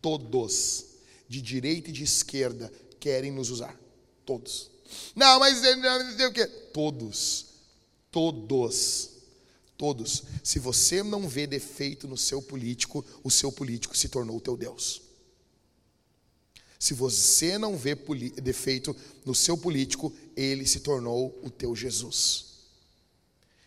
[0.00, 0.86] todos,
[1.28, 3.78] de direita e de esquerda, querem nos usar.
[4.26, 4.72] Todos.
[5.14, 6.46] Não, mas não sei o quê.
[6.46, 7.46] Todos,
[8.10, 9.10] todos,
[9.78, 10.24] todos.
[10.42, 14.56] Se você não vê defeito no seu político, o seu político se tornou o teu
[14.56, 15.11] Deus.
[16.82, 17.94] Se você não vê
[18.42, 22.46] defeito no seu político, ele se tornou o teu Jesus.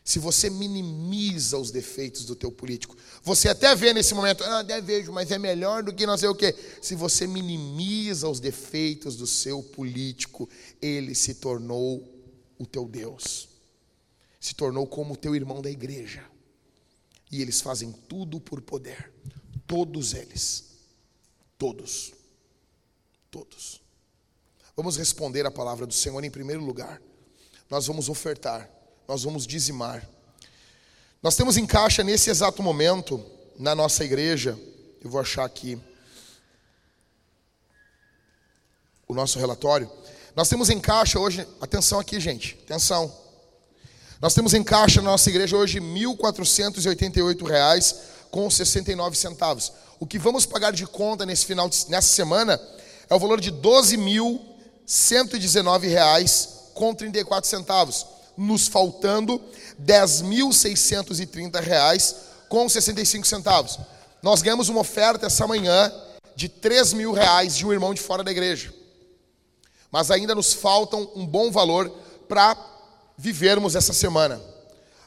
[0.04, 2.94] Se você minimiza os defeitos do teu político,
[3.24, 6.28] você até vê nesse momento, ah, até vejo, mas é melhor do que não sei
[6.28, 6.54] o quê.
[6.82, 10.50] Se você minimiza os defeitos do seu político,
[10.82, 12.04] ele se tornou
[12.60, 13.48] o teu Deus.
[14.42, 16.22] Se tornou como o teu irmão da igreja.
[17.32, 19.10] E eles fazem tudo por poder.
[19.66, 20.66] Todos eles.
[21.58, 22.15] Todos
[23.36, 23.82] todos.
[24.78, 27.02] Vamos responder a palavra do Senhor em primeiro lugar.
[27.70, 28.70] Nós vamos ofertar,
[29.06, 30.08] nós vamos dizimar.
[31.22, 33.22] Nós temos em caixa nesse exato momento,
[33.60, 34.58] na nossa igreja,
[35.04, 35.78] eu vou achar aqui
[39.06, 39.92] o nosso relatório,
[40.34, 43.14] Nós temos em caixa hoje, atenção aqui, gente, atenção.
[44.22, 47.96] Nós temos em caixa na nossa igreja hoje R$ 1.488
[48.32, 49.74] com 69 centavos.
[50.00, 52.58] O que vamos pagar de conta nesse final de, nessa semana
[53.10, 58.06] é o valor de R$ 12.119 com 34 centavos,
[58.38, 59.42] nos faltando R$
[59.86, 62.16] 10.630
[62.50, 63.80] com 65 centavos.
[64.22, 65.90] Nós ganhamos uma oferta essa manhã
[66.36, 68.74] de 3 mil reais de um irmão de fora da igreja.
[69.92, 71.90] Mas ainda nos faltam um bom valor
[72.28, 72.58] para
[73.18, 74.42] vivermos essa semana.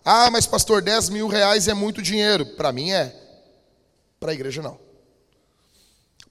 [0.05, 2.47] Ah, mas pastor, 10 mil reais é muito dinheiro.
[2.47, 3.15] Para mim é.
[4.19, 4.79] Para a igreja não.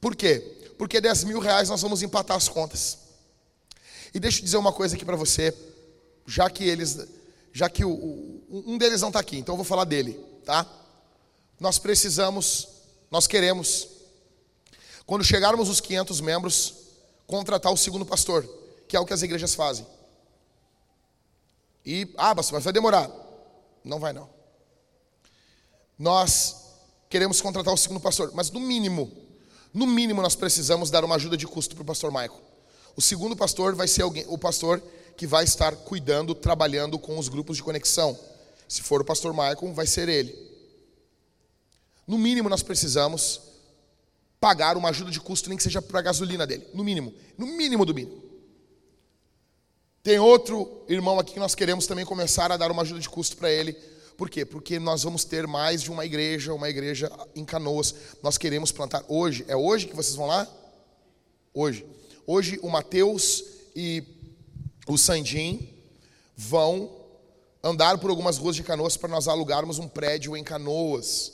[0.01, 0.56] Por quê?
[0.77, 2.99] Porque 10 mil reais nós vamos empatar as contas.
[4.13, 5.55] E deixa eu dizer uma coisa aqui para você,
[6.25, 6.97] já que eles,
[7.51, 10.13] já que o, o, um deles não está aqui, então eu vou falar dele,
[10.45, 10.65] tá?
[11.59, 12.67] Nós precisamos,
[13.09, 13.87] nós queremos,
[15.05, 16.73] quando chegarmos os 500 membros,
[17.25, 18.47] contratar o segundo pastor,
[18.87, 19.85] que é o que as igrejas fazem.
[21.85, 23.09] E, ah, mas vai demorar.
[23.83, 24.29] Não vai não.
[25.97, 26.67] Nós
[27.09, 29.11] queremos contratar o segundo pastor, mas no mínimo,
[29.73, 32.41] no mínimo nós precisamos dar uma ajuda de custo para o pastor Michael.
[32.95, 34.81] O segundo pastor vai ser alguém, o pastor
[35.15, 38.17] que vai estar cuidando, trabalhando com os grupos de conexão.
[38.67, 40.35] Se for o pastor Michael, vai ser ele.
[42.07, 43.41] No mínimo nós precisamos
[44.39, 46.67] pagar uma ajuda de custo, nem que seja para a gasolina dele.
[46.73, 47.13] No mínimo.
[47.37, 48.23] No mínimo do mínimo.
[50.03, 53.35] Tem outro irmão aqui que nós queremos também começar a dar uma ajuda de custo
[53.35, 53.75] para ele.
[54.17, 54.43] Por quê?
[54.43, 57.93] Porque nós vamos ter mais de uma igreja, uma igreja em Canoas.
[58.21, 59.45] Nós queremos plantar hoje.
[59.47, 60.47] É hoje que vocês vão lá?
[61.53, 61.85] Hoje.
[62.25, 63.43] Hoje o Mateus
[63.75, 64.03] e
[64.87, 65.69] o Sandim
[66.35, 66.91] vão
[67.63, 71.33] andar por algumas ruas de Canoas para nós alugarmos um prédio em Canoas.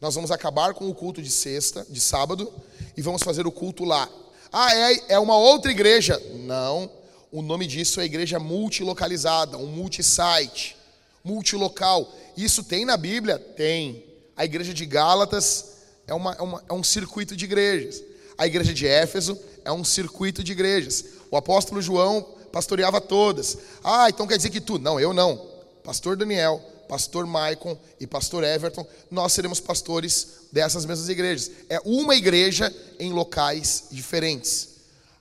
[0.00, 2.52] Nós vamos acabar com o culto de sexta, de sábado,
[2.96, 4.08] e vamos fazer o culto lá.
[4.52, 6.20] Ah, é, é uma outra igreja?
[6.40, 6.90] Não
[7.34, 10.76] o nome disso é igreja multilocalizada, um multisite,
[11.24, 12.14] multilocal.
[12.36, 13.38] Isso tem na Bíblia?
[13.38, 14.04] Tem.
[14.36, 15.74] A igreja de Gálatas
[16.06, 18.02] é, uma, é, uma, é um circuito de igrejas.
[18.36, 21.04] A igreja de Éfeso é um circuito de igrejas.
[21.30, 23.58] O apóstolo João pastoreava todas.
[23.82, 24.78] Ah, então quer dizer que tu?
[24.78, 25.40] Não, eu não.
[25.82, 31.50] Pastor Daniel, pastor Maicon e pastor Everton, nós seremos pastores dessas mesmas igrejas.
[31.68, 34.68] É uma igreja em locais diferentes.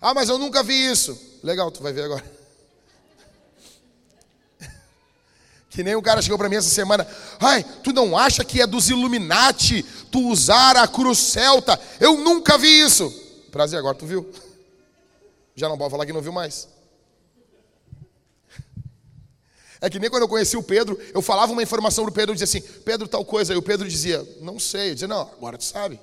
[0.01, 1.17] Ah, mas eu nunca vi isso.
[1.41, 2.42] Legal, tu vai ver agora.
[5.73, 7.05] Que nem um cara chegou para mim essa semana.
[7.39, 9.81] Ai, tu não acha que é dos Illuminati
[10.11, 11.79] tu usar a cruz celta?
[11.99, 13.11] Eu nunca vi isso.
[13.49, 14.31] Prazer, agora tu viu.
[15.55, 16.67] Já não pode falar que não viu mais.
[19.81, 22.37] É que nem quando eu conheci o Pedro, eu falava uma informação pro Pedro e
[22.37, 23.51] dizia assim: Pedro, tal coisa.
[23.51, 24.91] E o Pedro dizia: Não sei.
[24.91, 25.99] Eu dizia: Não, agora tu sabe.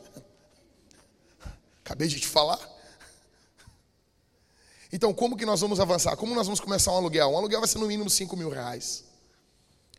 [1.84, 2.58] Acabei de te falar.
[4.92, 6.16] Então, como que nós vamos avançar?
[6.16, 7.28] Como nós vamos começar um aluguel?
[7.28, 9.09] Um aluguel vai ser no mínimo 5 mil reais.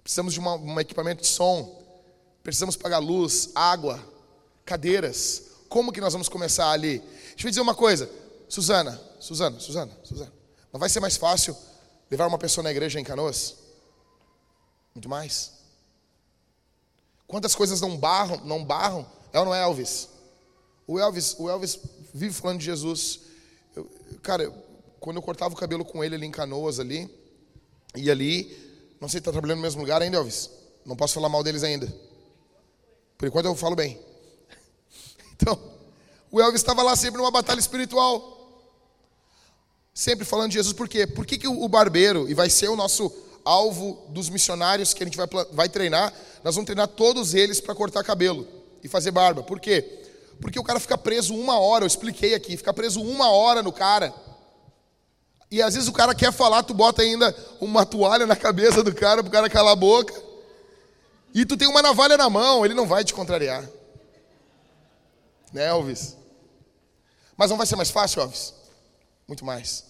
[0.04, 1.82] Precisamos de uma, um equipamento de som.
[2.44, 4.04] Precisamos pagar luz, água,
[4.66, 5.44] cadeiras.
[5.70, 7.00] Como que nós vamos começar ali?
[7.00, 8.10] Deixa eu dizer uma coisa.
[8.50, 10.34] Suzana, Suzana, Suzana, Suzana.
[10.74, 11.56] Não vai ser mais fácil
[12.10, 13.56] levar uma pessoa na igreja em Canoas?
[14.94, 15.54] Muito mais.
[17.28, 19.10] Quantas coisas não barram, não barram?
[19.32, 20.10] É ou não é Elvis?
[20.86, 21.80] O Elvis, o Elvis
[22.14, 23.22] vive falando de Jesus.
[23.74, 23.90] Eu,
[24.22, 24.52] cara,
[25.00, 27.10] quando eu cortava o cabelo com ele ali em Canoas ali,
[27.96, 28.71] e ali,
[29.02, 30.52] não sei se está trabalhando no mesmo lugar ainda, Elvis.
[30.86, 31.92] Não posso falar mal deles ainda.
[33.18, 34.00] Por enquanto eu falo bem.
[35.34, 35.60] Então,
[36.30, 38.62] o Elvis estava lá sempre numa batalha espiritual.
[39.92, 41.08] Sempre falando de Jesus, por quê?
[41.08, 43.12] Por que, que o barbeiro, e vai ser o nosso
[43.44, 46.14] alvo dos missionários que a gente vai, vai treinar,
[46.44, 48.48] nós vamos treinar todos eles para cortar cabelo
[48.84, 49.42] e fazer barba.
[49.42, 50.04] Por quê?
[50.40, 53.72] Porque o cara fica preso uma hora, eu expliquei aqui, fica preso uma hora no
[53.72, 54.14] cara.
[55.52, 58.96] E às vezes o cara quer falar, tu bota ainda uma toalha na cabeça do
[58.96, 60.14] cara para o cara calar a boca.
[61.34, 63.70] E tu tem uma navalha na mão, ele não vai te contrariar.
[65.52, 66.16] Né, Elvis?
[67.36, 68.54] Mas não vai ser mais fácil, Elvis?
[69.28, 69.84] Muito mais.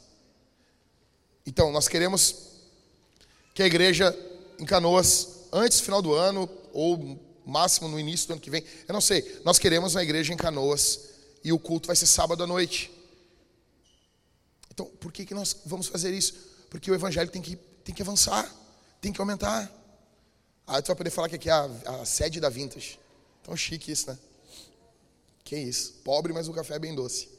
[1.45, 2.35] Então, nós queremos
[3.53, 4.17] que a igreja
[4.57, 8.63] em Canoas, antes do final do ano, ou máximo no início do ano que vem,
[8.87, 11.09] eu não sei, nós queremos uma igreja em Canoas
[11.43, 12.91] e o culto vai ser sábado à noite.
[14.81, 16.33] Então, por que, que nós vamos fazer isso?
[16.69, 18.51] Porque o evangelho tem que, tem que avançar,
[18.99, 19.71] tem que aumentar.
[20.65, 21.69] Aí tu vai poder falar que aqui é a,
[22.01, 22.99] a sede da Vintage.
[23.43, 24.17] Tão chique isso, né?
[25.43, 25.93] Que isso.
[26.03, 27.29] Pobre, mas o café é bem doce.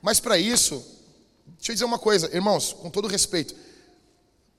[0.00, 0.76] Mas para isso,
[1.58, 3.54] deixa eu dizer uma coisa, irmãos, com todo respeito.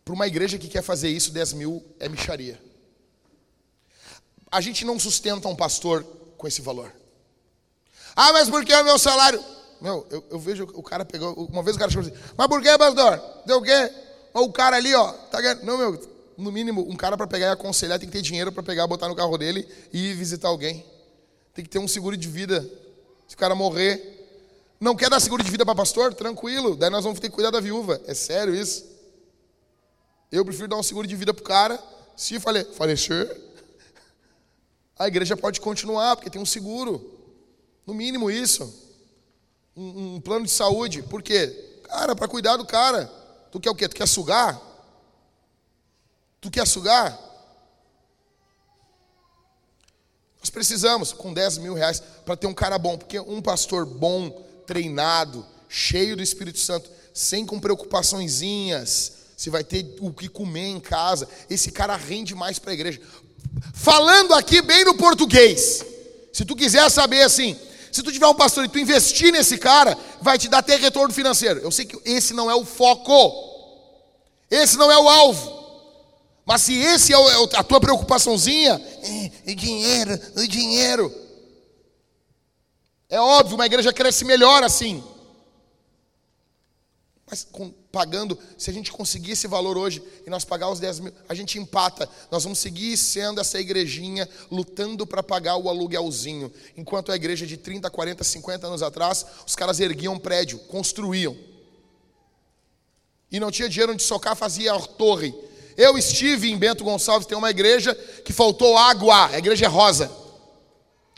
[0.05, 2.61] Para uma igreja que quer fazer isso, 10 mil é micharia.
[4.51, 6.03] A gente não sustenta um pastor
[6.37, 6.93] com esse valor.
[8.15, 9.43] Ah, mas por que é o meu salário?
[9.81, 11.33] Meu, eu, eu vejo o cara pegou.
[11.33, 13.19] Uma vez o cara chegou assim, mas por que, pastor?
[13.45, 13.91] Deu o quê?
[14.33, 15.63] O cara ali, ó, tá ganhando.
[15.63, 15.99] Não, meu,
[16.37, 19.09] no mínimo, um cara para pegar e aconselhar tem que ter dinheiro para pegar, botar
[19.09, 20.85] no carro dele e ir visitar alguém.
[21.53, 22.61] Tem que ter um seguro de vida.
[23.27, 24.19] Se o cara morrer.
[24.79, 26.13] Não quer dar seguro de vida para pastor?
[26.13, 26.75] Tranquilo.
[26.75, 28.01] Daí nós vamos ter que cuidar da viúva.
[28.05, 28.85] É sério isso?
[30.31, 31.79] Eu prefiro dar um seguro de vida pro cara.
[32.15, 33.39] Se fale, falecer,
[34.97, 37.19] a igreja pode continuar, porque tem um seguro.
[37.85, 38.90] No mínimo isso.
[39.75, 41.01] Um, um plano de saúde.
[41.03, 41.79] Por quê?
[41.83, 43.05] Cara, para cuidar do cara.
[43.51, 43.87] Tu quer o quê?
[43.87, 44.59] Tu quer sugar?
[46.39, 47.17] Tu quer sugar?
[50.39, 54.31] Nós precisamos, com 10 mil reais, para ter um cara bom, porque um pastor bom,
[54.65, 60.79] treinado, cheio do Espírito Santo, sem com preocupaçõezinhas, se vai ter o que comer em
[60.79, 62.99] casa, esse cara rende mais para a igreja.
[63.73, 65.85] Falando aqui bem no português,
[66.33, 67.57] se tu quiser saber assim,
[67.91, 71.13] se tu tiver um pastor e tu investir nesse cara, vai te dar até retorno
[71.13, 71.59] financeiro.
[71.59, 73.13] Eu sei que esse não é o foco,
[74.49, 75.61] esse não é o alvo.
[76.45, 78.81] Mas se esse é, é a tua preocupaçãozinha,
[79.45, 81.13] é, dinheiro, o dinheiro.
[83.09, 85.03] É óbvio, uma igreja cresce melhor assim.
[87.29, 90.99] Mas com, pagando, se a gente conseguir esse valor hoje e nós pagar os 10
[90.99, 92.07] mil, a gente empata.
[92.29, 96.51] Nós vamos seguir sendo essa igrejinha lutando para pagar o aluguelzinho.
[96.77, 101.35] Enquanto a igreja de 30, 40, 50 anos atrás, os caras erguiam um prédio, construíam.
[103.31, 105.33] E não tinha dinheiro onde socar, fazia a torre
[105.77, 109.27] eu estive em Bento Gonçalves, tem uma igreja que faltou água.
[109.27, 110.11] A igreja é rosa.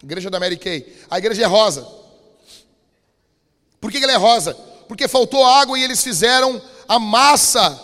[0.01, 0.95] igreja da Mary Kay.
[1.09, 1.87] A igreja é rosa.
[3.79, 4.55] Por que ela é rosa?
[4.87, 7.81] Porque faltou água e eles fizeram a massa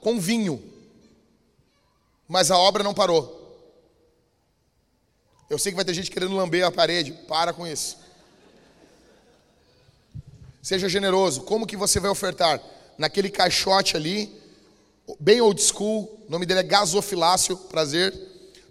[0.00, 0.62] com vinho.
[2.26, 3.36] Mas a obra não parou.
[5.48, 7.12] Eu sei que vai ter gente querendo lamber a parede.
[7.26, 7.96] Para com isso.
[10.62, 11.42] Seja generoso.
[11.42, 12.60] Como que você vai ofertar?
[12.98, 14.30] Naquele caixote ali,
[15.18, 18.12] bem old school, o nome dele é Gasofilácio, prazer.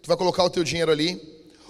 [0.04, 1.20] Tu vai colocar o teu dinheiro ali.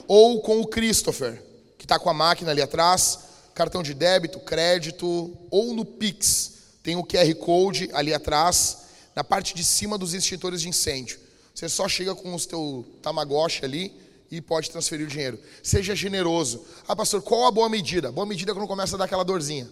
[0.08, 1.42] Ou com o Christopher,
[1.78, 3.20] que está com a máquina ali atrás,
[3.58, 6.54] cartão de débito, crédito, ou no Pix.
[6.84, 8.84] Tem o QR Code ali atrás,
[9.16, 11.20] na parte de cima dos extintores de incêndio.
[11.56, 15.40] Você só chega com o teu Tamagotchi ali e pode transferir o dinheiro.
[15.64, 16.64] Seja generoso.
[16.88, 18.12] Ah, pastor, qual a boa medida?
[18.12, 19.68] Boa medida é quando começa a dar aquela dorzinha.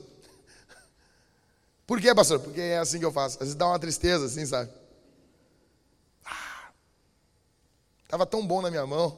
[1.85, 2.39] Por quê, pastor?
[2.39, 3.35] Porque é assim que eu faço.
[3.35, 4.71] Às vezes dá uma tristeza, assim, sabe?
[8.03, 9.15] Estava tão bom na minha mão.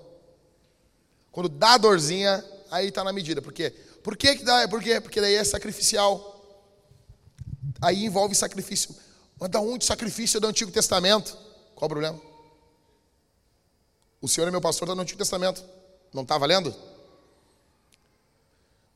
[1.32, 3.42] Quando dá a dorzinha, aí está na medida.
[3.42, 3.74] Por quê?
[4.04, 4.68] Por que, que dá?
[4.68, 5.02] Por quê?
[5.02, 6.36] Porque daí é sacrificial.
[7.82, 8.96] Aí envolve sacrifício.
[9.40, 11.38] Mas da onde sacrifício é do Antigo Testamento?
[11.76, 12.20] Qual o problema?
[14.22, 15.64] O Senhor é meu pastor está no Antigo Testamento.
[16.14, 16.74] Não está valendo?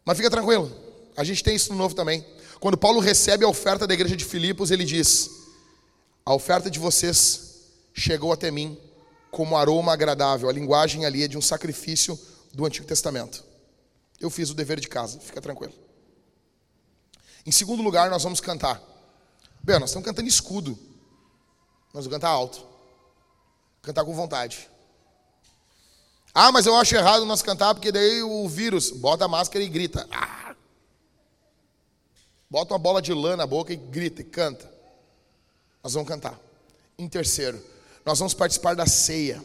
[0.03, 0.71] Mas fica tranquilo.
[1.15, 2.25] A gente tem isso no Novo também.
[2.59, 5.29] Quando Paulo recebe a oferta da igreja de Filipos, ele diz:
[6.25, 8.77] A oferta de vocês chegou até mim
[9.29, 10.49] como aroma agradável.
[10.49, 12.19] A linguagem ali é de um sacrifício
[12.53, 13.50] do Antigo Testamento.
[14.21, 15.73] Eu fiz o dever de casa, fica tranquilo.
[17.43, 18.79] Em segundo lugar, nós vamos cantar.
[19.63, 20.77] Bem, nós estamos cantando escudo.
[21.93, 22.63] Nós vamos cantar alto.
[23.81, 24.69] Cantar com vontade.
[26.33, 29.67] Ah, mas eu acho errado nós cantar porque daí o vírus bota a máscara e
[29.67, 30.07] grita.
[30.11, 30.55] Ah!
[32.49, 34.71] Bota uma bola de lã na boca e grita e canta.
[35.83, 36.39] Nós vamos cantar.
[36.97, 37.59] Em terceiro,
[38.05, 39.43] nós vamos participar da ceia.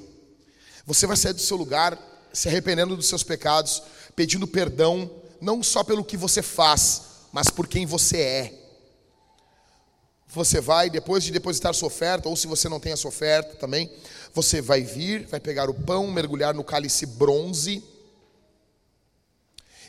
[0.84, 1.98] Você vai sair do seu lugar
[2.32, 3.82] se arrependendo dos seus pecados,
[4.16, 5.10] pedindo perdão,
[5.40, 8.54] não só pelo que você faz, mas por quem você é.
[10.28, 13.56] Você vai, depois de depositar sua oferta, ou se você não tem a sua oferta
[13.56, 13.90] também,
[14.32, 17.84] você vai vir, vai pegar o pão, mergulhar no cálice bronze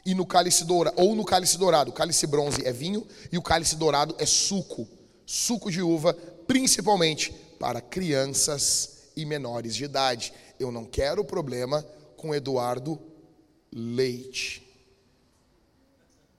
[0.06, 1.90] e no cálice dourado, ou no cálice dourado.
[1.90, 4.88] O cálice bronze é vinho e o cálice dourado é suco,
[5.26, 6.14] suco de uva,
[6.45, 10.34] principalmente para crianças e menores de idade.
[10.60, 11.86] Eu não quero problema
[12.16, 12.99] com Eduardo
[13.78, 14.68] Leite.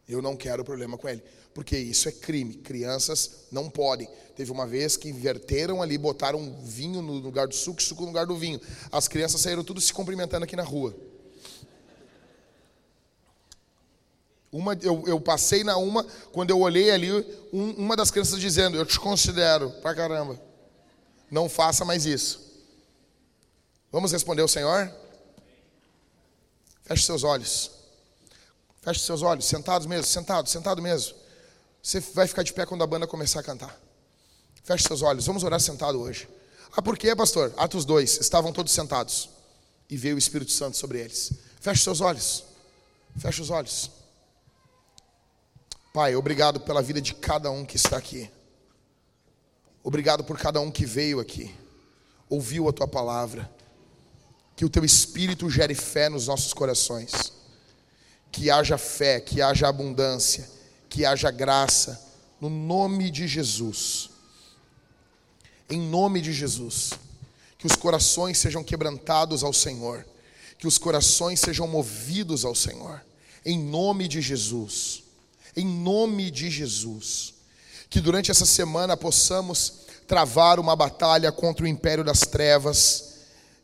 [0.09, 1.23] Eu não quero problema com ele,
[1.55, 2.55] porque isso é crime.
[2.55, 4.09] Crianças não podem.
[4.35, 8.27] Teve uma vez que inverteram ali, botaram vinho no lugar do suco, suco no lugar
[8.27, 8.61] do vinho.
[8.91, 10.97] As crianças saíram tudo se cumprimentando aqui na rua.
[14.51, 17.13] Uma, eu, eu, passei na uma, quando eu olhei ali,
[17.53, 20.41] um, uma das crianças dizendo: Eu te considero pra caramba.
[21.31, 22.49] Não faça mais isso.
[23.93, 24.91] Vamos responder ao Senhor?
[26.89, 27.71] Feche seus olhos.
[28.81, 31.15] Feche seus olhos, sentados mesmo, sentado, sentado mesmo.
[31.83, 33.79] Você vai ficar de pé quando a banda começar a cantar.
[34.65, 36.27] Feche seus olhos, vamos orar sentado hoje.
[36.75, 37.53] Ah, por quê, pastor?
[37.59, 39.29] Atos 2, estavam todos sentados.
[39.91, 41.31] E veio o Espírito Santo sobre eles.
[41.61, 42.45] Feche seus olhos.
[43.19, 43.91] Feche os olhos.
[45.93, 48.31] Pai, obrigado pela vida de cada um que está aqui.
[49.85, 51.55] Obrigado por cada um que veio aqui,
[52.31, 53.51] ouviu a tua palavra.
[54.59, 57.33] Que o teu espírito gere fé nos nossos corações.
[58.33, 60.51] Que haja fé, que haja abundância,
[60.89, 62.05] que haja graça,
[62.41, 64.11] no nome de Jesus.
[65.71, 66.91] Em nome de Jesus.
[67.57, 70.05] Que os corações sejam quebrantados ao Senhor.
[70.59, 73.01] Que os corações sejam movidos ao Senhor.
[73.47, 75.05] Em nome de Jesus.
[75.57, 77.33] Em nome de Jesus.
[77.89, 83.08] Que durante essa semana possamos travar uma batalha contra o império das trevas.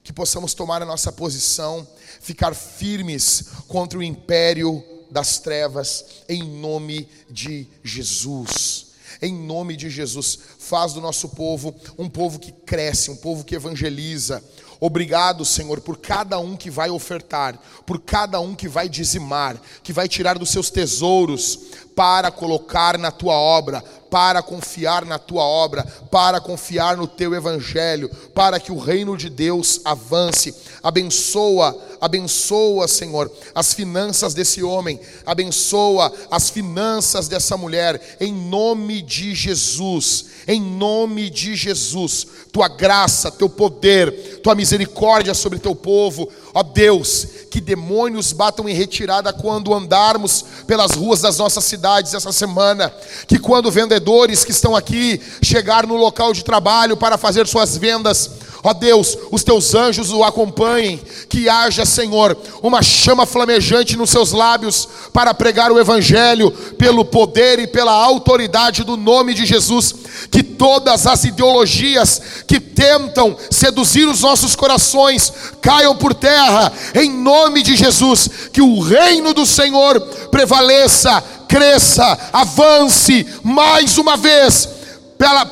[0.05, 1.85] Que possamos tomar a nossa posição,
[2.20, 8.94] ficar firmes contra o império das trevas, em nome de Jesus.
[9.22, 13.55] Em nome de Jesus, faz do nosso povo um povo que cresce, um povo que
[13.55, 14.44] evangeliza.
[14.81, 19.93] Obrigado, Senhor, por cada um que vai ofertar, por cada um que vai dizimar, que
[19.93, 21.59] vai tirar dos seus tesouros
[21.95, 28.09] para colocar na tua obra, para confiar na tua obra, para confiar no teu evangelho,
[28.35, 30.55] para que o reino de Deus avance.
[30.83, 39.35] Abençoa, abençoa, Senhor, as finanças desse homem, abençoa as finanças dessa mulher, em nome de
[39.35, 42.27] Jesus, em nome de Jesus.
[42.53, 48.75] Tua graça, teu poder, tua misericórdia sobre teu povo, ó Deus, que demônios batam em
[48.75, 52.93] retirada quando andarmos pelas ruas das nossas cidades essa semana,
[53.27, 58.31] que quando vendedores que estão aqui chegar no local de trabalho para fazer suas vendas,
[58.66, 64.32] Ó Deus, os teus anjos o acompanhem, que haja, Senhor, uma chama flamejante nos seus
[64.32, 69.95] lábios para pregar o Evangelho, pelo poder e pela autoridade do nome de Jesus.
[70.31, 75.31] Que todas as ideologias que tentam seduzir os nossos corações
[75.61, 78.31] caiam por terra, em nome de Jesus.
[78.51, 80.01] Que o reino do Senhor
[80.31, 84.70] prevaleça, cresça, avance mais uma vez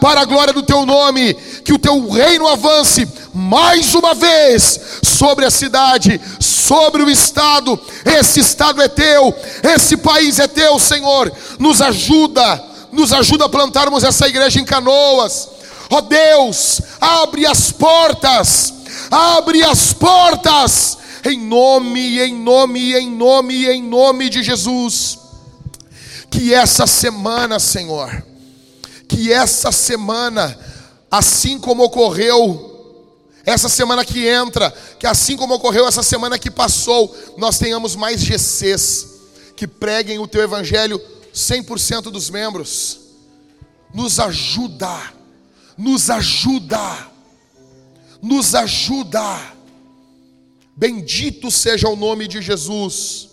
[0.01, 5.44] para, a glória do teu nome, que o teu reino avance mais uma vez sobre
[5.44, 7.78] a cidade, sobre o estado.
[8.05, 11.32] Esse estado é teu, esse país é teu, Senhor.
[11.59, 12.62] Nos ajuda,
[12.93, 15.48] nos ajuda a plantarmos essa igreja em canoas.
[15.90, 18.72] Ó oh Deus, abre as portas,
[19.10, 25.18] abre as portas, em nome, em nome, em nome, em nome de Jesus.
[26.30, 28.24] Que essa semana, Senhor,
[29.06, 30.59] que essa semana,
[31.12, 32.70] assim como ocorreu
[33.44, 38.22] essa semana que entra, que assim como ocorreu essa semana que passou, nós tenhamos mais
[38.22, 39.20] GCs
[39.55, 40.98] que preguem o teu evangelho
[41.34, 43.01] 100% dos membros.
[43.93, 45.12] Nos ajuda,
[45.76, 47.10] nos ajuda,
[48.22, 49.52] nos ajuda.
[50.74, 53.28] Bendito seja o nome de Jesus.